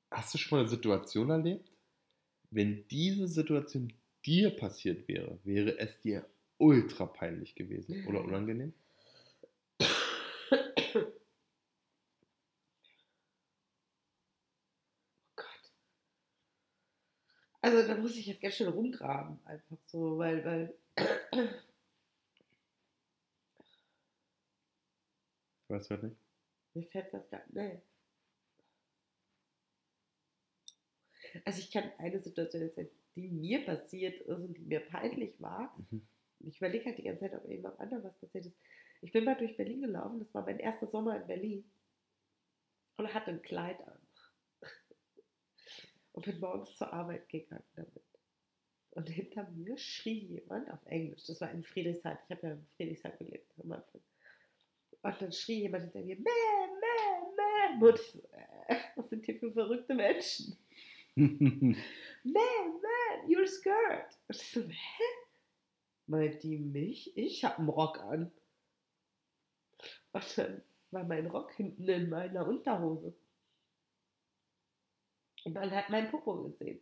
hast 0.09 0.34
du 0.34 0.38
schon 0.38 0.57
mal 0.57 0.61
eine 0.61 0.69
Situation 0.69 1.29
erlebt, 1.29 1.71
wenn 2.49 2.88
diese 2.88 3.27
Situation 3.27 3.93
dir 4.25 4.51
passiert 4.51 5.07
wäre, 5.07 5.39
wäre 5.43 5.77
es 5.79 5.99
dir 5.99 6.25
ultra 6.57 7.05
peinlich 7.05 7.55
gewesen 7.55 8.07
oder 8.07 8.23
unangenehm? 8.23 8.73
Also 17.84 17.95
da 17.95 18.01
muss 18.01 18.15
ich 18.15 18.27
jetzt 18.27 18.41
ganz 18.41 18.55
schön 18.55 18.69
rumgraben, 18.69 19.38
einfach 19.43 19.75
so, 19.88 20.17
weil, 20.17 20.45
weil 20.45 20.73
Weißt 25.67 25.91
du 25.91 25.97
nicht? 25.97 26.15
mir 26.75 26.88
fällt 26.88 27.13
das 27.13 27.29
gar 27.29 27.41
nee. 27.49 27.81
Also 31.43 31.59
ich 31.59 31.71
kann 31.71 31.91
eine 31.97 32.21
Situation 32.21 32.61
erzählen, 32.61 32.89
die 33.17 33.27
mir 33.27 33.65
passiert 33.65 34.21
ist 34.21 34.29
und 34.29 34.53
die 34.53 34.61
mir 34.61 34.79
peinlich 34.79 35.34
war. 35.41 35.77
Mhm. 35.91 36.07
Ich 36.39 36.59
überlege 36.59 36.86
halt 36.86 36.97
die 36.99 37.03
ganze 37.03 37.19
Zeit, 37.19 37.34
ob 37.34 37.49
irgendwas 37.49 37.77
anderes 37.79 38.05
was 38.05 38.17
passiert 38.17 38.45
ist. 38.45 38.55
Ich 39.01 39.11
bin 39.11 39.25
mal 39.25 39.36
durch 39.36 39.57
Berlin 39.57 39.81
gelaufen, 39.81 40.19
das 40.19 40.34
war 40.34 40.45
mein 40.45 40.59
erster 40.59 40.88
Sommer 40.88 41.19
in 41.19 41.27
Berlin. 41.27 41.69
Und 42.95 43.13
hatte 43.13 43.31
ein 43.31 43.41
Kleid 43.41 43.81
an. 43.86 44.03
Und 46.14 46.26
bin 46.26 46.39
morgens 46.39 46.76
zur 46.78 46.93
Arbeit 46.93 47.28
gegangen 47.28 47.64
damit. 47.76 48.03
Und 48.91 49.09
hinter 49.09 49.49
mir 49.49 49.76
schrie 49.78 50.26
jemand 50.26 50.72
auf 50.72 50.86
Englisch. 50.86 51.26
Das 51.26 51.41
war 51.41 51.51
in 51.51 51.64
Friedrichshain. 51.64 52.18
Ich 52.26 52.36
habe 52.36 52.47
ja 52.47 52.53
in 52.53 52.68
Friedrichshain 52.76 53.18
gelebt 53.18 53.51
am 53.64 53.72
Anfang. 53.72 54.01
Und 55.01 55.22
dann 55.22 55.32
schrie 55.32 55.61
jemand 55.61 55.84
hinter 55.86 56.01
mir, 56.01 56.16
man, 56.16 56.70
man, 56.80 57.80
man. 57.80 57.84
Und 57.84 57.99
ich 57.99 58.11
so, 58.11 58.20
äh, 58.32 58.76
was 58.95 59.09
sind 59.09 59.26
hier 59.26 59.39
für 59.39 59.51
verrückte 59.51 59.95
Menschen? 59.95 60.57
Man, 61.16 61.78
man, 62.24 63.30
your 63.30 63.45
skirt. 63.45 64.18
Und 64.28 64.36
ich 64.36 64.51
so, 64.51 64.61
hä? 64.61 65.03
Meint 66.07 66.41
die 66.41 66.57
mich? 66.57 67.16
Ich 67.16 67.43
hab 67.43 67.59
einen 67.59 67.70
Rock 67.70 67.99
an. 67.99 68.32
Und 70.11 70.38
dann 70.38 70.64
war 70.91 71.03
mein 71.03 71.28
Rock 71.28 71.53
hinten 71.53 71.88
in 71.88 72.09
meiner 72.09 72.47
Unterhose. 72.47 73.14
Und 75.46 75.54
man 75.54 75.72
hat 75.72 75.89
meinen 75.89 76.10
Popo 76.10 76.44
gesehen. 76.44 76.80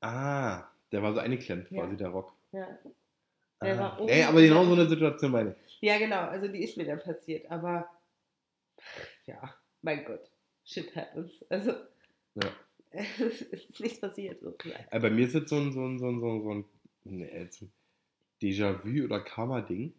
ah, 0.00 0.64
der 0.92 1.02
war 1.02 1.12
so 1.14 1.20
eingeklemmt 1.20 1.70
Ja. 1.70 1.82
quasi, 1.84 1.96
der 1.96 2.08
Rock. 2.08 2.32
Ja, 2.52 2.78
Der 3.62 3.74
Ah. 3.74 3.78
war 3.78 4.00
oben 4.00 4.08
Ey, 4.08 4.22
aber 4.24 4.40
genau 4.40 4.64
so 4.64 4.72
eine 4.74 4.88
Situation 4.88 5.30
meine 5.32 5.56
ich. 5.66 5.78
ja 5.80 5.98
genau, 5.98 6.20
also 6.28 6.48
die 6.48 6.62
ist 6.62 6.76
mir 6.76 6.84
dann 6.86 7.00
passiert. 7.00 7.50
Aber 7.50 7.88
ja, 9.26 9.54
mein 9.82 10.04
Gott, 10.04 10.30
shit 10.64 10.94
happens. 10.94 11.44
Also, 11.50 11.72
Ja. 12.34 12.52
es 12.90 13.40
ist 13.42 13.80
nichts 13.80 14.00
passiert 14.00 14.40
sozusagen. 14.40 14.84
Aber 14.90 15.00
bei 15.00 15.10
mir 15.10 15.26
ist 15.26 15.34
jetzt 15.34 15.48
so 15.50 15.56
ein, 15.56 15.72
so 15.72 15.84
ein, 15.84 15.98
so 15.98 16.06
ein, 16.08 16.20
so 16.20 16.28
ein, 16.28 16.42
so 16.42 16.50
ein, 16.54 16.64
nee, 17.04 17.30
ein 17.30 17.50
Déjà-vu 18.42 19.04
oder 19.04 19.20
Karma-Ding. 19.20 19.94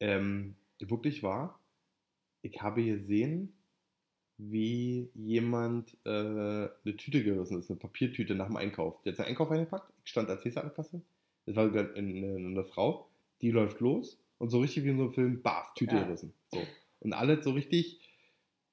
Ähm, 0.00 0.56
wirklich 0.78 1.22
wahr. 1.22 1.58
Ich 2.42 2.60
habe 2.62 2.84
gesehen, 2.84 3.57
wie 4.38 5.10
jemand 5.14 5.96
äh, 6.04 6.10
eine 6.10 6.96
Tüte 6.96 7.22
gerissen 7.24 7.58
ist, 7.58 7.70
eine 7.70 7.78
Papiertüte 7.78 8.34
nach 8.34 8.46
dem 8.46 8.56
Einkauf. 8.56 9.02
Der 9.02 9.12
hat 9.12 9.16
seinen 9.18 9.28
Einkauf 9.28 9.50
eingepackt. 9.50 9.92
Ich 10.04 10.10
stand 10.10 10.30
als 10.30 10.44
nächster 10.44 10.62
an 10.62 10.68
der 10.68 10.76
Kasse. 10.76 11.02
Das 11.46 11.56
war 11.56 11.64
eine, 11.64 11.92
eine, 11.94 12.36
eine 12.36 12.64
Frau, 12.64 13.08
die 13.42 13.50
läuft 13.50 13.80
los 13.80 14.18
und 14.38 14.50
so 14.50 14.60
richtig 14.60 14.84
wie 14.84 14.90
in 14.90 14.96
so 14.98 15.04
einem 15.04 15.12
Film, 15.12 15.42
baf, 15.42 15.74
Tüte 15.74 15.96
Ja. 15.96 16.04
gerissen. 16.04 16.32
So. 16.52 16.62
Und 17.00 17.12
alles 17.12 17.44
so 17.44 17.50
richtig, 17.50 18.00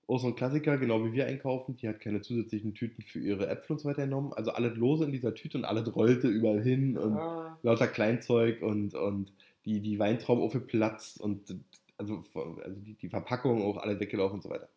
auch 0.08 0.20
so 0.20 0.28
ein 0.28 0.36
Klassiker, 0.36 0.78
genau 0.78 1.04
wie 1.04 1.14
wir 1.14 1.26
einkaufen, 1.26 1.78
die 1.78 1.88
hat 1.88 2.00
keine 2.00 2.22
zusätzlichen 2.22 2.76
Tüten 2.76 3.02
für 3.02 3.20
ihre 3.20 3.48
Äpfel 3.48 3.74
und 3.74 3.80
so 3.80 3.90
weiter 3.90 4.04
genommen. 4.04 4.34
Also 4.34 4.52
alles 4.52 4.76
lose 4.78 5.06
in 5.06 5.12
dieser 5.12 5.34
Tüte 5.34 5.58
und 5.58 5.66
alles 5.66 5.96
rollte 5.96 6.28
überall 6.28 6.62
hin 6.62 6.98
und 6.98 7.14
Ah, 7.16 7.58
lauter 7.64 7.88
Kleinzeug 7.88 8.62
und, 8.62 8.94
und 8.94 9.32
die, 9.66 9.82
die 9.82 9.98
Weintrauben 9.98 10.44
aufgeplatzt 10.44 11.20
und 11.20 11.56
also, 11.98 12.24
also 12.36 12.80
die, 12.82 12.94
die 12.96 13.10
Verpackung 13.10 13.64
auch 13.64 13.78
alle 13.78 14.00
weggelaufen 14.00 14.36
und 14.36 14.44
so 14.44 14.50
weiter. 14.50 14.70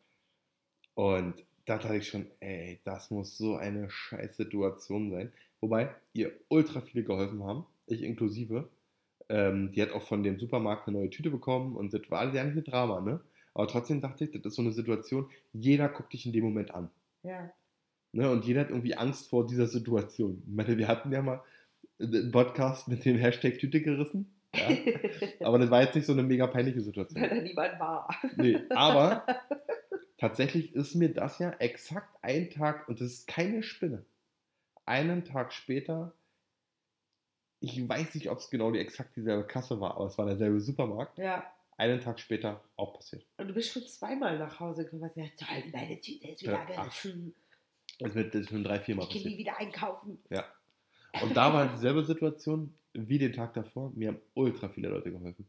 Und 0.99 1.45
da 1.65 1.79
dachte 1.79 1.95
ich 1.95 2.09
schon, 2.09 2.27
ey, 2.41 2.81
das 2.83 3.13
muss 3.13 3.39
so 3.39 3.55
eine 3.55 3.89
scheiß 3.89 4.37
Situation 4.37 5.13
sein. 5.13 5.33
Wobei 5.61 5.95
ihr 6.13 6.33
ultra 6.49 6.81
viele 6.81 7.05
geholfen 7.05 7.45
haben, 7.45 7.67
ich 7.87 8.03
inklusive. 8.03 8.69
Ähm, 9.29 9.71
die 9.71 9.81
hat 9.81 9.93
auch 9.93 10.03
von 10.03 10.25
dem 10.25 10.41
Supermarkt 10.41 10.89
eine 10.89 10.99
neue 10.99 11.11
Tüte 11.11 11.31
bekommen 11.31 11.77
und 11.77 11.95
das 11.95 12.01
war 12.11 12.35
ja 12.35 12.43
nicht 12.43 12.57
ein 12.57 12.65
Drama, 12.65 13.01
ne? 13.01 13.21
Aber 13.55 13.69
trotzdem 13.69 14.01
dachte 14.01 14.25
ich, 14.25 14.33
das 14.33 14.45
ist 14.45 14.57
so 14.57 14.63
eine 14.63 14.73
Situation, 14.73 15.31
jeder 15.53 15.89
guckt 15.89 16.13
dich 16.13 16.27
in 16.27 16.33
dem 16.33 16.45
Moment 16.45 16.75
an. 16.75 16.91
ja. 17.23 17.49
Ne? 18.13 18.29
Und 18.29 18.45
jeder 18.45 18.63
hat 18.63 18.71
irgendwie 18.71 18.97
Angst 18.97 19.29
vor 19.29 19.47
dieser 19.47 19.69
Situation. 19.69 20.43
Ich 20.49 20.53
meine, 20.53 20.79
wir 20.79 20.89
hatten 20.89 21.13
ja 21.13 21.23
mal 21.23 21.43
einen 22.01 22.33
Podcast 22.33 22.89
mit 22.89 23.05
dem 23.05 23.19
Hashtag 23.19 23.61
Tüte 23.61 23.83
gerissen. 23.83 24.35
Ja? 24.53 24.67
Aber 25.47 25.61
das 25.61 25.71
war 25.71 25.83
jetzt 25.83 25.95
nicht 25.95 26.07
so 26.07 26.13
eine 26.13 26.25
mega 26.25 26.49
peinliche 26.49 26.81
Situation. 26.81 27.23
Weil 27.23 27.29
da 27.29 27.41
niemand 27.41 27.79
war. 27.79 28.09
Nee, 28.37 28.59
aber 28.71 29.25
tatsächlich 30.19 30.75
ist 30.75 30.95
mir 30.95 31.12
das 31.12 31.39
ja 31.39 31.51
exakt 31.59 32.16
ein 32.23 32.51
Tag, 32.51 32.89
und 32.89 33.01
das 33.01 33.09
ist 33.12 33.27
keine 33.27 33.62
Spinne, 33.62 34.05
einen 34.85 35.25
Tag 35.25 35.53
später, 35.53 36.12
ich 37.61 37.89
weiß 37.89 38.14
nicht, 38.14 38.31
ob 38.31 38.39
es 38.39 38.51
genau 38.51 38.71
die 38.71 38.79
exakt 38.79 39.16
dieselbe 39.16 39.47
Kasse 39.47 39.81
war, 39.81 39.97
aber 39.97 40.07
es 40.07 40.16
war 40.19 40.27
derselbe 40.27 40.61
Supermarkt, 40.61 41.19
Ja. 41.19 41.51
einen 41.77 42.01
Tag 42.01 42.21
später 42.21 42.62
auch 42.77 42.95
passiert. 42.95 43.25
Und 43.37 43.49
du 43.49 43.55
bist 43.55 43.73
schon 43.73 43.87
zweimal 43.87 44.39
nach 44.39 44.61
Hause 44.61 44.85
gekommen 44.85 45.03
und 45.03 45.09
hast 45.09 45.14
gesagt, 45.16 45.39
toll, 45.41 45.71
meine 45.73 46.01
Tüte 46.01 46.29
ist 46.29 46.43
wieder 46.43 46.53
Ja, 46.53 46.64
gerissen. 46.64 47.35
Das 48.01 48.14
wird 48.14 48.49
schon 48.49 48.62
drei, 48.62 48.79
vier 48.81 48.95
Mal 48.95 49.03
Ich 49.05 49.09
gehe 49.11 49.19
nie 49.23 49.25
passiert. 49.25 49.39
wieder 49.41 49.59
einkaufen. 49.59 50.19
Und 51.23 51.37
da 51.37 51.53
war 51.53 51.66
dieselbe 51.69 52.05
Situation 52.05 52.73
wie 52.93 53.19
den 53.19 53.33
Tag 53.33 53.55
davor. 53.55 53.91
Mir 53.95 54.09
haben 54.09 54.21
ultra 54.35 54.69
viele 54.69 54.89
Leute 54.89 55.11
geholfen. 55.11 55.49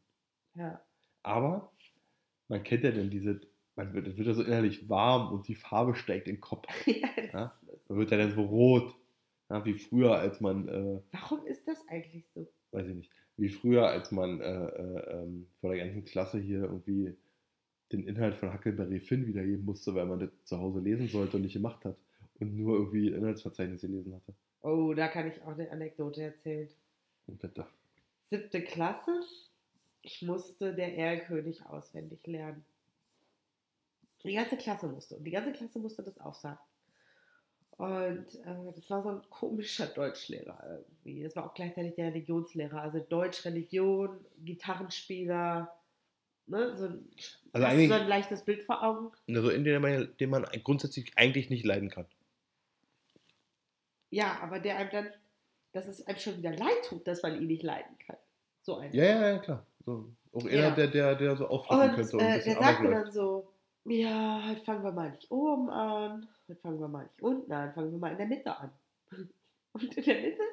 Ja. 0.55 0.81
Aber 1.21 1.71
man 2.47 2.63
kennt 2.63 2.83
ja 2.83 2.91
dann 2.91 3.09
diese, 3.11 3.39
man 3.79 3.93
wird, 3.93 4.07
es 4.07 4.17
wird 4.17 4.27
ja 4.27 4.33
so 4.33 4.43
innerlich 4.43 4.89
warm 4.89 5.31
und 5.33 5.47
die 5.47 5.55
Farbe 5.55 5.95
steigt 5.95 6.27
in 6.27 6.35
den 6.35 6.41
Kopf. 6.41 6.67
ja, 6.85 7.07
Ja? 7.31 7.53
Man 7.87 7.97
wird 7.97 8.11
ja 8.11 8.17
dann 8.17 8.35
so 8.35 8.43
rot. 8.43 8.93
Ja, 9.49 9.65
wie 9.65 9.73
früher, 9.73 10.15
als 10.15 10.41
man, 10.41 10.67
äh, 10.67 11.01
warum 11.11 11.45
ist 11.45 11.67
das 11.67 11.87
eigentlich 11.87 12.25
so? 12.35 12.47
weiß 12.71 12.87
ich 12.87 12.95
nicht, 12.95 13.11
wie 13.37 13.49
früher, 13.49 13.87
als 13.87 14.11
man 14.11 14.41
äh, 14.41 14.65
äh, 14.65 15.21
ähm, 15.21 15.47
vor 15.59 15.73
der 15.73 15.83
ganzen 15.83 16.05
Klasse 16.05 16.39
hier 16.39 16.63
irgendwie 16.63 17.15
den 17.91 18.05
Inhalt 18.05 18.35
von 18.35 18.53
Huckleberry 18.53 18.99
Finn 18.99 19.25
wiedergeben 19.25 19.65
musste, 19.65 19.95
weil 19.95 20.05
man 20.05 20.19
das 20.19 20.29
zu 20.43 20.59
Hause 20.59 20.81
lesen 20.81 21.07
sollte 21.07 21.37
und 21.37 21.43
nicht 21.43 21.53
gemacht 21.53 21.83
hat 21.85 21.95
und 22.39 22.55
nur 22.55 22.77
irgendwie 22.77 23.07
Inhaltsverzeichnis 23.07 23.81
gelesen 23.81 24.13
hatte. 24.13 24.35
Oh, 24.61 24.93
da 24.93 25.07
kann 25.07 25.27
ich 25.27 25.41
auch 25.41 25.53
eine 25.53 25.71
Anekdote 25.71 26.21
erzählen. 26.21 26.69
Und 27.25 27.39
bitte. 27.39 27.65
Siebte 28.25 28.61
Klasse. 28.61 29.21
Ich 30.01 30.21
musste 30.21 30.75
der 30.75 30.95
Erlkönig 30.95 31.65
auswendig 31.65 32.27
lernen. 32.27 32.63
Die 34.23 34.33
ganze 34.33 34.57
Klasse 34.57 34.87
musste. 34.87 35.15
Und 35.15 35.23
die 35.23 35.31
ganze 35.31 35.51
Klasse 35.53 35.79
musste 35.79 36.03
das 36.03 36.19
aufsagen. 36.19 36.59
Und 37.77 38.25
äh, 38.45 38.65
das 38.75 38.89
war 38.89 39.01
so 39.03 39.09
ein 39.09 39.21
komischer 39.29 39.85
Deutschlehrer 39.87 40.61
irgendwie. 40.69 41.23
Das 41.23 41.35
war 41.37 41.45
auch 41.45 41.53
gleichzeitig 41.53 41.95
der 41.95 42.07
Religionslehrer. 42.07 42.81
Also 42.81 42.99
Deutsch, 42.99 43.45
Religion, 43.45 44.19
Gitarrenspieler. 44.43 45.73
Ne? 46.47 46.75
So, 46.75 46.87
ein, 46.87 47.09
Also 47.53 47.67
hast 47.67 47.77
du 47.77 47.87
so 47.87 47.93
ein 47.93 48.07
leichtes 48.07 48.43
Bild 48.43 48.63
vor 48.63 48.83
Augen. 48.83 49.11
Also 49.29 49.49
in 49.49 49.63
den 49.63 49.81
man, 49.81 50.09
den 50.19 50.29
man 50.29 50.45
grundsätzlich 50.63 51.13
eigentlich 51.15 51.49
nicht 51.49 51.65
leiden 51.65 51.89
kann. 51.89 52.05
Ja, 54.09 54.39
aber 54.41 54.59
der 54.59 54.77
einem 54.77 54.89
dann, 54.91 55.07
dass 55.71 55.87
es 55.87 56.05
einem 56.05 56.17
schon 56.17 56.37
wieder 56.37 56.51
leid 56.51 56.83
tut, 56.85 57.07
dass 57.07 57.21
man 57.23 57.35
ihn 57.39 57.47
nicht 57.47 57.63
leiden 57.63 57.97
kann. 57.99 58.17
So 58.61 58.77
ein. 58.77 58.91
Ja, 58.91 59.05
ja, 59.05 59.29
ja, 59.29 59.37
klar. 59.37 59.65
So, 59.85 60.09
auch 60.33 60.43
einer, 60.43 60.53
Ja. 60.53 60.71
der, 60.71 60.87
der, 60.87 61.15
der 61.15 61.35
so 61.37 61.47
Und 61.89 61.95
könnte 61.95 62.17
und 62.17 62.23
äh, 62.23 62.43
der 62.43 62.55
sagte 62.55 62.89
dann 62.89 63.11
so, 63.11 63.53
ja, 63.89 64.43
heute 64.47 64.61
fangen 64.61 64.83
wir 64.83 64.91
mal 64.91 65.11
nicht 65.11 65.29
oben 65.31 65.69
an, 65.69 66.27
heute 66.47 66.59
fangen 66.61 66.79
wir 66.79 66.87
mal 66.87 67.03
nicht 67.03 67.21
unten 67.21 67.51
an, 67.51 67.73
fangen 67.73 67.91
wir 67.91 67.97
mal 67.97 68.11
in 68.11 68.17
der 68.17 68.27
Mitte 68.27 68.55
an. 68.55 68.71
Und 69.73 69.97
in 69.97 70.03
der 70.03 70.21
Mitte 70.21 70.43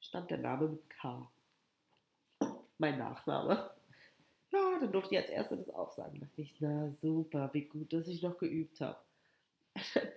stand 0.00 0.30
der 0.30 0.38
Name 0.38 0.68
mit 0.68 0.90
K. 0.90 1.30
Mein 2.78 2.98
Nachname. 2.98 3.70
Ja, 4.52 4.78
dann 4.80 4.92
durfte 4.92 5.14
ich 5.14 5.20
als 5.20 5.30
Erste 5.30 5.56
das 5.56 5.70
aufsagen. 5.70 6.20
Da 6.20 6.26
dachte 6.26 6.42
ich, 6.42 6.54
na 6.60 6.90
super, 6.90 7.50
wie 7.52 7.64
gut, 7.64 7.92
dass 7.92 8.08
ich 8.08 8.22
noch 8.22 8.38
geübt 8.38 8.80
habe. 8.80 8.98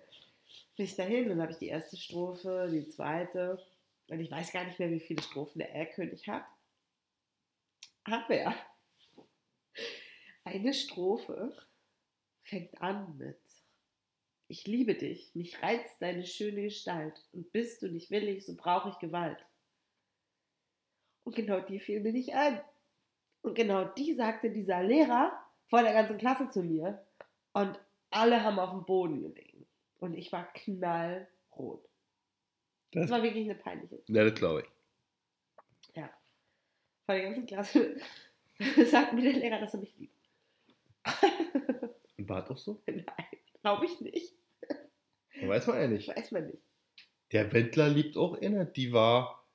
Ich 0.80 0.96
dahin, 0.96 1.28
dann 1.28 1.42
habe 1.42 1.52
ich 1.52 1.58
die 1.58 1.70
erste 1.70 1.98
Strophe, 1.98 2.70
die 2.72 2.88
zweite. 2.88 3.58
Und 4.10 4.20
ich 4.20 4.30
weiß 4.30 4.52
gar 4.52 4.64
nicht 4.64 4.78
mehr, 4.78 4.92
wie 4.92 5.00
viele 5.00 5.24
Strophen 5.24 5.58
der 5.58 5.74
Erlkönig 5.74 6.30
hat. 6.30 6.46
Aber 8.04 8.54
eine 10.44 10.74
Strophe 10.76 11.52
fängt 12.48 12.82
an 12.82 13.18
mit 13.18 13.38
Ich 14.48 14.66
liebe 14.66 14.96
dich, 14.96 15.36
mich 15.36 15.62
reizt 15.62 16.02
deine 16.02 16.24
schöne 16.24 16.64
Gestalt 16.64 17.26
und 17.34 17.52
bist 17.52 17.82
du 17.82 17.90
nicht 17.90 18.10
willig, 18.12 18.46
so 18.46 18.56
brauche 18.56 18.90
ich 18.90 19.00
Gewalt. 19.00 19.46
Und 21.24 21.36
genau 21.36 21.60
die 21.60 21.80
fiel 21.80 22.00
mir 22.00 22.14
nicht 22.14 22.34
an. 22.34 22.62
Und 23.42 23.56
genau 23.56 23.84
die 23.84 24.14
sagte 24.14 24.50
dieser 24.50 24.82
Lehrer 24.82 25.32
vor 25.68 25.82
der 25.82 25.94
ganzen 25.94 26.18
Klasse 26.18 26.50
zu 26.50 26.64
mir. 26.64 27.06
Und 27.52 27.78
alle 28.10 28.44
haben 28.44 28.60
auf 28.60 28.72
dem 28.72 28.86
Boden 28.86 29.22
gelegen. 29.22 29.66
Und 30.00 30.14
ich 30.14 30.32
war 30.32 30.52
knallrot. 30.54 31.84
Das 32.92 33.04
Das, 33.04 33.10
war 33.10 33.24
wirklich 33.24 33.50
eine 33.50 33.60
peinliche 33.60 34.02
ja, 34.08 34.24
das 34.24 34.36
glaube 34.36 34.62
ich. 34.62 34.68
vor 37.08 37.16
der 37.16 37.24
ganzen 37.24 37.46
Klasse 37.46 37.98
sagt 38.86 39.14
mir 39.14 39.24
der 39.24 39.40
Lehrer, 39.40 39.60
dass 39.60 39.74
er 39.74 39.80
mich 39.80 39.98
liebt. 39.98 40.14
War 42.28 42.50
auch 42.50 42.58
so? 42.58 42.82
Nein, 42.88 43.06
glaube 43.62 43.86
ich 43.86 44.02
nicht. 44.02 44.34
Weiß 45.42 45.68
man 45.68 45.80
ja 45.80 45.88
nicht. 45.88 46.08
Weiß 46.10 46.32
man 46.32 46.48
nicht. 46.48 46.64
Der 47.32 47.52
Wendler 47.54 47.90
liebt 47.90 48.18
auch 48.18 48.42
eine, 48.42 48.66
die 48.66 48.94
war. 48.94 49.46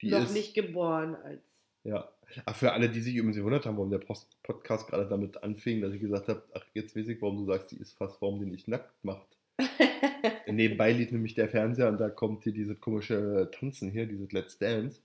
Die 0.00 0.10
Noch 0.10 0.24
ist, 0.24 0.32
nicht 0.32 0.54
geboren 0.54 1.14
als. 1.14 1.44
Ja. 1.84 2.08
Ach, 2.46 2.56
für 2.56 2.72
alle, 2.72 2.88
die 2.88 3.00
sich 3.00 3.14
übrigens 3.14 3.36
gewundert 3.36 3.66
haben, 3.66 3.76
warum 3.76 3.90
der 3.90 3.98
Post 3.98 4.42
Podcast 4.42 4.88
gerade 4.88 5.08
damit 5.08 5.42
anfing, 5.42 5.82
dass 5.82 5.92
ich 5.92 6.00
gesagt 6.00 6.28
habe, 6.28 6.42
ach, 6.54 6.64
jetzt 6.72 6.96
weiß 6.96 7.08
ich, 7.08 7.20
warum 7.20 7.38
du 7.38 7.44
sagst, 7.44 7.70
die 7.70 7.76
ist 7.76 7.92
fast, 7.92 8.20
warum 8.22 8.40
die 8.40 8.46
nicht 8.46 8.68
nackt 8.68 9.04
macht. 9.04 9.26
Nebenbei 10.46 10.92
liegt 10.92 11.12
nämlich 11.12 11.34
der 11.34 11.48
Fernseher 11.48 11.88
und 11.88 11.98
da 11.98 12.08
kommt 12.08 12.44
hier 12.44 12.52
dieses 12.52 12.80
komische 12.80 13.50
Tanzen 13.52 13.90
hier, 13.90 14.06
dieses 14.06 14.32
Let's 14.32 14.58
Dance. 14.58 15.02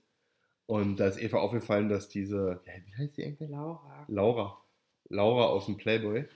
Und 0.66 0.96
da 0.96 1.08
ist 1.08 1.20
Eva 1.20 1.38
aufgefallen, 1.38 1.88
dass 1.88 2.08
diese, 2.08 2.60
ja, 2.66 2.72
wie 2.84 2.94
heißt 2.94 3.16
die 3.16 3.24
eigentlich? 3.24 3.50
Laura. 3.50 4.04
Laura. 4.08 4.62
Laura 5.08 5.46
aus 5.46 5.66
dem 5.66 5.76
Playboy, 5.76 6.26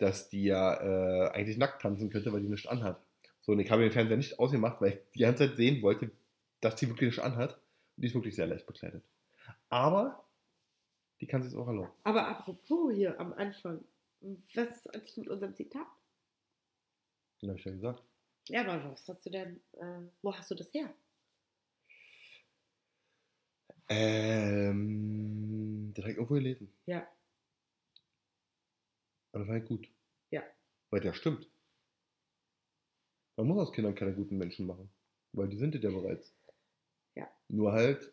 dass 0.00 0.30
die 0.30 0.44
ja 0.44 0.74
äh, 0.80 1.30
eigentlich 1.30 1.58
nackt 1.58 1.82
tanzen 1.82 2.10
könnte, 2.10 2.32
weil 2.32 2.40
die 2.40 2.48
nichts 2.48 2.66
anhat. 2.66 2.98
So, 3.42 3.52
und 3.52 3.60
ich 3.60 3.70
habe 3.70 3.82
den 3.82 3.92
Fernseher 3.92 4.16
nicht 4.16 4.38
ausgemacht, 4.38 4.80
weil 4.80 4.92
ich 4.92 4.98
die 5.14 5.20
ganze 5.20 5.46
Zeit 5.46 5.56
sehen 5.56 5.82
wollte, 5.82 6.10
dass 6.60 6.76
die 6.76 6.88
wirklich 6.88 7.08
nichts 7.08 7.22
anhat. 7.22 7.54
Und 7.96 8.02
die 8.02 8.06
ist 8.06 8.14
wirklich 8.14 8.34
sehr 8.34 8.46
leicht 8.46 8.66
bekleidet. 8.66 9.04
Aber 9.68 10.24
die 11.20 11.26
kann 11.26 11.42
sich 11.42 11.54
auch 11.54 11.66
erlauben. 11.66 11.92
Aber 12.02 12.26
apropos 12.28 12.94
hier 12.94 13.20
am 13.20 13.34
Anfang, 13.34 13.84
was 14.20 14.70
ist 14.70 14.94
eigentlich 14.94 15.16
mit 15.18 15.28
unserem 15.28 15.54
Zitat? 15.54 15.86
Das 17.40 17.48
habe 17.50 17.58
ich 17.58 17.64
ja 17.64 17.72
gesagt. 17.72 18.02
Ja, 18.48 18.62
aber 18.62 18.92
was 18.92 19.06
hast 19.06 19.26
du 19.26 19.30
denn, 19.30 19.60
äh, 19.72 20.00
wo 20.22 20.34
hast 20.34 20.50
du 20.50 20.54
das 20.54 20.72
her? 20.72 20.92
Ähm, 23.88 24.72
das 25.94 26.04
habe 26.04 26.12
ich 26.12 26.16
irgendwo 26.16 26.34
gelesen. 26.34 26.72
Ja. 26.86 27.06
Und 29.32 29.40
das 29.40 29.48
war 29.48 29.54
halt 29.54 29.66
gut. 29.66 29.88
Ja. 30.30 30.42
Weil 30.90 31.00
der 31.00 31.12
stimmt. 31.12 31.48
Man 33.36 33.46
muss 33.46 33.58
aus 33.68 33.72
Kindern 33.72 33.94
keine 33.94 34.12
guten 34.14 34.36
Menschen 34.36 34.66
machen. 34.66 34.90
Weil 35.32 35.48
die 35.48 35.56
sind 35.56 35.74
es 35.74 35.82
ja 35.82 35.90
bereits. 35.90 36.34
Ja. 37.14 37.28
Nur 37.48 37.72
halt, 37.72 38.12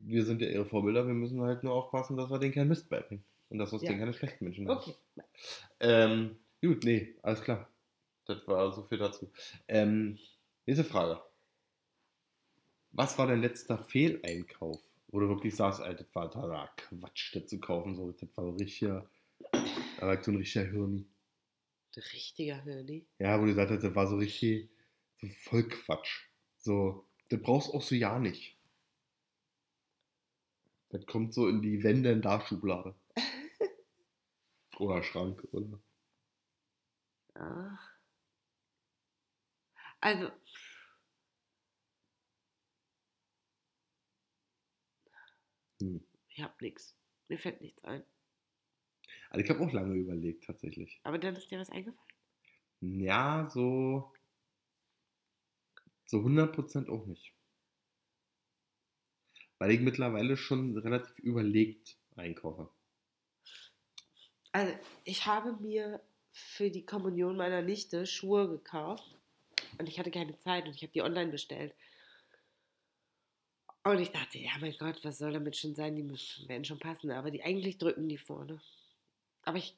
wir 0.00 0.24
sind 0.24 0.42
ja 0.42 0.48
ihre 0.48 0.66
Vorbilder, 0.66 1.06
wir 1.06 1.14
müssen 1.14 1.40
halt 1.40 1.62
nur 1.62 1.74
aufpassen, 1.74 2.16
dass 2.16 2.30
wir 2.30 2.38
denen 2.38 2.54
keinen 2.54 2.68
Mist 2.68 2.88
beibringen. 2.88 3.24
Und 3.48 3.58
dass 3.58 3.72
aus 3.72 3.82
Ja. 3.82 3.88
denen 3.88 4.00
keine 4.00 4.12
schlechten 4.12 4.44
Menschen 4.44 4.64
machen. 4.64 4.94
Okay. 5.16 5.26
Ähm, 5.80 6.38
gut, 6.60 6.84
nee, 6.84 7.14
alles 7.22 7.40
klar. 7.40 7.70
Das 8.26 8.46
war 8.46 8.72
so 8.72 8.82
viel 8.82 8.98
dazu. 8.98 9.30
Ähm, 9.68 10.18
nächste 10.66 10.84
Frage. 10.84 11.22
Was 12.92 13.16
war 13.16 13.26
dein 13.26 13.40
letzter 13.40 13.78
Fehleinkauf? 13.78 14.80
Wo 15.10 15.20
du 15.20 15.28
wirklich 15.28 15.56
sagst, 15.56 15.80
Alter, 15.80 16.04
das 16.04 16.14
war 16.14 16.30
totaler 16.30 16.68
Quatsch, 16.76 17.34
das 17.34 17.46
zu 17.46 17.58
kaufen. 17.58 17.94
So, 17.94 18.12
das 18.12 18.28
war 18.36 18.44
so 18.44 18.50
richtiger, 18.50 19.08
da 20.00 20.22
so 20.22 20.30
ein 20.30 20.36
richtiger 20.36 20.64
Hirni. 20.64 21.06
Richtiger 21.96 22.62
Hirni. 22.62 23.06
Ja, 23.18 23.38
wo 23.40 23.44
du 23.44 23.48
gesagt 23.48 23.70
hast, 23.70 23.82
das 23.82 23.94
war 23.94 24.06
so 24.06 24.16
richtig, 24.16 24.70
so 25.20 25.26
voll 25.42 25.68
Quatsch. 25.68 26.28
So, 26.58 27.08
das 27.28 27.40
brauchst 27.42 27.74
auch 27.74 27.82
so 27.82 27.94
ja 27.94 28.18
nicht. 28.18 28.56
Das 30.90 31.04
kommt 31.06 31.34
so 31.34 31.48
in 31.48 31.60
die 31.60 31.82
Wände 31.82 32.12
in 32.12 32.22
der 32.22 32.40
Schublade. 32.40 32.94
oder 34.78 35.02
Schrank, 35.02 35.46
oder? 35.52 35.80
Ah. 37.34 37.78
Also. 40.00 40.30
Hm. 45.80 46.04
Ich 46.28 46.42
hab 46.42 46.60
nichts. 46.60 46.96
Mir 47.28 47.38
fällt 47.38 47.60
nichts 47.60 47.84
ein. 47.84 48.04
Also 49.30 49.44
ich 49.44 49.50
habe 49.50 49.60
auch 49.60 49.72
lange 49.72 49.94
überlegt, 49.94 50.44
tatsächlich. 50.44 51.00
Aber 51.02 51.18
dann 51.18 51.36
ist 51.36 51.50
dir 51.50 51.58
was 51.58 51.70
eingefallen? 51.70 52.08
Ja, 52.80 53.48
so. 53.50 54.12
So 56.06 56.18
100% 56.18 56.88
auch 56.88 57.06
nicht. 57.06 57.34
Weil 59.58 59.72
ich 59.72 59.80
mittlerweile 59.80 60.36
schon 60.36 60.76
relativ 60.78 61.18
überlegt 61.18 61.98
einkaufe. 62.16 62.70
Also, 64.52 64.72
ich 65.04 65.26
habe 65.26 65.52
mir 65.60 66.00
für 66.30 66.70
die 66.70 66.86
Kommunion 66.86 67.36
meiner 67.36 67.62
Nichte 67.62 68.06
Schuhe 68.06 68.48
gekauft. 68.48 69.18
Und 69.78 69.88
ich 69.88 69.98
hatte 69.98 70.10
keine 70.10 70.38
Zeit 70.38 70.66
und 70.66 70.74
ich 70.74 70.82
habe 70.82 70.92
die 70.92 71.02
online 71.02 71.30
bestellt. 71.30 71.74
Und 73.84 73.98
ich 74.00 74.10
dachte, 74.10 74.38
ja, 74.38 74.52
mein 74.60 74.76
Gott, 74.78 75.04
was 75.04 75.18
soll 75.18 75.32
damit 75.32 75.56
schon 75.56 75.74
sein? 75.74 75.96
Die 75.96 76.08
werden 76.48 76.64
schon 76.64 76.78
passen. 76.78 77.10
Aber 77.10 77.30
die 77.30 77.42
eigentlich 77.42 77.78
drücken 77.78 78.08
die 78.08 78.18
vorne. 78.18 78.60
Aber 79.48 79.56
ich 79.56 79.74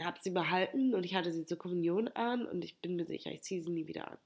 habe 0.00 0.18
sie 0.20 0.30
behalten 0.30 0.92
und 0.92 1.04
ich 1.04 1.14
hatte 1.14 1.32
sie 1.32 1.46
zur 1.46 1.56
Kommunion 1.56 2.08
an 2.08 2.46
und 2.46 2.64
ich 2.64 2.80
bin 2.80 2.96
mir 2.96 3.06
sicher, 3.06 3.30
ich 3.30 3.42
ziehe 3.42 3.62
sie 3.62 3.70
nie 3.70 3.86
wieder 3.86 4.10
an. 4.10 4.18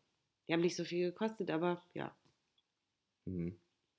Die 0.48 0.54
haben 0.54 0.62
nicht 0.62 0.76
so 0.76 0.84
viel 0.84 1.10
gekostet, 1.10 1.50
aber 1.50 1.84
ja. 1.92 2.16
Hm. 3.26 3.54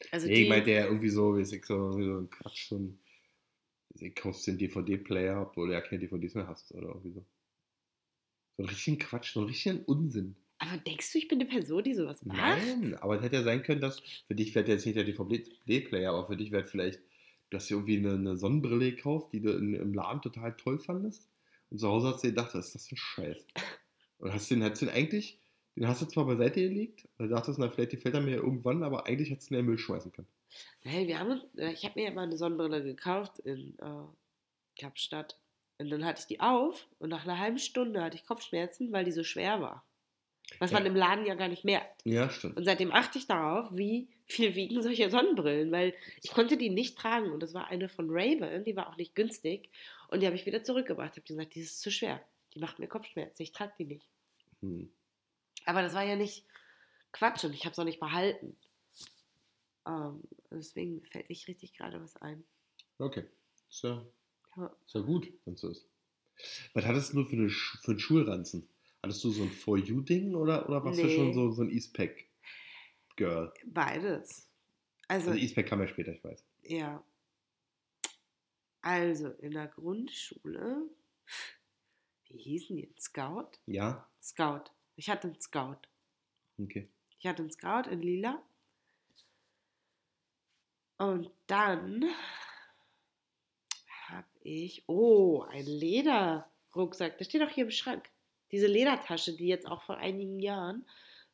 Also 0.09 0.25
nee, 0.25 0.33
die, 0.33 0.41
ich 0.43 0.49
meinte 0.49 0.71
ja 0.71 0.85
irgendwie 0.85 1.09
so, 1.09 1.37
wie 1.37 1.41
ich 1.41 1.63
so, 1.63 1.91
so 1.91 1.99
ein 1.99 2.29
Quatsch, 2.31 2.69
so 2.69 2.79
ein. 2.79 2.99
Ich 3.99 4.15
kaufst 4.15 4.47
den 4.47 4.57
DVD-Player, 4.57 5.39
obwohl 5.39 5.67
du 5.67 5.73
ja 5.73 5.81
keine 5.81 5.99
DVDs 5.99 6.33
mehr 6.33 6.47
hast, 6.47 6.71
oder 6.71 6.87
irgendwie 6.87 7.11
so. 7.11 7.25
So 8.57 8.63
einen 8.63 8.69
richtigen 8.69 8.97
Quatsch, 8.97 9.33
so 9.33 9.41
einen 9.41 9.49
richtigen 9.49 9.83
Unsinn. 9.83 10.35
aber 10.57 10.77
denkst 10.77 11.13
du, 11.13 11.19
ich 11.19 11.27
bin 11.27 11.39
eine 11.39 11.47
Person, 11.47 11.83
die 11.83 11.93
sowas 11.93 12.25
macht? 12.25 12.39
Nein, 12.39 12.95
aber 12.95 13.17
es 13.17 13.21
hätte 13.21 13.35
ja 13.35 13.43
sein 13.43 13.61
können, 13.61 13.81
dass 13.81 13.99
für 13.99 14.33
dich 14.33 14.55
wäre 14.55 14.67
jetzt 14.67 14.87
nicht 14.87 14.95
der 14.95 15.03
DVD-Player, 15.03 16.09
aber 16.09 16.25
für 16.25 16.37
dich 16.37 16.51
wäre 16.51 16.65
vielleicht, 16.65 16.99
du 17.49 17.57
hast 17.57 17.69
dir 17.69 17.75
irgendwie 17.75 17.97
eine, 17.97 18.13
eine 18.13 18.37
Sonnenbrille 18.37 18.91
gekauft, 18.91 19.33
die 19.33 19.41
du 19.41 19.51
in, 19.51 19.73
im 19.73 19.93
Laden 19.93 20.21
total 20.21 20.55
toll 20.55 20.79
fandest. 20.79 21.27
Und 21.69 21.79
zu 21.79 21.87
Hause 21.87 22.07
hast 22.07 22.23
du 22.23 22.27
dir 22.27 22.33
gedacht, 22.33 22.53
was 22.53 22.67
ist 22.67 22.75
das 22.75 22.87
für 22.87 22.95
ein 22.95 22.97
Scheiß? 22.97 23.45
Und 24.19 24.33
hast 24.33 24.51
den, 24.51 24.63
hast 24.63 24.81
den 24.81 24.89
eigentlich, 24.89 25.39
den 25.75 25.87
hast 25.87 26.01
du 26.01 26.05
zwar 26.05 26.25
beiseite 26.25 26.61
gelegt, 26.61 27.07
da 27.17 27.27
dachtest 27.27 27.57
du, 27.57 27.61
na, 27.61 27.69
vielleicht 27.69 27.91
gefällt 27.91 28.15
er 28.15 28.21
mir 28.21 28.31
ja 28.31 28.37
irgendwann, 28.37 28.83
aber 28.83 29.05
eigentlich 29.07 29.29
hättest 29.29 29.49
du 29.49 29.53
ihn 29.53 29.59
in 29.59 29.65
den 29.65 29.69
Müll 29.69 29.77
schmeißen 29.77 30.11
können. 30.11 30.27
Hey, 30.81 31.07
wir 31.07 31.19
haben, 31.19 31.41
äh, 31.57 31.71
ich 31.71 31.85
habe 31.85 31.99
mir 31.99 32.09
ja 32.09 32.13
mal 32.13 32.23
eine 32.23 32.37
Sonnenbrille 32.37 32.83
gekauft 32.83 33.39
in 33.39 33.77
äh, 33.79 34.79
Kapstadt. 34.79 35.39
Und 35.77 35.89
dann 35.89 36.03
hatte 36.03 36.19
ich 36.21 36.27
die 36.27 36.41
auf 36.41 36.87
und 36.99 37.09
nach 37.09 37.23
einer 37.23 37.39
halben 37.39 37.59
Stunde 37.59 38.03
hatte 38.03 38.17
ich 38.17 38.25
Kopfschmerzen, 38.25 38.91
weil 38.91 39.05
die 39.05 39.13
so 39.13 39.23
schwer 39.23 39.61
war. 39.61 39.85
Was 40.57 40.71
man 40.71 40.83
Ja. 40.83 40.89
im 40.89 40.95
Laden 40.95 41.25
ja 41.25 41.35
gar 41.35 41.47
nicht 41.47 41.63
merkt. 41.63 42.01
Ja, 42.05 42.29
stimmt. 42.29 42.57
Und 42.57 42.65
seitdem 42.65 42.91
achte 42.91 43.17
ich 43.19 43.27
darauf, 43.27 43.69
wie 43.71 44.07
viel 44.25 44.55
wiegen 44.55 44.81
solche 44.81 45.09
Sonnenbrillen, 45.09 45.71
weil 45.71 45.93
ich 46.23 46.31
konnte 46.31 46.57
die 46.57 46.69
nicht 46.69 46.97
tragen. 46.97 47.31
Und 47.31 47.41
das 47.41 47.53
war 47.53 47.67
eine 47.67 47.87
von 47.87 48.09
Ray-Ban, 48.09 48.63
die 48.63 48.75
war 48.75 48.89
auch 48.89 48.97
nicht 48.97 49.15
günstig. 49.15 49.69
Und 50.09 50.21
die 50.21 50.25
habe 50.25 50.35
ich 50.35 50.45
wieder 50.45 50.63
zurückgebracht. 50.63 51.11
Ich 51.13 51.17
habe 51.17 51.27
gesagt, 51.27 51.55
die 51.55 51.61
ist 51.61 51.79
zu 51.81 51.91
schwer. 51.91 52.21
Die 52.55 52.59
macht 52.59 52.79
mir 52.79 52.87
Kopfschmerzen. 52.87 53.43
Ich 53.43 53.51
trage 53.51 53.73
die 53.77 53.85
nicht. 53.85 54.07
Hm. 54.61 54.91
Aber 55.65 55.81
das 55.83 55.93
war 55.93 56.03
ja 56.03 56.15
nicht 56.15 56.45
Quatsch 57.11 57.43
und 57.45 57.53
ich 57.53 57.65
habe 57.65 57.73
es 57.73 57.79
auch 57.79 57.83
nicht 57.85 57.99
behalten. 57.99 58.57
Ähm, 59.87 60.21
deswegen 60.51 61.03
fällt 61.05 61.29
nicht 61.29 61.47
richtig 61.47 61.73
gerade 61.73 62.01
was 62.01 62.15
ein. 62.17 62.43
Okay. 62.97 63.23
Ist 63.69 63.83
ja, 63.83 64.03
Ja. 64.57 64.75
ist 64.85 64.95
ja 64.95 65.01
gut, 65.01 65.31
wenn 65.45 65.53
es 65.53 65.61
so 65.61 65.69
ist. 65.69 65.85
Was 66.73 66.85
hattest 66.85 67.13
du 67.13 67.23
für, 67.25 67.35
eine, 67.35 67.49
für 67.49 67.91
einen 67.91 67.99
Schulranzen? 67.99 68.67
Hattest 69.01 69.23
du 69.23 69.29
so 69.31 69.43
ein 69.43 69.49
For 69.51 69.77
You-Ding 69.77 70.35
oder, 70.35 70.67
oder 70.67 70.83
warst 70.83 70.99
du 70.99 71.05
Nee. 71.05 71.15
schon 71.15 71.33
so, 71.33 71.51
so 71.51 71.61
ein 71.63 71.69
Eastpack-Girl? 71.69 73.53
Beides. 73.67 74.49
Also, 75.07 75.31
Also 75.31 75.39
Eastpack 75.41 75.67
kam 75.67 75.79
ja 75.81 75.87
später, 75.87 76.11
ich 76.13 76.23
weiß. 76.23 76.43
ja. 76.63 77.03
Also, 78.81 79.27
in 79.39 79.51
der 79.51 79.67
Grundschule, 79.67 80.89
wie 82.29 82.37
hießen 82.37 82.77
die? 82.77 82.89
Scout? 82.97 83.49
Ja? 83.65 84.07
Scout. 84.21 84.71
Ich 84.95 85.09
hatte 85.09 85.27
einen 85.27 85.41
Scout. 85.41 85.79
Okay. 86.57 86.87
Ich 87.19 87.27
hatte 87.27 87.41
einen 87.41 87.51
Scout 87.51 87.89
in 87.89 88.01
lila. 88.01 88.41
Und 90.97 91.29
dann 91.47 92.05
habe 94.07 94.27
ich, 94.43 94.83
oh, 94.87 95.41
ein 95.43 95.65
Lederrucksack. 95.65 97.17
Der 97.17 97.25
steht 97.25 97.41
auch 97.43 97.49
hier 97.49 97.65
im 97.65 97.71
Schrank. 97.71 98.09
Diese 98.51 98.67
Ledertasche, 98.67 99.35
die 99.35 99.47
jetzt 99.47 99.67
auch 99.67 99.83
vor 99.83 99.97
einigen 99.97 100.39
Jahren 100.39 100.85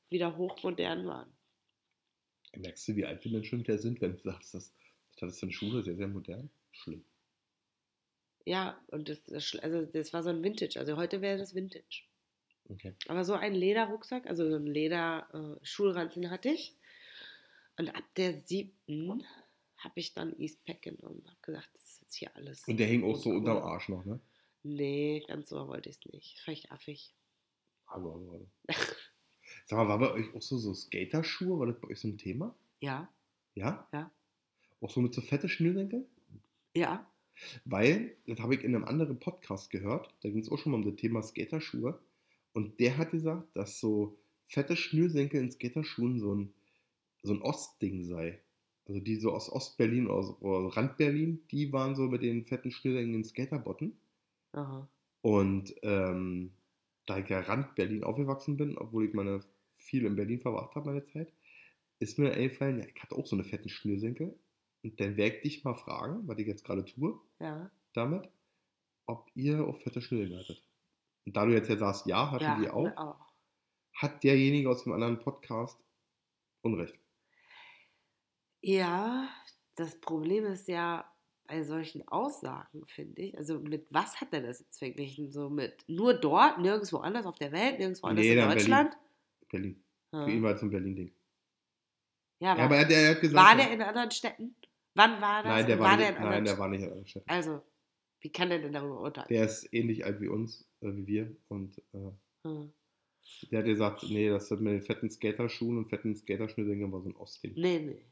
wieder 0.09 0.37
hochmodern 0.37 1.05
waren. 1.05 1.31
Merkst 2.55 2.87
du, 2.87 2.95
wie 2.95 3.05
alt 3.05 3.23
wir 3.23 3.31
denn 3.31 3.43
schon 3.43 3.59
wieder 3.59 3.77
sind, 3.77 4.01
wenn 4.01 4.13
du 4.13 4.23
sagst, 4.23 4.53
das, 4.53 4.73
das 5.17 5.35
ist 5.35 5.43
eine 5.43 5.51
Schule 5.51 5.83
sehr, 5.83 5.95
sehr 5.95 6.07
modern? 6.07 6.49
Schlimm. 6.71 7.03
Ja, 8.45 8.79
und 8.87 9.09
das, 9.09 9.55
also 9.57 9.85
das 9.85 10.13
war 10.13 10.23
so 10.23 10.29
ein 10.29 10.43
Vintage. 10.43 10.79
Also 10.79 10.97
heute 10.97 11.21
wäre 11.21 11.37
das 11.37 11.55
Vintage. 11.55 12.03
Okay. 12.69 12.93
Aber 13.07 13.23
so 13.23 13.33
ein 13.33 13.53
Lederrucksack, 13.53 14.27
also 14.27 14.49
so 14.49 14.55
ein 14.55 14.65
Leder-Schulranzen 14.65 16.29
hatte 16.29 16.49
ich. 16.49 16.75
Und 17.77 17.89
ab 17.89 18.03
der 18.15 18.39
siebten 18.39 19.23
habe 19.77 19.99
ich 19.99 20.13
dann 20.13 20.37
Eastpack 20.39 20.81
genommen. 20.81 21.23
Habe 21.25 21.37
gesagt, 21.41 21.69
das 21.73 21.83
ist 21.83 22.01
jetzt 22.01 22.15
hier 22.15 22.35
alles. 22.35 22.67
Und 22.67 22.77
der 22.77 22.87
hing 22.87 23.03
auch 23.03 23.15
so 23.15 23.29
unterm 23.29 23.57
Arsch 23.57 23.89
noch, 23.89 24.05
ne? 24.05 24.19
Nee, 24.65 25.23
ganz 25.27 25.49
so 25.49 25.67
wollte 25.67 25.89
ich 25.89 25.97
es 25.97 26.11
nicht. 26.11 26.39
Vielleicht 26.39 26.71
affig. 26.71 27.13
Aber, 27.85 28.15
aber. 28.15 28.39
Sag 29.67 29.77
mal, 29.77 29.87
war 29.87 29.99
bei 29.99 30.11
euch 30.11 30.33
auch 30.33 30.41
so, 30.41 30.57
so 30.57 30.73
Skaterschuhe? 30.73 31.59
War 31.59 31.67
das 31.67 31.79
bei 31.79 31.89
euch 31.89 31.99
so 31.99 32.07
ein 32.07 32.17
Thema? 32.17 32.55
Ja, 32.79 33.07
Ja? 33.53 33.87
Ja. 33.93 34.11
Auch 34.81 34.89
so 34.89 35.01
mit 35.01 35.13
so 35.13 35.21
fette 35.21 35.49
Schnürsenkel? 35.49 36.07
ja. 36.73 37.05
Weil, 37.65 38.15
das 38.27 38.39
habe 38.39 38.55
ich 38.55 38.63
in 38.63 38.73
einem 38.73 38.85
anderen 38.85 39.19
Podcast 39.19 39.69
gehört, 39.69 40.09
da 40.23 40.29
ging 40.29 40.39
es 40.39 40.49
auch 40.49 40.57
schon 40.57 40.71
mal 40.71 40.77
um 40.77 40.85
das 40.85 40.95
Thema 40.95 41.21
Skaterschuhe. 41.21 41.99
Und 42.53 42.79
der 42.79 42.97
hat 42.97 43.11
gesagt, 43.11 43.55
dass 43.57 43.79
so 43.79 44.17
fette 44.45 44.77
Schnürsenkel 44.77 45.41
in 45.41 45.51
Skaterschuhen 45.51 46.17
so 46.19 46.33
ein, 46.33 46.53
so 47.23 47.33
ein 47.33 47.41
Ostding 47.41 48.05
sei. 48.05 48.39
Also 48.87 49.01
die 49.01 49.17
so 49.17 49.31
aus 49.33 49.51
Ostberlin 49.51 50.07
aus- 50.07 50.41
oder 50.41 50.75
Randberlin, 50.75 51.45
die 51.51 51.73
waren 51.73 51.95
so 51.95 52.03
mit 52.03 52.23
den 52.23 52.45
fetten 52.45 52.71
Schnürsenkeln 52.71 53.15
in 53.15 53.23
Skaterbotten. 53.25 53.97
Aha. 54.55 54.87
Und 55.21 55.75
ähm, 55.83 56.53
da 57.05 57.17
ich 57.19 57.29
ja 57.29 57.39
Rand-Berlin 57.41 58.03
aufgewachsen 58.03 58.57
bin, 58.57 58.77
obwohl 58.77 59.05
ich 59.05 59.13
meine 59.13 59.41
viel 59.75 60.05
in 60.05 60.15
Berlin 60.15 60.39
verbracht 60.39 60.75
habe, 60.75 60.87
meine 60.87 61.05
Zeit, 61.05 61.33
ist 61.99 62.19
mir 62.19 62.31
eingefallen, 62.33 62.79
ja, 62.79 62.85
ich 62.87 63.01
hatte 63.01 63.15
auch 63.15 63.25
so 63.25 63.35
eine 63.35 63.43
fetten 63.43 63.69
Schnürsenkel. 63.69 64.39
Und 64.83 64.99
dann 64.99 65.17
werde 65.17 65.37
ich 65.37 65.41
dich 65.41 65.63
mal 65.63 65.75
fragen, 65.75 66.27
was 66.27 66.37
ich 66.39 66.47
jetzt 66.47 66.63
gerade 66.63 66.85
tue, 66.85 67.19
Ja. 67.39 67.71
damit, 67.93 68.29
ob 69.07 69.29
ihr 69.35 69.65
auch 69.67 69.77
fette 69.77 70.01
Schnürsenkel 70.01 70.39
hattet. 70.39 70.63
Und 71.25 71.35
da 71.35 71.45
du 71.45 71.53
jetzt 71.53 71.69
ja 71.69 71.77
sagst, 71.77 72.05
ja, 72.07 72.31
hatten 72.31 72.43
ja, 72.43 72.59
die 72.61 72.69
auch, 72.69 72.95
auch. 72.97 73.19
hat 73.93 74.23
derjenige 74.23 74.69
aus 74.69 74.83
dem 74.83 74.93
anderen 74.93 75.19
Podcast 75.19 75.79
Unrecht. 76.61 76.99
Ja, 78.61 79.29
das 79.75 79.99
Problem 80.01 80.45
ist 80.45 80.67
ja 80.67 81.05
bei 81.47 81.63
solchen 81.63 82.07
Aussagen, 82.07 82.85
finde 82.85 83.21
ich. 83.21 83.37
Also 83.37 83.59
mit 83.59 83.85
was 83.91 84.19
hat 84.21 84.33
er 84.33 84.41
das 84.41 84.59
jetzt 84.59 84.77
verglichen? 84.79 85.31
So 85.31 85.49
mit 85.49 85.83
nur 85.87 86.13
dort, 86.13 86.59
nirgendwo 86.59 86.97
anders 86.97 87.25
auf 87.25 87.37
der 87.37 87.51
Welt, 87.51 87.79
nirgendwo 87.79 88.07
anders 88.07 88.25
Nee, 88.25 88.31
in 88.31 88.37
dann 88.37 88.47
Berlin. 88.49 88.59
Deutschland? 88.63 88.97
Berlin. 89.49 89.83
Ja. 90.11 90.23
Für 90.25 90.31
ihn 90.31 90.43
war 90.43 90.55
es 90.55 90.61
ein 90.61 90.69
Berlin-Ding. 90.69 91.11
Ja, 92.39 92.51
aber 92.51 92.59
Ja, 92.59 92.65
aber 92.65 92.75
er, 92.75 92.81
hat- 92.85 92.91
er 92.91 93.09
hat 93.11 93.21
gesagt, 93.21 93.47
war 93.47 93.55
der 93.55 93.71
in 93.73 93.81
anderen 93.81 94.11
Städten? 94.11 94.55
Wann 94.95 95.21
war 95.21 95.43
das? 95.43 95.51
nein, 95.51 95.67
der 95.67 95.79
war, 95.79 95.97
der 95.97 95.97
nicht, 95.97 96.07
in 96.07 96.13
nein, 96.15 96.23
anderen 96.25 96.45
der 96.45 96.57
war 96.57 96.67
nicht 96.69 96.81
in 96.83 96.91
einer 96.91 97.05
Stadt. 97.05 97.23
Also, 97.27 97.61
wie 98.21 98.31
kann 98.31 98.49
der 98.49 98.59
denn 98.59 98.73
darüber 98.73 99.01
urteilen? 99.01 99.27
Der 99.29 99.45
ist 99.45 99.67
ähnlich 99.73 100.05
alt 100.05 100.19
wie 100.21 100.27
uns, 100.29 100.67
äh, 100.81 100.87
wie 100.95 101.05
wir. 101.07 101.35
Und 101.49 101.77
äh, 101.93 102.11
Hm. 102.47 102.71
Der 103.51 103.59
hat 103.59 103.65
gesagt, 103.65 104.03
nee, 104.03 104.29
das 104.29 104.51
hat 104.51 104.59
mit 104.61 104.73
den 104.73 104.81
fetten 104.83 105.09
Skaterschuhen 105.09 105.79
und 105.79 105.87
fetten 105.89 106.15
Skaterschnürsenkeln 106.15 106.91
war 106.91 107.01
so 107.01 107.09
ein 107.09 107.15
Ostding. 107.15 107.53
Nee, 107.55 107.79
nee. 107.79 108.05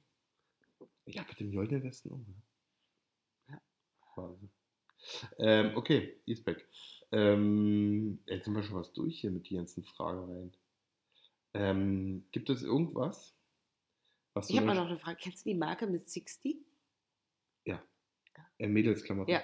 Ja, 1.06 1.24
mit 1.28 1.40
dem 1.40 1.52
Jolden 1.52 1.84
Westen 1.84 2.12
auch. 2.12 2.18
Ne? 2.18 2.26
Ja. 2.28 2.43
Wahnsinn. 4.18 4.50
Ähm, 5.40 5.72
okay, 5.76 6.18
Eastback. 6.26 6.66
Ähm, 7.12 8.20
jetzt 8.26 8.46
sind 8.46 8.56
wir 8.56 8.64
schon 8.64 8.78
was 8.78 8.94
durch 8.94 9.20
hier 9.20 9.32
mit 9.32 9.50
den 9.50 9.58
ganzen 9.58 9.84
Fragereien. 9.84 10.56
Ähm, 11.54 12.26
gibt 12.32 12.50
es 12.50 12.64
irgendwas, 12.64 13.36
was 14.34 14.50
Ich 14.50 14.56
habe 14.58 14.66
mal 14.68 14.76
noch 14.76 14.88
eine 14.88 14.98
Frage. 14.98 15.18
Kennst 15.22 15.46
du 15.46 15.50
die 15.50 15.56
Marke 15.56 15.88
mit 15.88 16.10
60? 16.10 16.58
äh, 18.60 18.68
Mädelsklamotten? 18.68 19.32
Ja. 19.34 19.42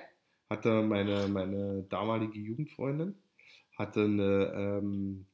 Hatte 0.50 0.82
meine, 0.82 1.28
meine 1.28 1.84
damalige 1.84 2.40
Jugendfreundin 2.40 3.16
hatte 3.78 4.04
eine, 4.04 4.54
ähm, 4.56 5.26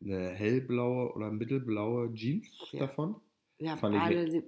eine 0.00 0.30
hellblaue 0.30 1.12
oder 1.14 1.30
mittelblaue 1.30 2.12
Jeans 2.14 2.48
Ja. 2.72 2.80
davon. 2.80 3.20
Haben 3.64 3.78
Fand 3.78 3.94
ich 3.96 4.00
alle 4.00 4.24
die- 4.30 4.38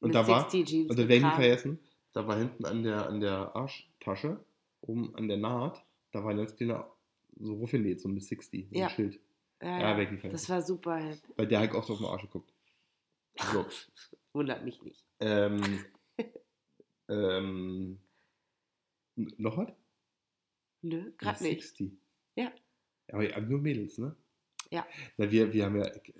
Und 0.00 0.08
mit 0.08 0.14
da 0.14 0.26
war, 0.26 0.40
60 0.50 0.66
Jeans 0.68 0.90
Und 0.90 0.98
das 0.98 1.08
werde 1.08 1.14
ich 1.16 1.22
nie 1.22 1.30
vergessen. 1.30 1.78
Da 2.12 2.26
war 2.26 2.36
hinten 2.38 2.64
an 2.64 2.82
der, 2.82 3.06
an 3.08 3.20
der 3.20 3.54
Arschtasche, 3.54 4.44
oben 4.80 5.14
an 5.14 5.28
der 5.28 5.36
Naht, 5.36 5.84
da 6.12 6.24
war 6.24 6.30
ein 6.32 6.38
ganz 6.38 6.56
kleiner, 6.56 6.90
so 7.38 7.54
rufgenäht, 7.54 8.00
so 8.00 8.08
ein 8.08 8.14
Miss 8.14 8.28
60, 8.28 8.68
so 8.70 8.74
Ja. 8.78 8.86
ein 8.86 8.90
Schild. 8.90 9.20
Ja, 9.62 9.78
Ja, 9.92 10.00
ja, 10.00 10.28
das 10.30 10.48
war 10.48 10.62
super 10.62 10.96
hip. 10.96 11.20
Weil 11.36 11.46
der 11.46 11.60
halt 11.60 11.74
oft 11.74 11.90
auf 11.90 11.98
den 11.98 12.06
Arsch 12.06 12.22
geguckt. 12.22 12.52
So. 13.52 13.66
Wundert 14.32 14.64
mich 14.64 14.80
nicht. 14.82 15.04
ähm, 15.20 15.84
ähm, 17.08 17.98
noch 19.16 19.56
was? 19.58 19.68
Nö, 20.82 21.12
gerade 21.18 21.42
nicht. 21.42 21.62
60. 21.62 21.92
Ja. 22.36 22.52
Aber 23.12 23.28
ja, 23.28 23.40
nur 23.40 23.60
Mädels, 23.60 23.98
ne? 23.98 24.16
Ja. 24.70 24.86
Na, 25.16 25.30
wir, 25.30 25.52
wir 25.52 25.64
haben 25.64 25.76
ja, 25.76 25.86
okay, 25.86 26.14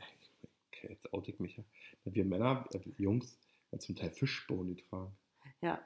jetzt 0.89 1.13
oute 1.13 1.31
ich 1.31 1.39
mich 1.39 1.57
ja. 1.57 1.65
Na, 2.05 2.15
wir 2.15 2.25
Männer, 2.25 2.69
äh, 2.73 2.81
Jungs, 2.99 3.39
ja 3.71 3.79
zum 3.79 3.97
Teil 3.97 4.11
Fischbone 4.11 4.75
getragen. 4.75 5.17
Ja, 5.63 5.81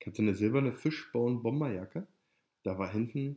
Kannst 0.00 0.18
du 0.18 0.22
eine 0.22 0.34
silberne 0.34 0.72
Fischbone-Bomberjacke? 0.72 2.06
Da 2.62 2.78
war 2.78 2.88
hinten. 2.90 3.36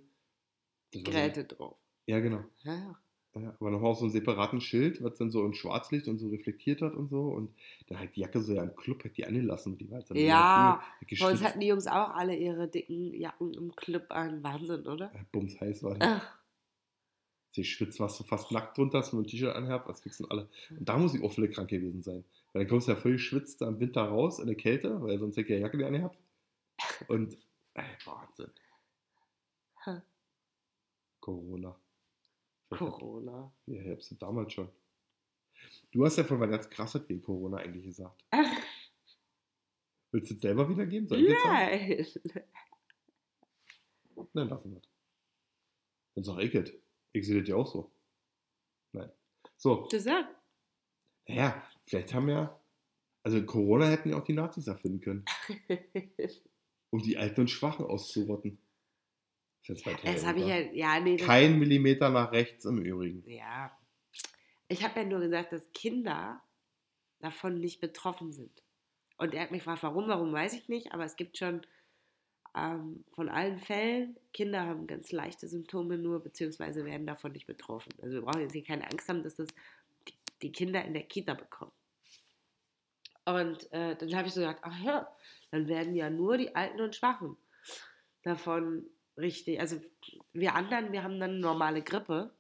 das 0.92 1.02
war 1.04 1.06
so- 1.06 1.18
Geräte 1.18 1.44
drauf. 1.46 1.78
Ja, 2.06 2.20
genau. 2.20 2.44
Ja, 2.64 2.74
ja. 2.76 2.96
Ja, 3.36 3.56
aber 3.60 3.70
nochmal 3.70 3.94
so 3.94 4.02
einen 4.06 4.12
separaten 4.12 4.60
Schild, 4.60 5.04
was 5.04 5.18
dann 5.20 5.30
so 5.30 5.46
in 5.46 5.54
Schwarzlicht 5.54 6.08
und 6.08 6.18
so 6.18 6.30
reflektiert 6.30 6.82
hat 6.82 6.96
und 6.96 7.10
so. 7.10 7.22
Und 7.22 7.54
dann 7.88 8.00
hat 8.00 8.16
die 8.16 8.22
Jacke 8.22 8.42
so 8.42 8.54
ja 8.54 8.64
im 8.64 8.76
Club, 8.76 9.04
hat 9.06 9.16
die 9.18 9.26
angelassen. 9.26 9.78
Die 9.78 9.90
war 9.92 10.02
dann 10.02 10.18
Ja, 10.18 10.82
Bei 11.20 11.30
uns 11.32 11.44
hatten 11.44 11.60
die 11.60 11.68
Jungs 11.68 11.86
auch 11.86 12.10
alle 12.10 12.36
ihre 12.36 12.68
dicken 12.68 13.14
Jacken 13.14 13.54
im 13.54 13.76
Club 13.76 14.06
an. 14.10 14.44
Wahnsinn, 14.44 14.86
oder? 14.88 15.12
Ja, 15.14 15.22
Bums 15.32 15.62
heiß 15.62 15.84
war 15.84 15.94
die. 15.94 16.02
Sie 17.52 17.64
schwitzt, 17.64 18.00
warst 18.00 18.20
du 18.20 18.24
fast 18.24 18.52
nackt 18.52 18.78
drunter, 18.78 19.00
hast 19.00 19.14
nur 19.14 19.24
ein 19.24 19.28
T-Shirt 19.28 19.56
angehabt, 19.56 19.88
was 19.88 20.02
fixen 20.02 20.30
alle. 20.30 20.48
Und 20.70 20.88
da 20.88 20.98
muss 20.98 21.16
ich 21.16 21.24
auch 21.24 21.32
völlig 21.32 21.56
krank 21.56 21.70
gewesen 21.70 22.04
sein. 22.04 22.24
Weil 22.54 22.64
dann 22.64 22.70
kommst 22.70 22.88
du 22.88 22.92
ja 22.92 22.98
völlig 22.98 23.24
schwitzt 23.24 23.62
da 23.62 23.68
im 23.68 23.80
Winter 23.80 24.04
raus 24.04 24.40
in 24.40 24.48
der 24.48 24.56
Kälte, 24.56 25.02
weil 25.02 25.18
sonst 25.20 25.38
hätte 25.38 25.54
ich 25.54 25.60
ja 25.60 25.66
Jacke 25.66 25.78
nicht 25.78 25.88
angehabt. 25.88 26.18
Und, 27.08 27.36
ey, 27.74 27.86
Wahnsinn. 28.06 28.52
Ha. 29.86 30.04
Corona. 31.20 31.76
Corona. 32.70 33.52
Ja, 33.66 33.82
ja 33.82 33.98
damals 34.20 34.54
schon. 34.54 34.70
Du 35.92 36.06
hast 36.06 36.18
ja 36.18 36.24
von 36.24 36.40
was 36.40 36.50
ganz 36.50 36.70
krasses 36.70 37.08
wegen 37.10 37.22
Corona 37.22 37.58
eigentlich 37.58 37.86
gesagt. 37.86 38.24
Ach, 38.32 38.46
Willst 40.12 40.32
du 40.32 40.36
es 40.36 40.42
selber 40.42 40.68
wiedergeben? 40.68 41.08
Soll 41.08 41.20
ich 41.24 41.30
jetzt 41.30 42.20
nein. 42.26 42.44
Nein, 44.34 44.50
lassen 44.50 44.72
wir 44.72 44.78
es. 44.80 44.90
Dann 46.16 46.24
sag 46.24 46.40
ich 46.40 46.56
es. 46.56 46.74
Ich 47.12 47.26
sehe 47.28 47.40
das 47.40 47.50
ja 47.50 47.56
auch 47.56 47.68
so. 47.68 47.92
Nein. 48.94 49.12
So, 49.58 49.88
Du 49.90 50.00
sagst. 50.00 50.34
naja, 51.28 51.62
vielleicht 51.86 52.14
haben 52.14 52.30
ja 52.30 52.60
Also 53.24 53.44
Corona 53.46 53.88
hätten 53.88 54.10
ja 54.12 54.18
auch 54.18 54.24
die 54.24 54.34
Nazis 54.34 54.68
erfinden 54.68 55.02
können, 55.02 55.26
um 56.92 57.02
die 57.02 57.18
Alten 57.18 57.42
und 57.42 57.50
Schwachen 57.50 57.86
auszurotten. 57.86 58.58
Das 59.68 59.86
weit 59.86 60.04
Das 60.04 60.26
habe 60.26 60.40
ich 60.40 60.48
ja, 60.48 60.58
ja, 60.58 61.00
nee. 61.00 61.18
Das, 61.18 61.28
Kein 61.28 61.60
Millimeter 61.60 62.10
nach 62.10 62.32
rechts 62.32 62.66
im 62.66 62.80
Übrigen. 62.82 63.24
Ja. 63.30 63.78
Ich 64.68 64.84
habe 64.84 65.02
ja 65.02 65.06
nur 65.06 65.20
gesagt, 65.20 65.52
dass 65.52 65.72
Kinder 65.74 66.42
davon 67.20 67.60
nicht 67.60 67.82
betroffen 67.82 68.32
sind. 68.32 68.64
Und 69.18 69.34
er 69.34 69.44
hat 69.44 69.52
mich 69.52 69.60
gefragt, 69.62 69.84
warum, 69.84 70.08
warum 70.08 70.32
weiß 70.32 70.54
ich 70.54 70.70
nicht, 70.70 70.94
aber 70.94 71.04
es 71.04 71.18
gibt 71.18 71.38
schon 71.38 71.62
ähm, 72.56 73.04
von 73.14 73.30
allen 73.30 73.60
Fällen, 73.60 74.18
Kinder 74.34 74.66
haben 74.66 74.88
ganz 74.88 75.12
leichte 75.12 75.48
Symptome 75.48 75.98
nur, 75.98 76.22
beziehungsweise 76.22 76.86
werden 76.86 77.08
davon 77.08 77.32
nicht 77.32 77.48
betroffen. 77.48 77.94
Also 78.02 78.16
wir 78.16 78.22
brauchen 78.22 78.42
jetzt 78.42 78.54
hier 78.54 78.64
keine 78.64 78.90
Angst 78.90 79.08
haben, 79.10 79.24
dass 79.24 79.36
das 79.36 79.48
die, 80.42 80.52
Kinder 80.52 80.84
in 80.84 80.94
der 80.94 81.04
Kita 81.04 81.34
bekommen. 81.34 81.72
Und 83.26 83.72
äh, 83.72 83.96
dann 83.96 84.16
habe 84.16 84.28
ich 84.28 84.34
so 84.34 84.42
gedacht, 84.42 84.60
ach 84.62 84.80
ja, 84.80 85.08
dann 85.52 85.68
werden 85.68 85.96
ja 85.96 86.10
nur 86.10 86.38
die 86.38 86.56
Alten 86.56 86.82
und 86.82 86.96
Schwachen 86.96 87.38
davon 88.24 88.86
richtig. 89.18 89.60
Also 89.60 89.80
wir 90.34 90.56
anderen, 90.56 90.92
wir 90.92 91.04
haben 91.04 91.20
dann 91.20 91.40
normale 91.40 91.82
Grippe. 91.82 92.32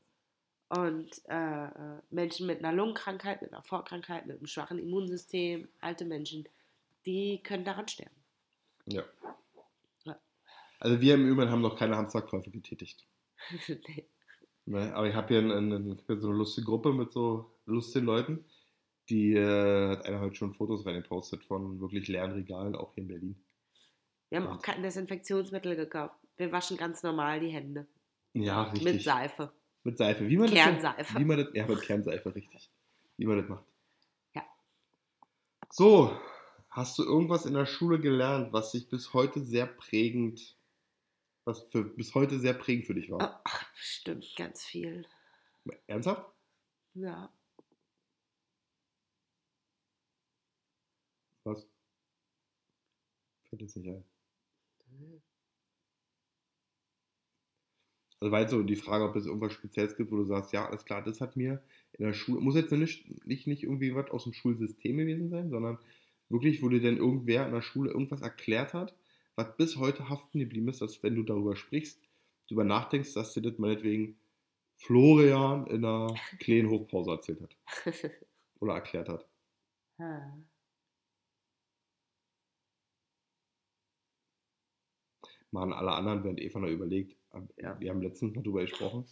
Und 0.69 1.09
äh, 1.27 1.65
äh, 1.65 1.99
Menschen 2.11 2.45
mit 2.45 2.59
einer 2.59 2.71
Lungenkrankheit, 2.71 3.41
mit 3.41 3.51
einer 3.51 3.63
Vorkrankheit, 3.63 4.27
mit 4.27 4.37
einem 4.37 4.45
schwachen 4.45 4.77
Immunsystem, 4.77 5.67
alte 5.79 6.05
Menschen, 6.05 6.47
die 7.07 7.41
können 7.41 7.65
daran 7.65 7.87
sterben. 7.87 8.15
Ja. 8.85 9.03
Also 10.79 11.01
wir 11.01 11.15
im 11.15 11.27
Übrigen 11.27 11.51
haben 11.51 11.61
noch 11.61 11.77
keine 11.77 11.97
Hamsterkäufe 11.97 12.51
getätigt. 12.51 13.05
Nee. 13.87 14.05
Ne? 14.65 14.93
Aber 14.93 15.07
ich 15.07 15.15
habe 15.15 15.29
hier, 15.29 15.39
ein, 15.39 15.51
ein, 15.51 15.71
ein, 15.71 15.91
ich 15.93 16.07
hab 16.07 16.19
so 16.19 16.27
eine 16.27 16.37
lustige 16.37 16.65
Gruppe 16.65 16.93
mit 16.93 17.11
so 17.11 17.49
lustigen 17.65 18.05
Leuten. 18.05 18.45
Die 19.09 19.33
äh, 19.33 19.89
hat 19.89 20.05
einer 20.05 20.19
heute 20.19 20.35
schon 20.35 20.53
Fotos 20.53 20.85
reingepostet 20.85 21.43
von 21.43 21.79
wirklich 21.81 22.07
leeren 22.07 22.33
Regalen, 22.33 22.75
auch 22.75 22.93
hier 22.93 23.01
in 23.01 23.07
Berlin. 23.07 23.43
Wir 24.29 24.39
haben 24.39 24.47
auch 24.47 24.61
kein 24.61 24.83
Desinfektionsmittel 24.83 25.75
gekauft. 25.75 26.13
Wir 26.37 26.51
waschen 26.51 26.77
ganz 26.77 27.01
normal 27.01 27.39
die 27.39 27.49
Hände. 27.49 27.87
Ja, 28.33 28.63
richtig. 28.63 28.93
Mit 28.93 29.03
Seife. 29.03 29.51
Mit 29.83 29.97
Seife. 29.97 30.27
Wie 30.29 30.37
man 30.37 30.51
Das, 30.51 30.55
Kernseife. 30.55 31.19
wie 31.19 31.25
man 31.25 31.37
das, 31.39 31.47
ja, 31.53 31.65
mit 31.65 31.81
Kernseife, 31.81 32.35
richtig. 32.35 32.69
Wie 33.17 33.25
man 33.25 33.39
das 33.39 33.49
macht. 33.49 33.65
Ja. 34.35 34.43
So, 35.71 36.15
hast 36.69 36.99
du 36.99 37.03
irgendwas 37.03 37.47
in 37.47 37.55
der 37.55 37.65
Schule 37.65 37.99
gelernt, 37.99 38.53
was 38.53 38.71
sich 38.71 38.87
bis 38.87 39.13
heute 39.13 39.43
sehr 39.43 39.65
prägend, 39.65 40.55
was 41.45 41.61
für 41.71 41.83
bis 41.83 42.13
heute 42.15 42.39
sehr 42.39 42.53
prägend 42.53 42.85
für 42.85 42.93
dich 42.93 43.09
war? 43.09 43.41
Ach, 43.43 43.71
bestimmt 43.73 44.25
ganz 44.37 44.63
viel. 44.63 45.05
Ernsthaft? 45.87 46.25
Ja. 46.93 47.31
Was? 51.43 51.67
Fällt 53.49 53.61
jetzt 53.61 53.77
nicht 53.77 53.89
ein. 53.89 54.03
Also 58.21 58.31
war 58.31 58.41
jetzt 58.41 58.51
so 58.51 58.63
die 58.63 58.75
Frage, 58.75 59.05
ob 59.05 59.15
es 59.15 59.25
irgendwas 59.25 59.53
Spezielles 59.53 59.95
gibt, 59.95 60.11
wo 60.11 60.17
du 60.17 60.25
sagst, 60.25 60.51
ja, 60.51 60.67
alles 60.67 60.83
klar, 60.83 61.01
das 61.01 61.21
hat 61.21 61.37
mir 61.37 61.63
in 61.93 62.05
der 62.05 62.13
Schule, 62.13 62.41
muss 62.41 62.55
jetzt 62.55 62.71
nicht, 62.71 63.25
nicht, 63.25 63.47
nicht 63.47 63.63
irgendwie 63.63 63.95
was 63.95 64.11
aus 64.11 64.25
dem 64.25 64.33
Schulsystem 64.33 64.97
gewesen 64.97 65.29
sein, 65.29 65.49
sondern 65.49 65.79
wirklich, 66.27 66.61
wo 66.61 66.69
dir 66.69 66.81
denn 66.81 66.97
irgendwer 66.97 67.45
in 67.45 67.53
der 67.53 67.61
Schule 67.61 67.91
irgendwas 67.91 68.21
erklärt 68.21 68.73
hat, 68.73 68.93
was 69.39 69.55
bis 69.55 69.77
heute 69.77 70.09
haften 70.09 70.39
geblieben 70.39 70.67
ist, 70.67 70.81
dass 70.81 71.01
wenn 71.01 71.15
du 71.15 71.23
darüber 71.23 71.55
sprichst, 71.55 72.01
darüber 72.49 72.65
nachdenkst, 72.65 73.13
dass 73.13 73.33
dir 73.33 73.41
das 73.41 73.57
meinetwegen 73.57 74.19
Florian 74.75 75.65
in 75.67 75.85
einer 75.85 76.13
kleinen 76.39 76.69
Hochpause 76.69 77.11
erzählt 77.11 77.41
hat 77.41 77.55
oder 78.59 78.73
erklärt 78.73 79.07
hat. 79.07 79.25
Ah. 79.97 80.37
machen 85.51 85.73
alle 85.73 85.91
anderen, 85.91 86.23
während 86.23 86.39
Eva 86.39 86.59
noch 86.59 86.69
überlegt. 86.69 87.17
Ja. 87.57 87.79
Wir 87.79 87.89
haben 87.89 88.03
letztens 88.03 88.35
noch 88.35 88.43
drüber 88.43 88.61
gesprochen. 88.61 89.05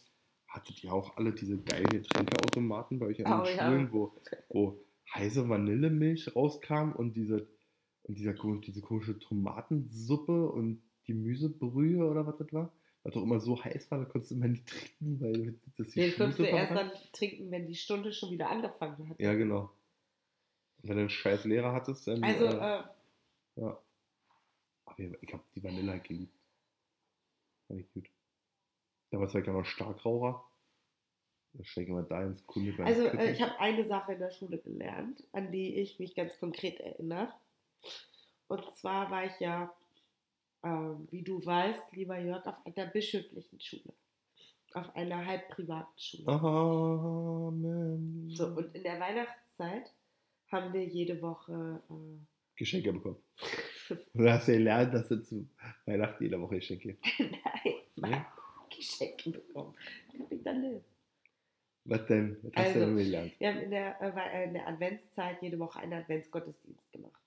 Hattet 0.47 0.83
ihr 0.83 0.93
auch 0.93 1.17
alle 1.17 1.33
diese 1.33 1.57
geilen 1.57 1.89
Getränkeautomaten 1.89 2.99
bei 2.99 3.07
euch 3.07 3.25
an 3.25 3.31
den 3.31 3.41
Oh, 3.41 3.57
ja. 3.57 3.65
Schulen, 3.65 3.91
wo, 3.91 4.15
wo 4.49 4.79
heiße 5.15 5.49
Vanillemilch 5.49 6.35
rauskam 6.35 6.91
und 6.91 7.15
diese, 7.15 7.47
und 8.07 8.17
dieser, 8.17 8.33
diese 8.33 8.81
komische 8.81 9.19
Tomatensuppe 9.19 10.49
und 10.49 10.81
Gemüsebrühe 11.05 12.05
oder 12.05 12.25
was 12.25 12.37
das 12.37 12.51
war? 12.53 12.71
Was 13.03 13.13
doch 13.13 13.23
immer 13.23 13.39
so 13.39 13.63
heiß 13.63 13.89
war, 13.91 13.99
da 13.99 14.05
konntest 14.05 14.31
du 14.31 14.35
immer 14.35 14.47
nicht 14.47 14.67
trinken, 14.67 15.21
weil 15.21 15.55
das 15.77 15.87
die 15.87 16.01
Den 16.01 16.15
konntest 16.15 16.39
du 16.39 16.43
erst 16.43 16.73
dann 16.73 16.91
trinken, 17.13 17.51
wenn 17.51 17.67
die 17.67 17.75
Stunde 17.75 18.11
schon 18.11 18.31
wieder 18.31 18.49
angefangen 18.49 19.09
hat. 19.09 19.19
Ja, 19.19 19.33
genau. 19.33 19.71
Und 20.81 20.89
wenn 20.89 20.95
du 20.95 21.01
einen 21.01 21.09
scheiß 21.09 21.45
Lehrer 21.45 21.73
hattest, 21.73 22.07
dann. 22.07 22.23
Also, 22.23 22.45
äh, 22.45 22.79
äh, 22.79 22.83
ja. 23.55 23.81
Aber 24.85 24.99
ich 25.21 25.33
habe 25.33 25.43
die 25.55 25.63
Vanille 25.63 25.91
halt 25.91 26.03
geliebt. 26.03 26.33
Fand 27.67 27.79
ich 27.81 27.93
gut. 27.93 28.09
Damals 29.11 29.33
war 29.33 29.41
ich 29.41 29.47
ja 29.47 29.53
noch 29.53 29.65
Starkraucher. 29.65 30.43
Da 31.53 31.63
stecken 31.63 31.95
wir 31.95 32.03
da 32.03 32.23
ins 32.23 32.45
Kunde 32.45 32.73
also 32.85 33.07
äh, 33.07 33.31
ich 33.31 33.41
habe 33.41 33.57
eine 33.59 33.87
Sache 33.87 34.13
in 34.13 34.19
der 34.19 34.31
Schule 34.31 34.59
gelernt, 34.59 35.23
an 35.31 35.51
die 35.51 35.75
ich 35.75 35.97
mich 35.97 36.13
ganz 36.13 36.37
konkret 36.39 36.79
erinnere. 36.79 37.33
Und 38.47 38.63
zwar 38.75 39.09
war 39.11 39.25
ich 39.25 39.39
ja, 39.39 39.73
ähm, 40.63 41.07
wie 41.11 41.23
du 41.23 41.43
weißt, 41.45 41.91
lieber 41.93 42.17
Jörg, 42.19 42.45
auf 42.45 42.55
einer 42.65 42.85
bischöflichen 42.87 43.59
Schule. 43.59 43.93
Auf 44.73 44.95
einer 44.95 45.25
halb 45.25 45.49
privaten 45.49 45.97
Schule. 45.99 46.27
Amen. 46.27 48.29
So, 48.29 48.47
und 48.47 48.73
in 48.75 48.83
der 48.83 48.99
Weihnachtszeit 48.99 49.91
haben 50.51 50.73
wir 50.73 50.83
jede 50.85 51.21
Woche 51.21 51.81
äh, 51.89 51.93
Geschenke 52.55 52.93
bekommen. 52.93 53.17
Du 54.13 54.29
hast 54.29 54.49
ja 54.49 54.55
gelernt, 54.55 54.93
dass 54.93 55.07
du 55.07 55.23
zu 55.23 55.47
Weihnachten 55.85 56.21
jede 56.21 56.41
Woche 56.41 56.55
Geschenke. 56.55 56.97
Nein, 57.19 57.73
Nee? 57.95 58.21
Geschenke 58.75 59.29
bekommen. 59.31 59.73
Kapitalismus. 60.11 60.83
Was 61.85 62.05
denn? 62.07 62.35
Was 62.43 62.51
hast 62.53 62.55
du 62.55 62.59
Also, 62.59 62.79
denn 62.81 62.97
gelernt? 62.97 63.39
Wir 63.39 63.47
haben 63.47 63.59
in 63.61 63.71
der, 63.71 64.01
äh, 64.01 64.41
äh, 64.41 64.47
in 64.49 64.53
der 64.55 64.67
Adventszeit 64.67 65.41
jede 65.41 65.57
Woche 65.57 65.79
einen 65.79 65.93
Adventsgottesdienst 65.93 66.91
gemacht. 66.91 67.21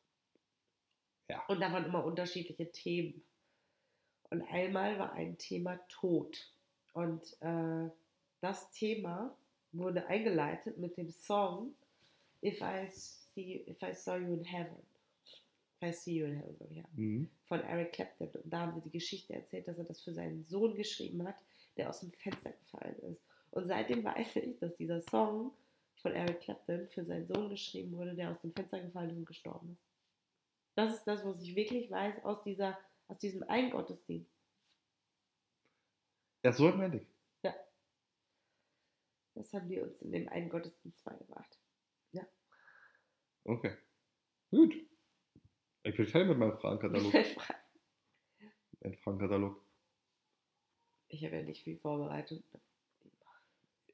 Ja. 1.30 1.44
Und 1.48 1.60
da 1.60 1.72
waren 1.72 1.84
immer 1.86 2.04
unterschiedliche 2.04 2.70
Themen. 2.70 3.22
Und 4.30 4.42
einmal 4.42 4.98
war 4.98 5.12
ein 5.12 5.36
Thema 5.38 5.76
Tod. 5.88 6.52
Und 6.92 7.36
äh, 7.40 7.88
das 8.40 8.70
Thema 8.70 9.34
wurde 9.72 10.06
eingeleitet 10.06 10.78
mit 10.78 10.96
dem 10.96 11.10
Song 11.10 11.74
If 12.42 12.60
I, 12.60 12.88
see, 12.88 13.64
If 13.68 13.82
I 13.82 13.92
Saw 13.92 14.16
You 14.18 14.34
in 14.34 14.44
Heaven. 14.44 14.76
If 15.82 15.88
I 15.88 15.92
See 15.92 16.18
You 16.18 16.26
in 16.26 16.36
Heaven, 16.36 16.74
ja 16.74 16.84
Mhm. 16.94 17.28
von 17.46 17.60
Eric 17.60 17.92
Clapton. 17.92 18.28
Und 18.42 18.50
da 18.52 18.60
haben 18.60 18.72
sie 18.74 18.80
die 18.82 18.90
Geschichte 18.98 19.34
erzählt, 19.34 19.66
dass 19.68 19.78
er 19.78 19.84
das 19.84 20.00
für 20.02 20.12
seinen 20.12 20.44
Sohn 20.44 20.74
geschrieben 20.74 21.26
hat, 21.26 21.36
der 21.76 21.88
aus 21.90 22.00
dem 22.00 22.12
Fenster 22.12 22.50
gefallen 22.52 22.96
ist. 23.12 23.20
Und 23.52 23.66
seitdem 23.66 24.04
weiß 24.04 24.36
ich, 24.36 24.58
dass 24.58 24.76
dieser 24.76 25.00
Song 25.02 25.52
von 26.02 26.12
Eric 26.12 26.40
Clapton 26.40 26.88
für 26.88 27.04
seinen 27.04 27.26
Sohn 27.26 27.48
geschrieben 27.50 27.96
wurde, 27.96 28.14
der 28.14 28.30
aus 28.30 28.40
dem 28.40 28.52
Fenster 28.52 28.80
gefallen 28.80 29.10
ist 29.10 29.16
und 29.16 29.26
gestorben 29.26 29.72
ist. 29.72 29.89
Das 30.76 30.94
ist 30.94 31.04
das, 31.04 31.24
was 31.24 31.42
ich 31.42 31.54
wirklich 31.54 31.90
weiß 31.90 32.24
aus, 32.24 32.42
dieser, 32.42 32.78
aus 33.08 33.18
diesem 33.18 33.42
einen 33.44 33.70
Gottesdienst. 33.70 34.30
Ja, 36.42 36.52
so 36.52 36.70
meinte 36.70 36.98
ich. 36.98 37.06
Das 39.34 39.52
haben 39.54 39.68
die 39.68 39.80
uns 39.80 40.02
in 40.02 40.12
dem 40.12 40.28
einen 40.28 40.50
Gottesdienst 40.50 41.02
beigebracht. 41.04 41.60
Okay. 43.44 43.76
Gut. 44.50 44.74
Ich 45.82 45.96
bin 45.96 46.06
fertig 46.06 46.28
mit 46.28 46.38
meinem 46.38 46.58
Fragenkatalog. 46.58 47.14
Ein 48.84 48.96
Fragenkatalog. 48.98 49.60
Ich 51.08 51.24
habe 51.24 51.36
ja 51.36 51.42
nicht 51.42 51.64
viel 51.64 51.78
vorbereitet. 51.78 52.44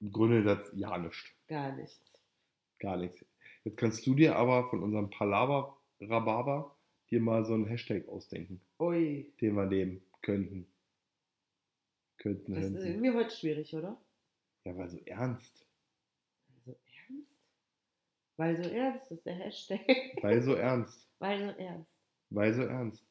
Im 0.01 0.13
Grunde 0.13 0.43
das 0.43 0.71
ja 0.75 0.99
nichts. 0.99 1.35
Gar 1.47 1.73
nichts. 1.73 2.13
Gar 2.79 2.97
nichts. 2.99 3.25
Jetzt 3.65 3.77
kannst 3.79 4.07
du 4.07 4.15
dir 4.15 4.37
aber 4.37 4.69
von 4.69 4.83
unserem 4.83 5.11
Palaver 5.11 5.76
Rhabarber 6.01 6.75
dir 7.11 7.21
mal 7.21 7.45
so 7.45 7.55
einen 7.55 7.67
Hashtag 7.67 8.09
ausdenken, 8.09 8.61
Ui, 8.79 9.33
den 9.41 9.55
wir 9.55 9.67
nehmen 9.67 10.03
könnten. 10.23 10.67
Könnten. 12.19 12.55
das 12.55 12.65
ist 12.65 12.73
könnten. 12.73 12.87
irgendwie 12.89 13.13
heute 13.13 13.35
schwierig, 13.35 13.75
oder? 13.75 14.01
Ja, 14.65 14.77
weil 14.77 14.89
so 14.89 14.99
ernst. 15.05 15.67
So 16.65 16.73
ernst? 16.73 17.31
Weil 18.37 18.57
so 18.57 18.69
ernst 18.71 19.13
ist 19.13 19.27
der 19.27 19.35
Hashtag. 19.35 19.81
Weil 20.23 20.43
so 20.43 20.55
ernst. 20.55 21.07
Weil 21.19 21.39
so 21.39 21.51
ernst. 21.59 21.91
Weil 22.29 22.53
so 22.53 22.63
ernst. 22.63 23.07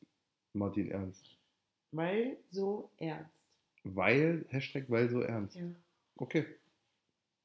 Martin 0.53 0.91
Ernst. 0.91 1.37
Weil 1.91 2.37
so 2.51 2.91
ernst. 2.97 3.49
Weil, 3.83 4.45
Hashtag 4.49 4.89
weil 4.89 5.09
so 5.09 5.21
ernst. 5.21 5.55
Ja. 5.55 5.63
Okay. 6.15 6.45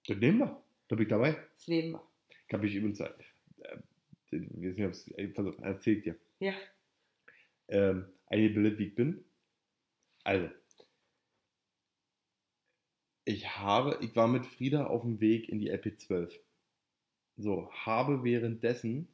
Das 0.06 0.16
nehmen 0.18 0.38
wir. 0.38 0.62
Da 0.88 0.96
bin 0.96 1.04
ich 1.04 1.10
dabei. 1.10 1.36
Das 1.54 1.68
nehmen 1.68 1.92
wir. 1.92 2.02
Habe 2.52 2.66
ich 2.66 2.74
übrigens, 2.74 3.00
äh, 3.00 3.10
wir 4.30 4.40
wissen 4.70 4.76
nicht, 4.80 4.86
ob 4.86 4.92
es 4.92 5.06
ich 5.08 5.34
versuch- 5.34 5.60
erzählt 5.62 6.04
dir. 6.04 6.16
Ja. 6.38 6.54
ähm, 7.68 8.06
eingebildet, 8.26 8.78
wie 8.78 8.86
ich 8.88 8.94
bin. 8.94 9.24
Also, 10.24 10.48
ich 13.24 13.56
habe, 13.56 13.98
ich 14.00 14.16
war 14.16 14.28
mit 14.28 14.46
Frieda 14.46 14.86
auf 14.86 15.02
dem 15.02 15.20
Weg 15.20 15.48
in 15.48 15.58
die 15.60 15.70
LP12. 15.72 16.32
So, 17.36 17.70
habe 17.72 18.24
währenddessen 18.24 19.08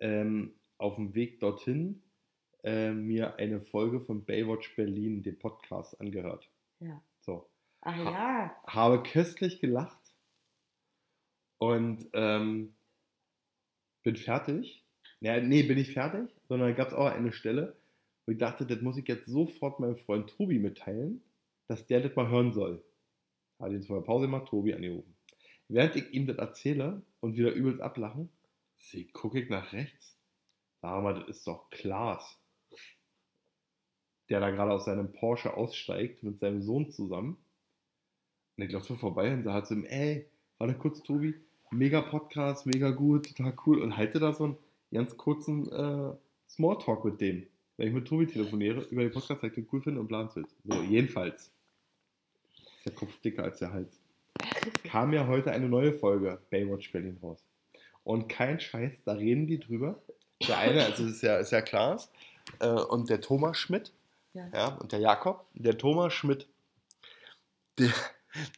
ähm, 0.00 0.54
auf 0.78 0.96
dem 0.96 1.14
Weg 1.14 1.40
dorthin 1.40 2.02
äh, 2.64 2.92
mir 2.92 3.36
eine 3.36 3.60
Folge 3.60 4.00
von 4.00 4.24
Baywatch 4.24 4.74
Berlin, 4.76 5.22
dem 5.22 5.38
Podcast, 5.38 6.00
angehört. 6.00 6.48
Ja. 6.80 7.02
So. 7.20 7.48
Ach 7.80 7.96
Ha- 7.96 8.10
ja. 8.10 8.62
Habe 8.66 9.02
köstlich 9.02 9.60
gelacht 9.60 10.00
und 11.58 12.08
ähm, 12.12 12.74
bin 14.04 14.16
fertig. 14.16 14.84
Ja, 15.20 15.40
nee, 15.40 15.62
bin 15.62 15.78
ich 15.78 15.92
fertig, 15.92 16.30
sondern 16.48 16.76
gab 16.76 16.88
es 16.88 16.94
auch 16.94 17.06
eine 17.06 17.32
Stelle, 17.32 17.76
wo 18.26 18.32
ich 18.32 18.38
dachte, 18.38 18.66
das 18.66 18.80
muss 18.82 18.96
ich 18.96 19.08
jetzt 19.08 19.26
sofort 19.26 19.80
meinem 19.80 19.96
Freund 19.96 20.30
Tobi 20.30 20.58
mitteilen, 20.58 21.22
dass 21.66 21.86
der 21.86 22.00
das 22.00 22.14
mal 22.14 22.28
hören 22.28 22.52
soll. 22.52 22.84
Habe 23.58 23.74
jetzt 23.74 23.86
vor 23.86 23.98
der 23.98 24.06
Pause 24.06 24.28
mal 24.28 24.44
Tobi 24.44 24.74
angerufen. 24.74 25.16
Während 25.68 25.96
ich 25.96 26.12
ihm 26.12 26.26
das 26.26 26.36
erzähle 26.36 27.02
und 27.20 27.36
wieder 27.36 27.52
übelst 27.52 27.80
ablachen, 27.80 28.28
gucke 29.12 29.40
ich 29.40 29.48
nach 29.48 29.72
rechts. 29.72 30.18
Sag 30.82 31.02
mal, 31.02 31.14
das 31.14 31.28
ist 31.28 31.46
doch 31.46 31.70
Klaas. 31.70 32.38
Der 34.28 34.40
da 34.40 34.50
gerade 34.50 34.72
aus 34.72 34.84
seinem 34.84 35.12
Porsche 35.12 35.54
aussteigt 35.54 36.22
mit 36.22 36.38
seinem 36.40 36.62
Sohn 36.62 36.90
zusammen. 36.90 37.38
Und 38.56 38.64
ich 38.64 38.72
laufe 38.72 38.96
vorbei 38.96 39.32
und 39.32 39.44
sage 39.44 39.66
zu 39.66 39.74
ihm, 39.74 39.84
ey, 39.86 40.28
warte 40.58 40.74
kurz, 40.74 41.02
Tobi, 41.02 41.34
mega 41.74 42.00
Podcast, 42.00 42.66
mega 42.66 42.90
gut, 42.90 43.34
total 43.36 43.54
cool. 43.66 43.82
Und 43.82 43.96
halte 43.96 44.18
da 44.20 44.32
so 44.32 44.44
einen 44.44 44.56
ganz 44.92 45.16
kurzen 45.16 45.70
äh, 45.70 46.12
Smalltalk 46.48 47.04
mit 47.04 47.20
dem. 47.20 47.46
Wenn 47.76 47.88
ich 47.88 47.94
mit 47.94 48.06
Tobi 48.06 48.26
telefoniere, 48.26 48.82
über 48.90 49.02
den 49.02 49.10
Podcast, 49.12 49.42
weil 49.42 49.50
ich 49.50 49.54
den 49.56 49.68
cool 49.72 49.82
finde 49.82 50.00
und 50.00 50.08
planen 50.08 50.30
will. 50.34 50.46
So, 50.64 50.80
jedenfalls. 50.82 51.50
Ist 52.76 52.86
der 52.86 52.92
Kopf 52.92 53.18
dicker 53.20 53.42
als 53.42 53.58
der 53.58 53.72
Hals. 53.72 53.98
Kam 54.84 55.12
ja 55.12 55.26
heute 55.26 55.50
eine 55.50 55.68
neue 55.68 55.92
Folge 55.92 56.38
Baywatch 56.50 56.92
Berlin 56.92 57.18
raus. 57.22 57.44
Und 58.04 58.28
kein 58.28 58.60
Scheiß, 58.60 58.92
da 59.04 59.12
reden 59.12 59.46
die 59.46 59.58
drüber. 59.58 59.98
Der 60.46 60.58
eine, 60.58 60.84
also 60.84 61.04
es 61.04 61.12
ist 61.12 61.22
ja, 61.22 61.38
ist 61.38 61.52
ja 61.52 61.62
Klaas, 61.62 62.10
äh, 62.60 62.68
und 62.68 63.08
der 63.08 63.20
Thomas 63.20 63.56
Schmidt, 63.56 63.92
Ja. 64.34 64.48
ja, 64.52 64.68
und 64.76 64.92
der 64.92 65.00
Jakob. 65.00 65.46
Der 65.54 65.78
Thomas 65.78 66.12
Schmidt, 66.12 66.46
der, 67.78 67.90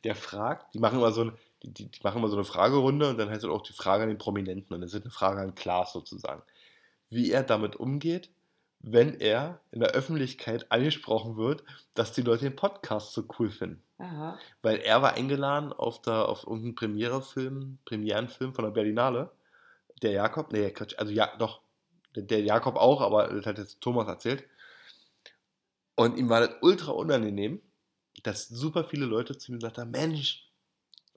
der 0.04 0.14
fragt, 0.14 0.74
die 0.74 0.78
machen 0.78 0.98
immer 0.98 1.12
so 1.12 1.24
ein, 1.24 1.32
die, 1.62 1.72
die, 1.72 1.90
die 1.90 2.00
machen 2.02 2.18
immer 2.18 2.28
so 2.28 2.36
eine 2.36 2.44
Fragerunde 2.44 3.10
und 3.10 3.18
dann 3.18 3.30
heißt 3.30 3.44
es 3.44 3.50
auch 3.50 3.62
die 3.62 3.72
Frage 3.72 4.04
an 4.04 4.08
den 4.08 4.18
Prominenten 4.18 4.74
und 4.74 4.80
das 4.80 4.94
ist 4.94 5.02
eine 5.02 5.10
Frage 5.10 5.40
an 5.40 5.54
Klaas 5.54 5.92
sozusagen. 5.92 6.42
Wie 7.08 7.30
er 7.30 7.42
damit 7.42 7.76
umgeht, 7.76 8.30
wenn 8.80 9.18
er 9.20 9.60
in 9.72 9.80
der 9.80 9.90
Öffentlichkeit 9.90 10.70
angesprochen 10.70 11.36
wird, 11.36 11.64
dass 11.94 12.12
die 12.12 12.22
Leute 12.22 12.44
den 12.44 12.56
Podcast 12.56 13.12
so 13.12 13.24
cool 13.38 13.50
finden. 13.50 13.82
Aha. 13.98 14.38
Weil 14.62 14.78
er 14.78 15.02
war 15.02 15.14
eingeladen 15.14 15.72
auf, 15.72 16.02
der, 16.02 16.28
auf 16.28 16.44
irgendeinen 16.44 16.74
Premierefilm, 16.74 17.78
Premierenfilm 17.84 18.54
von 18.54 18.64
der 18.64 18.72
Berlinale. 18.72 19.30
Der 20.02 20.12
Jakob, 20.12 20.52
nee, 20.52 20.70
Quatsch, 20.70 20.94
also 20.98 21.12
ja, 21.12 21.34
doch, 21.38 21.62
der, 22.14 22.24
der 22.24 22.42
Jakob 22.42 22.76
auch, 22.76 23.00
aber 23.00 23.28
das 23.28 23.46
hat 23.46 23.58
jetzt 23.58 23.80
Thomas 23.80 24.06
erzählt. 24.06 24.44
Und 25.94 26.18
ihm 26.18 26.28
war 26.28 26.40
das 26.40 26.56
ultra 26.60 26.92
unangenehm, 26.92 27.62
dass 28.22 28.48
super 28.48 28.84
viele 28.84 29.06
Leute 29.06 29.38
zu 29.38 29.50
ihm 29.50 29.58
gesagt 29.58 29.78
haben, 29.78 29.90
Mensch, 29.90 30.45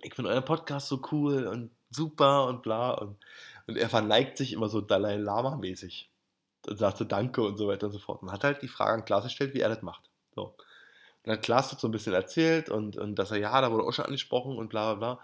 ich 0.02 0.14
finde 0.14 0.32
euren 0.32 0.46
Podcast 0.46 0.88
so 0.88 1.02
cool 1.12 1.48
und 1.48 1.72
super 1.90 2.46
und 2.48 2.62
bla. 2.62 2.92
Und, 2.92 3.18
und 3.68 3.78
er 3.78 3.90
verneigt 3.90 4.38
sich 4.38 4.54
immer 4.54 4.70
so 4.70 4.82
Dalai 4.82 5.18
Lama-mäßig. 5.18 6.10
Und 6.68 6.78
sagte 6.78 7.06
Danke 7.06 7.42
und 7.42 7.58
so 7.58 7.68
weiter 7.68 7.88
und 7.88 7.94
so 7.94 8.00
fort. 8.00 8.22
Und 8.22 8.32
hat 8.32 8.44
halt 8.44 8.62
die 8.62 8.68
Frage 8.68 8.94
an 8.94 9.06
Klaas 9.06 9.24
gestellt, 9.24 9.54
wie 9.54 9.62
er 9.62 9.70
das 9.70 9.82
macht. 9.82 10.10
So. 10.36 10.56
Und 11.24 11.32
hat 11.32 11.42
Klaas 11.42 11.70
so 11.72 11.88
ein 11.88 11.92
bisschen 11.92 12.14
erzählt 12.14 12.70
und, 12.70 12.98
und 12.98 13.16
dass 13.16 13.32
er, 13.32 13.38
ja, 13.38 13.60
da 13.62 13.72
wurde 13.72 13.84
auch 13.86 13.94
schon 13.94 14.06
angesprochen 14.06 14.58
und 14.58 14.70
bla 14.70 14.94
bla 14.94 15.14
bla. 15.16 15.24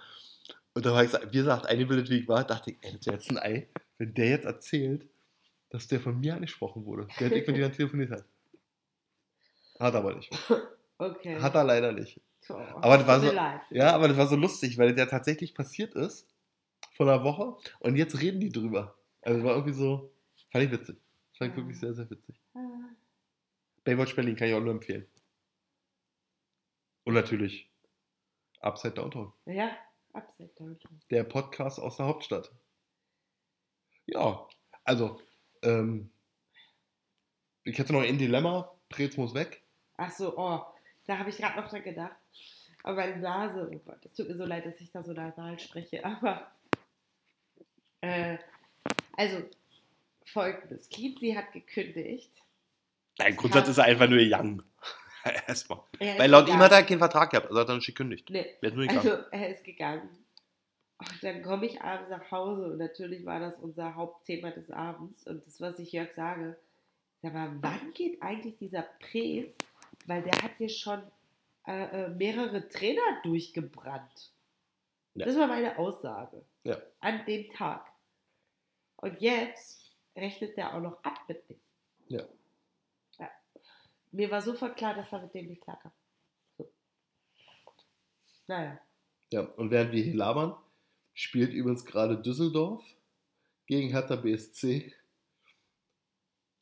Und 0.74 0.86
da 0.86 0.94
war 0.94 1.04
ich, 1.04 1.12
gesagt- 1.12 1.34
wie 1.34 1.38
gesagt, 1.38 1.66
eingebildet 1.66 2.10
wie 2.10 2.20
ich 2.20 2.28
war, 2.28 2.44
dachte 2.44 2.72
ich, 2.72 2.78
ey, 2.82 2.92
das 2.92 3.00
ist 3.02 3.06
jetzt 3.06 3.30
ein 3.32 3.38
Ei, 3.40 3.70
wenn 3.98 4.14
der 4.14 4.30
jetzt 4.30 4.46
erzählt, 4.46 5.08
dass 5.70 5.88
der 5.88 6.00
von 6.00 6.20
mir 6.20 6.36
angesprochen 6.36 6.86
wurde, 6.86 7.08
der 7.20 7.32
ich 7.32 7.48
mit 7.48 7.58
ihm 7.58 7.72
telefoniert 7.72 8.12
hat. 8.12 8.26
Hat 9.80 9.94
er 9.94 10.00
aber 10.00 10.16
nicht. 10.16 10.32
Okay. 10.98 11.38
Hat 11.42 11.54
er 11.56 11.66
leider 11.66 11.92
nicht. 11.92 12.22
So, 12.48 12.56
Aber 12.58 12.98
das 12.98 13.08
war 13.08 13.20
so- 13.20 13.32
leid. 13.32 13.62
Ja, 13.72 13.94
aber 13.96 14.08
das 14.08 14.18
war 14.18 14.28
so 14.28 14.36
lustig, 14.36 14.78
weil 14.78 14.94
der 14.94 15.10
tatsächlich 15.10 15.56
passiert 15.56 15.96
ist 15.96 16.28
vor 16.94 17.08
einer 17.08 17.24
Woche 17.24 17.58
und 17.80 17.96
jetzt 17.96 18.20
reden 18.22 18.40
die 18.40 18.52
drüber. 18.52 18.96
Also 19.22 19.44
war 19.44 19.54
irgendwie 19.56 19.74
so, 19.74 20.12
fand 20.52 20.66
ich 20.66 20.72
witzig. 20.72 20.98
Fand 21.38 21.52
ich 21.52 21.58
Ja. 21.58 21.64
wirklich 21.64 21.80
sehr, 21.80 21.94
sehr 21.94 22.10
witzig. 22.10 22.36
Ah, 22.54 22.60
Baywatch 23.84 24.16
Berlin 24.16 24.36
kann 24.36 24.48
ich 24.48 24.54
auch 24.54 24.60
nur 24.62 24.72
empfehlen. 24.74 25.08
Und 27.04 27.14
natürlich 27.16 27.70
Upside 28.62 28.94
Downtown. 28.94 29.34
Ja, 29.46 29.76
Upside 30.14 30.50
Downtown. 30.56 31.00
der 31.10 31.24
Podcast 31.24 31.80
aus 31.80 31.98
der 31.98 32.06
Hauptstadt. 32.06 32.52
Ja, 34.06 34.48
also, 34.84 35.20
ähm, 35.64 36.12
ich 37.64 37.78
hätte 37.80 37.94
noch 37.94 38.02
ein 38.02 38.18
Dilemma, 38.20 38.72
Prez 38.90 39.18
muss 39.18 39.34
weg. 39.34 39.64
Ach 39.98 40.12
so, 40.12 40.38
oh, 40.38 40.62
da 41.08 41.18
habe 41.18 41.30
ich 41.32 41.38
gerade 41.38 41.60
noch 41.60 41.70
dran 41.70 41.84
gedacht. 41.84 42.16
Aber 42.86 42.98
meine 42.98 43.18
Nase, 43.18 43.68
oh 43.74 43.80
Gott, 43.84 44.06
es 44.06 44.14
tut 44.14 44.30
mir 44.30 44.38
so 44.38 44.46
leid, 44.46 44.64
dass 44.64 44.80
ich 44.80 44.92
da 44.92 45.04
so 45.04 45.12
nasal 45.12 45.60
spreche, 45.60 46.06
aber 46.06 46.52
äh, 48.02 48.38
also 49.18 49.42
folgendes. 50.24 50.88
Kienzi 50.90 51.32
hat 51.32 51.52
gekündigt. 51.52 52.32
Nein, 53.18 53.36
Grundsatz 53.38 53.70
ist 53.70 53.80
er 53.80 53.86
einfach 53.86 54.08
nur 54.08 54.20
young. 54.22 54.62
Erstmal. 55.48 55.80
Er 55.98 56.20
Weil 56.20 56.30
laut 56.30 56.48
ihm 56.48 56.60
hat 56.60 56.72
er 56.74 56.84
keinen 56.84 57.00
Vertrag 57.00 57.32
gehabt, 57.32 57.48
also 57.48 57.60
hat 57.60 57.70
er 57.70 57.76
nicht 57.76 57.88
gekündigt. 57.88 58.30
Nee, 58.30 58.54
Er 58.62 58.68
ist 58.68 58.76
nur 58.76 58.86
gegangen. 58.86 59.10
also 59.10 59.24
er 59.32 59.50
ist 59.50 59.64
gegangen. 59.64 60.10
Und 61.00 61.24
dann 61.24 61.42
komme 61.42 61.66
ich 61.66 61.82
abends 61.82 62.12
nach 62.12 62.30
Hause 62.30 62.68
und 62.68 62.78
natürlich 62.78 63.26
war 63.26 63.40
das 63.40 63.58
unser 63.58 63.96
Hauptthema 63.96 64.52
des 64.52 64.70
Abends 64.70 65.26
und 65.26 65.44
das, 65.48 65.60
was 65.60 65.80
ich 65.80 65.92
Jörg 65.92 66.14
sage, 66.14 66.56
sag 67.24 67.34
mal, 67.34 67.52
wann 67.62 67.94
geht 67.96 68.22
eigentlich 68.22 68.58
dieser 68.58 68.84
Pres? 69.00 69.48
Weil 70.06 70.22
der 70.22 70.40
hat 70.44 70.52
hier 70.60 70.70
schon 70.70 71.02
äh, 71.68 72.06
äh, 72.06 72.10
mehrere 72.10 72.68
Trainer 72.70 73.22
durchgebrannt. 73.24 74.32
Ja. 75.16 75.26
Das 75.26 75.38
war 75.38 75.48
meine 75.48 75.78
Aussage. 75.78 76.46
Ja. 76.64 76.78
An 77.00 77.26
dem 77.26 77.50
Tag. 77.52 77.88
Und 78.98 79.20
jetzt 79.22 79.96
rechnet 80.16 80.58
der 80.58 80.76
auch 80.76 80.82
noch 80.82 81.04
ab 81.04 81.20
mit 81.28 81.50
dem. 81.50 81.60
Ja. 82.08 82.24
ja. 83.18 83.30
Mir 84.12 84.30
war 84.30 84.42
sofort 84.42 84.78
klar, 84.78 84.94
dass 84.94 85.12
er 85.12 85.22
mit 85.22 85.34
dem 85.34 85.48
nicht 85.48 85.62
klarkam. 85.62 85.92
So. 86.58 86.72
Naja. 88.48 88.80
Ja, 89.32 89.42
und 89.42 89.72
während 89.72 89.92
wir 89.92 90.04
hier 90.04 90.16
labern, 90.16 90.56
spielt 91.14 91.54
übrigens 91.54 91.86
gerade 91.86 92.22
Düsseldorf 92.22 92.84
gegen 93.66 93.90
Hertha 93.90 94.16
BSC. 94.16 94.94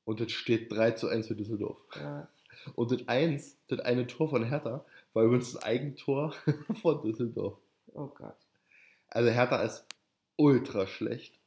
Und 0.05 0.21
es 0.21 0.31
steht 0.31 0.71
3 0.71 0.91
zu 0.91 1.07
1 1.07 1.27
für 1.27 1.35
Düsseldorf. 1.35 1.77
Ja. 1.95 2.29
Und 2.75 2.91
das 2.91 3.07
1, 3.07 3.57
das 3.67 3.79
eine 3.79 4.07
Tor 4.07 4.29
von 4.29 4.43
Hertha, 4.43 4.85
war 5.13 5.23
übrigens 5.23 5.55
ein 5.55 5.63
Eigentor 5.63 6.33
von 6.81 7.01
Düsseldorf. 7.01 7.59
Oh 7.93 8.07
Gott. 8.07 8.37
Also 9.07 9.29
Hertha 9.29 9.61
ist 9.61 9.85
ultra 10.37 10.87
schlecht. 10.87 11.39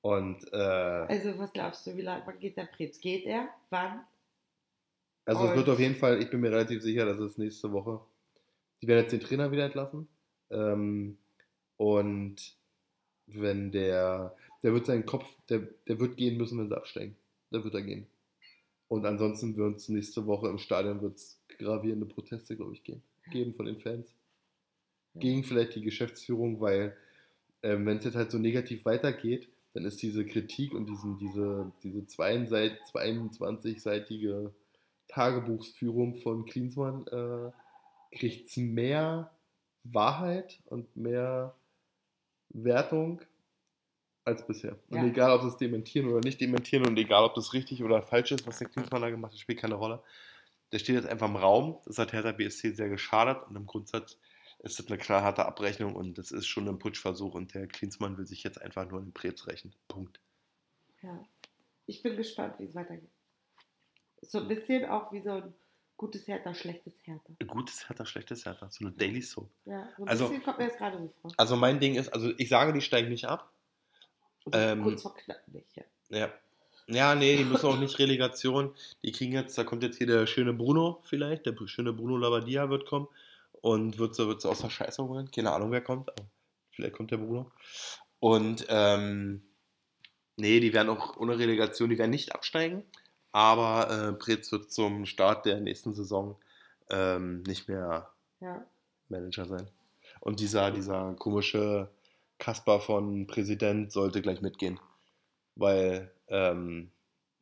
Und 0.00 0.52
äh, 0.52 0.56
Also, 0.56 1.38
was 1.38 1.52
glaubst 1.52 1.86
du, 1.86 1.96
wie 1.96 2.02
lange 2.02 2.24
wann 2.26 2.38
geht 2.38 2.56
der 2.56 2.66
Prinz? 2.66 3.00
Geht 3.00 3.26
er? 3.26 3.48
Wann? 3.70 4.04
also 5.24 5.48
es 5.48 5.56
wird 5.56 5.68
auf 5.68 5.80
jeden 5.80 5.96
Fall, 5.96 6.22
ich 6.22 6.30
bin 6.30 6.40
mir 6.40 6.52
relativ 6.52 6.80
sicher, 6.82 7.04
dass 7.04 7.18
es 7.18 7.36
nächste 7.36 7.72
Woche. 7.72 8.00
Die 8.80 8.86
werden 8.86 9.02
jetzt 9.02 9.12
den 9.12 9.20
Trainer 9.20 9.50
wieder 9.50 9.64
entlassen. 9.64 10.08
Ähm, 10.50 11.18
und 11.76 12.56
wenn 13.26 13.72
der, 13.72 14.36
der 14.62 14.72
wird 14.72 14.86
seinen 14.86 15.04
Kopf, 15.04 15.26
der, 15.48 15.60
der 15.88 15.98
wird 15.98 16.16
gehen 16.16 16.36
müssen, 16.36 16.58
wenn 16.58 16.68
sie 16.68 16.76
absteigen. 16.76 17.16
Der 17.52 17.64
wird 17.64 17.74
er 17.74 17.82
gehen. 17.82 18.06
Und 18.88 19.04
ansonsten 19.04 19.56
wird 19.56 19.76
es 19.76 19.88
nächste 19.88 20.26
Woche 20.26 20.48
im 20.48 20.58
Stadion 20.58 21.00
wird's 21.02 21.40
gravierende 21.58 22.06
Proteste, 22.06 22.56
glaube 22.56 22.74
ich, 22.74 22.84
gehen, 22.84 23.02
geben 23.30 23.54
von 23.54 23.66
den 23.66 23.80
Fans. 23.80 24.14
Gegen 25.14 25.44
vielleicht 25.44 25.74
die 25.74 25.82
Geschäftsführung, 25.82 26.60
weil 26.60 26.96
ähm, 27.62 27.86
wenn 27.86 27.98
es 27.98 28.04
jetzt 28.04 28.16
halt 28.16 28.30
so 28.30 28.38
negativ 28.38 28.84
weitergeht, 28.84 29.48
dann 29.72 29.84
ist 29.84 30.02
diese 30.02 30.24
Kritik 30.24 30.74
und 30.74 30.88
diesen, 30.88 31.18
diese, 31.18 31.72
diese 31.82 31.98
22-seitige 32.00 34.52
Tagebuchsführung 35.08 36.14
von 36.16 36.44
Klinsmann 36.46 37.06
äh, 37.08 37.50
kriegt 38.16 38.56
mehr 38.56 39.30
Wahrheit 39.84 40.60
und 40.66 40.96
mehr 40.96 41.54
Wertung 42.50 43.20
als 44.26 44.46
bisher. 44.46 44.76
Und 44.90 44.98
Ja. 44.98 45.04
egal, 45.06 45.30
ob 45.32 45.42
sie 45.42 45.48
es 45.48 45.56
dementieren 45.56 46.08
oder 46.08 46.20
nicht 46.20 46.40
dementieren 46.40 46.86
und 46.86 46.96
egal, 46.98 47.24
ob 47.24 47.34
das 47.34 47.52
richtig 47.52 47.82
oder 47.82 48.02
falsch 48.02 48.32
ist, 48.32 48.46
was 48.46 48.58
der 48.58 48.68
Klinsmann 48.68 49.00
da 49.02 49.10
gemacht 49.10 49.32
hat, 49.32 49.38
spielt 49.40 49.58
keine 49.60 49.76
Rolle. 49.76 50.02
Der 50.72 50.78
steht 50.80 50.96
jetzt 50.96 51.06
einfach 51.08 51.28
im 51.28 51.36
Raum. 51.36 51.78
Das 51.86 51.98
hat 51.98 52.12
Hertha 52.12 52.32
BSC 52.32 52.72
sehr 52.72 52.88
geschadet 52.88 53.38
und 53.48 53.54
im 53.56 53.66
Grundsatz 53.66 54.18
ist 54.60 54.78
das 54.80 54.86
eine 54.88 54.98
knallharte 54.98 55.46
Abrechnung 55.46 55.94
und 55.94 56.18
das 56.18 56.32
ist 56.32 56.46
schon 56.46 56.68
ein 56.68 56.78
Putschversuch 56.78 57.34
und 57.34 57.54
der 57.54 57.68
Klinsmann 57.68 58.18
will 58.18 58.26
sich 58.26 58.42
jetzt 58.42 58.60
einfach 58.60 58.88
nur 58.90 58.98
in 58.98 59.06
den 59.06 59.12
Prez 59.12 59.46
rächen. 59.46 59.72
Punkt. 59.86 60.18
Ja. 61.02 61.24
Ich 61.86 62.02
bin 62.02 62.16
gespannt, 62.16 62.54
wie 62.58 62.64
es 62.64 62.74
weitergeht. 62.74 63.08
So 64.22 64.40
ein 64.40 64.48
bisschen 64.48 64.86
auch 64.86 65.12
wie 65.12 65.20
so 65.20 65.30
ein 65.30 65.54
gutes 65.96 66.26
Hertha, 66.26 66.52
schlechtes 66.52 66.94
Hertha. 67.04 67.32
Gutes 67.46 67.88
Hertha, 67.88 68.04
schlechtes 68.04 68.44
Hertha. 68.44 68.68
So 68.70 68.84
eine 68.86 68.92
Daily 68.96 69.22
Soap. 69.22 69.48
Ja, 69.66 69.88
so 69.96 70.02
ein 70.02 70.08
Also- 70.08 70.28
bisschen 70.28 70.42
kommt 70.42 70.58
mir 70.58 70.66
das 70.66 70.76
gerade 70.78 70.98
so 70.98 71.12
vor. 71.22 71.30
Also 71.36 71.54
mein 71.54 71.78
Ding 71.78 71.94
ist, 71.94 72.08
also 72.12 72.32
ich 72.38 72.48
sage, 72.48 72.72
die 72.72 72.80
steigen 72.80 73.10
nicht 73.10 73.26
ab. 73.26 73.52
Ähm, 74.52 74.82
kurz 74.82 75.02
vor 75.02 75.14
knapp 75.14 75.42
nicht, 75.48 75.76
ja. 75.76 75.84
Ja. 76.88 77.14
Nee, 77.16 77.36
die 77.36 77.44
müssen 77.44 77.66
auch 77.66 77.78
nicht 77.78 77.98
Relegation. 77.98 78.72
Die 79.02 79.10
kriegen 79.10 79.32
jetzt, 79.32 79.58
da 79.58 79.64
kommt 79.64 79.82
jetzt 79.82 79.98
hier 79.98 80.06
der 80.06 80.26
schöne 80.26 80.52
Bruno 80.52 81.00
vielleicht, 81.04 81.46
der 81.46 81.54
schöne 81.66 81.92
Bruno 81.92 82.16
Labbadia 82.16 82.70
wird 82.70 82.86
kommen 82.86 83.08
und 83.60 83.98
wird 83.98 84.14
so, 84.14 84.28
wird 84.28 84.40
so 84.40 84.50
aus 84.50 84.60
der 84.60 84.70
Scheiße 84.70 85.02
holen. 85.02 85.30
Keine 85.32 85.52
Ahnung, 85.52 85.72
wer 85.72 85.80
kommt, 85.80 86.08
aber 86.10 86.28
vielleicht 86.70 86.94
kommt 86.94 87.10
der 87.10 87.16
Bruno. 87.16 87.50
Und 88.20 88.66
ähm, 88.68 89.42
nee, 90.36 90.60
die 90.60 90.72
werden 90.72 90.90
auch 90.90 91.16
ohne 91.16 91.38
Relegation, 91.38 91.90
die 91.90 91.98
werden 91.98 92.10
nicht 92.10 92.34
absteigen, 92.34 92.84
aber 93.32 93.90
äh, 93.90 94.12
Preetz 94.12 94.52
wird 94.52 94.70
zum 94.70 95.06
Start 95.06 95.44
der 95.44 95.60
nächsten 95.60 95.92
Saison 95.92 96.36
ähm, 96.90 97.42
nicht 97.42 97.68
mehr 97.68 98.10
ja. 98.40 98.64
Manager 99.08 99.46
sein. 99.46 99.68
Und 100.20 100.38
dieser, 100.38 100.70
dieser 100.70 101.14
komische 101.14 101.90
Kasper 102.38 102.80
von 102.80 103.26
Präsident 103.26 103.92
sollte 103.92 104.22
gleich 104.22 104.40
mitgehen. 104.42 104.78
Weil 105.54 106.10
ähm, 106.28 106.90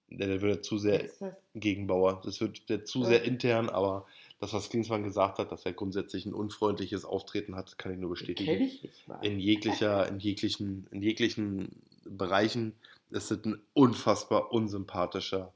der, 0.08 0.28
der 0.28 0.42
würde 0.42 0.60
zu 0.60 0.78
sehr 0.78 1.08
gegen 1.54 1.86
Bauer. 1.86 2.20
Das 2.24 2.40
wird 2.40 2.68
der 2.68 2.84
zu 2.84 3.00
Ja. 3.00 3.06
sehr 3.06 3.22
intern, 3.24 3.68
aber 3.68 4.06
das, 4.40 4.52
was 4.52 4.68
Klinsmann 4.68 5.02
gesagt 5.04 5.38
hat, 5.38 5.50
dass 5.52 5.64
er 5.64 5.72
grundsätzlich 5.72 6.26
ein 6.26 6.34
unfreundliches 6.34 7.04
Auftreten 7.04 7.56
hat, 7.56 7.78
kann 7.78 7.92
ich 7.92 7.98
nur 7.98 8.10
bestätigen. 8.10 8.50
Ich 8.50 8.82
nicht. 8.82 8.88
In 9.22 9.38
jeglicher, 9.40 10.06
in 10.08 10.18
jeglichen, 10.18 10.86
in 10.90 11.02
jeglichen 11.02 11.82
Bereichen 12.04 12.74
ist 13.10 13.30
es 13.30 13.44
ein 13.44 13.60
unfassbar 13.72 14.52
unsympathischer 14.52 15.52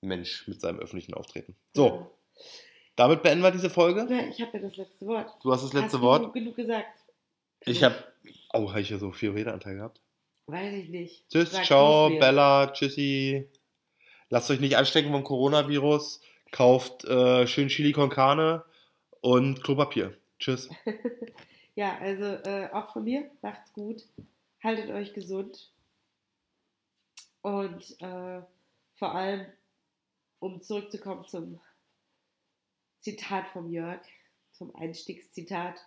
Mensch 0.00 0.46
mit 0.46 0.60
seinem 0.60 0.78
öffentlichen 0.78 1.14
Auftreten. 1.14 1.54
So, 1.74 2.10
damit 2.96 3.22
beenden 3.22 3.42
wir 3.42 3.50
diese 3.50 3.70
Folge. 3.70 4.06
Ja. 4.08 4.28
Ich 4.28 4.40
habe 4.40 4.56
ja 4.58 4.62
das 4.62 4.76
letzte 4.76 5.06
Wort. 5.06 5.32
Du 5.42 5.52
hast 5.52 5.62
das 5.62 5.72
letzte 5.72 5.98
Hast 5.98 6.02
Wort. 6.02 6.32
Genug 6.32 6.56
gesagt. 6.56 6.86
Ich 7.64 7.82
habe. 7.82 7.96
Oh, 8.56 8.70
habe 8.70 8.80
ich 8.80 8.90
ja 8.90 8.98
so 8.98 9.12
viel 9.12 9.30
Redeanteil 9.30 9.76
gehabt. 9.76 10.00
Weiß 10.46 10.74
ich 10.74 10.88
nicht. 10.88 11.28
Tschüss, 11.28 11.52
Sag 11.52 11.64
ciao. 11.64 12.08
Bella, 12.18 12.68
tschüssi. 12.72 13.48
Lasst 14.28 14.50
euch 14.50 14.60
nicht 14.60 14.76
anstecken 14.76 15.12
vom 15.12 15.24
Coronavirus. 15.24 16.20
Kauft 16.52 17.04
äh, 17.04 17.46
schön 17.46 17.68
Chili 17.68 17.92
con 17.92 18.10
Carne 18.10 18.64
und 19.20 19.62
Klopapier. 19.62 20.16
Tschüss. 20.38 20.68
Ja, 21.76 21.98
also 21.98 22.24
äh, 22.24 22.70
auch 22.72 22.90
von 22.94 23.04
mir, 23.04 23.30
macht's 23.42 23.70
gut, 23.74 24.02
haltet 24.64 24.88
euch 24.88 25.12
gesund 25.12 25.70
und 27.42 28.00
äh, 28.00 28.40
vor 28.94 29.14
allem, 29.14 29.46
um 30.38 30.62
zurückzukommen 30.62 31.26
zum 31.28 31.60
Zitat 33.02 33.48
vom 33.48 33.70
Jörg, 33.70 34.00
zum 34.52 34.74
Einstiegszitat, 34.74 35.78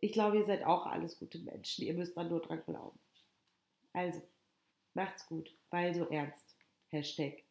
ich 0.00 0.12
glaube, 0.12 0.38
ihr 0.38 0.44
seid 0.44 0.64
auch 0.64 0.86
alles 0.86 1.18
gute 1.18 1.38
Menschen, 1.38 1.84
ihr 1.84 1.94
müsst 1.94 2.16
mal 2.16 2.28
nur 2.28 2.40
dran 2.40 2.62
glauben. 2.64 2.98
Also, 3.92 4.22
macht's 4.94 5.26
gut, 5.26 5.54
weil 5.70 5.94
so 5.94 6.08
ernst. 6.08 6.56
Hashtag 6.88 7.44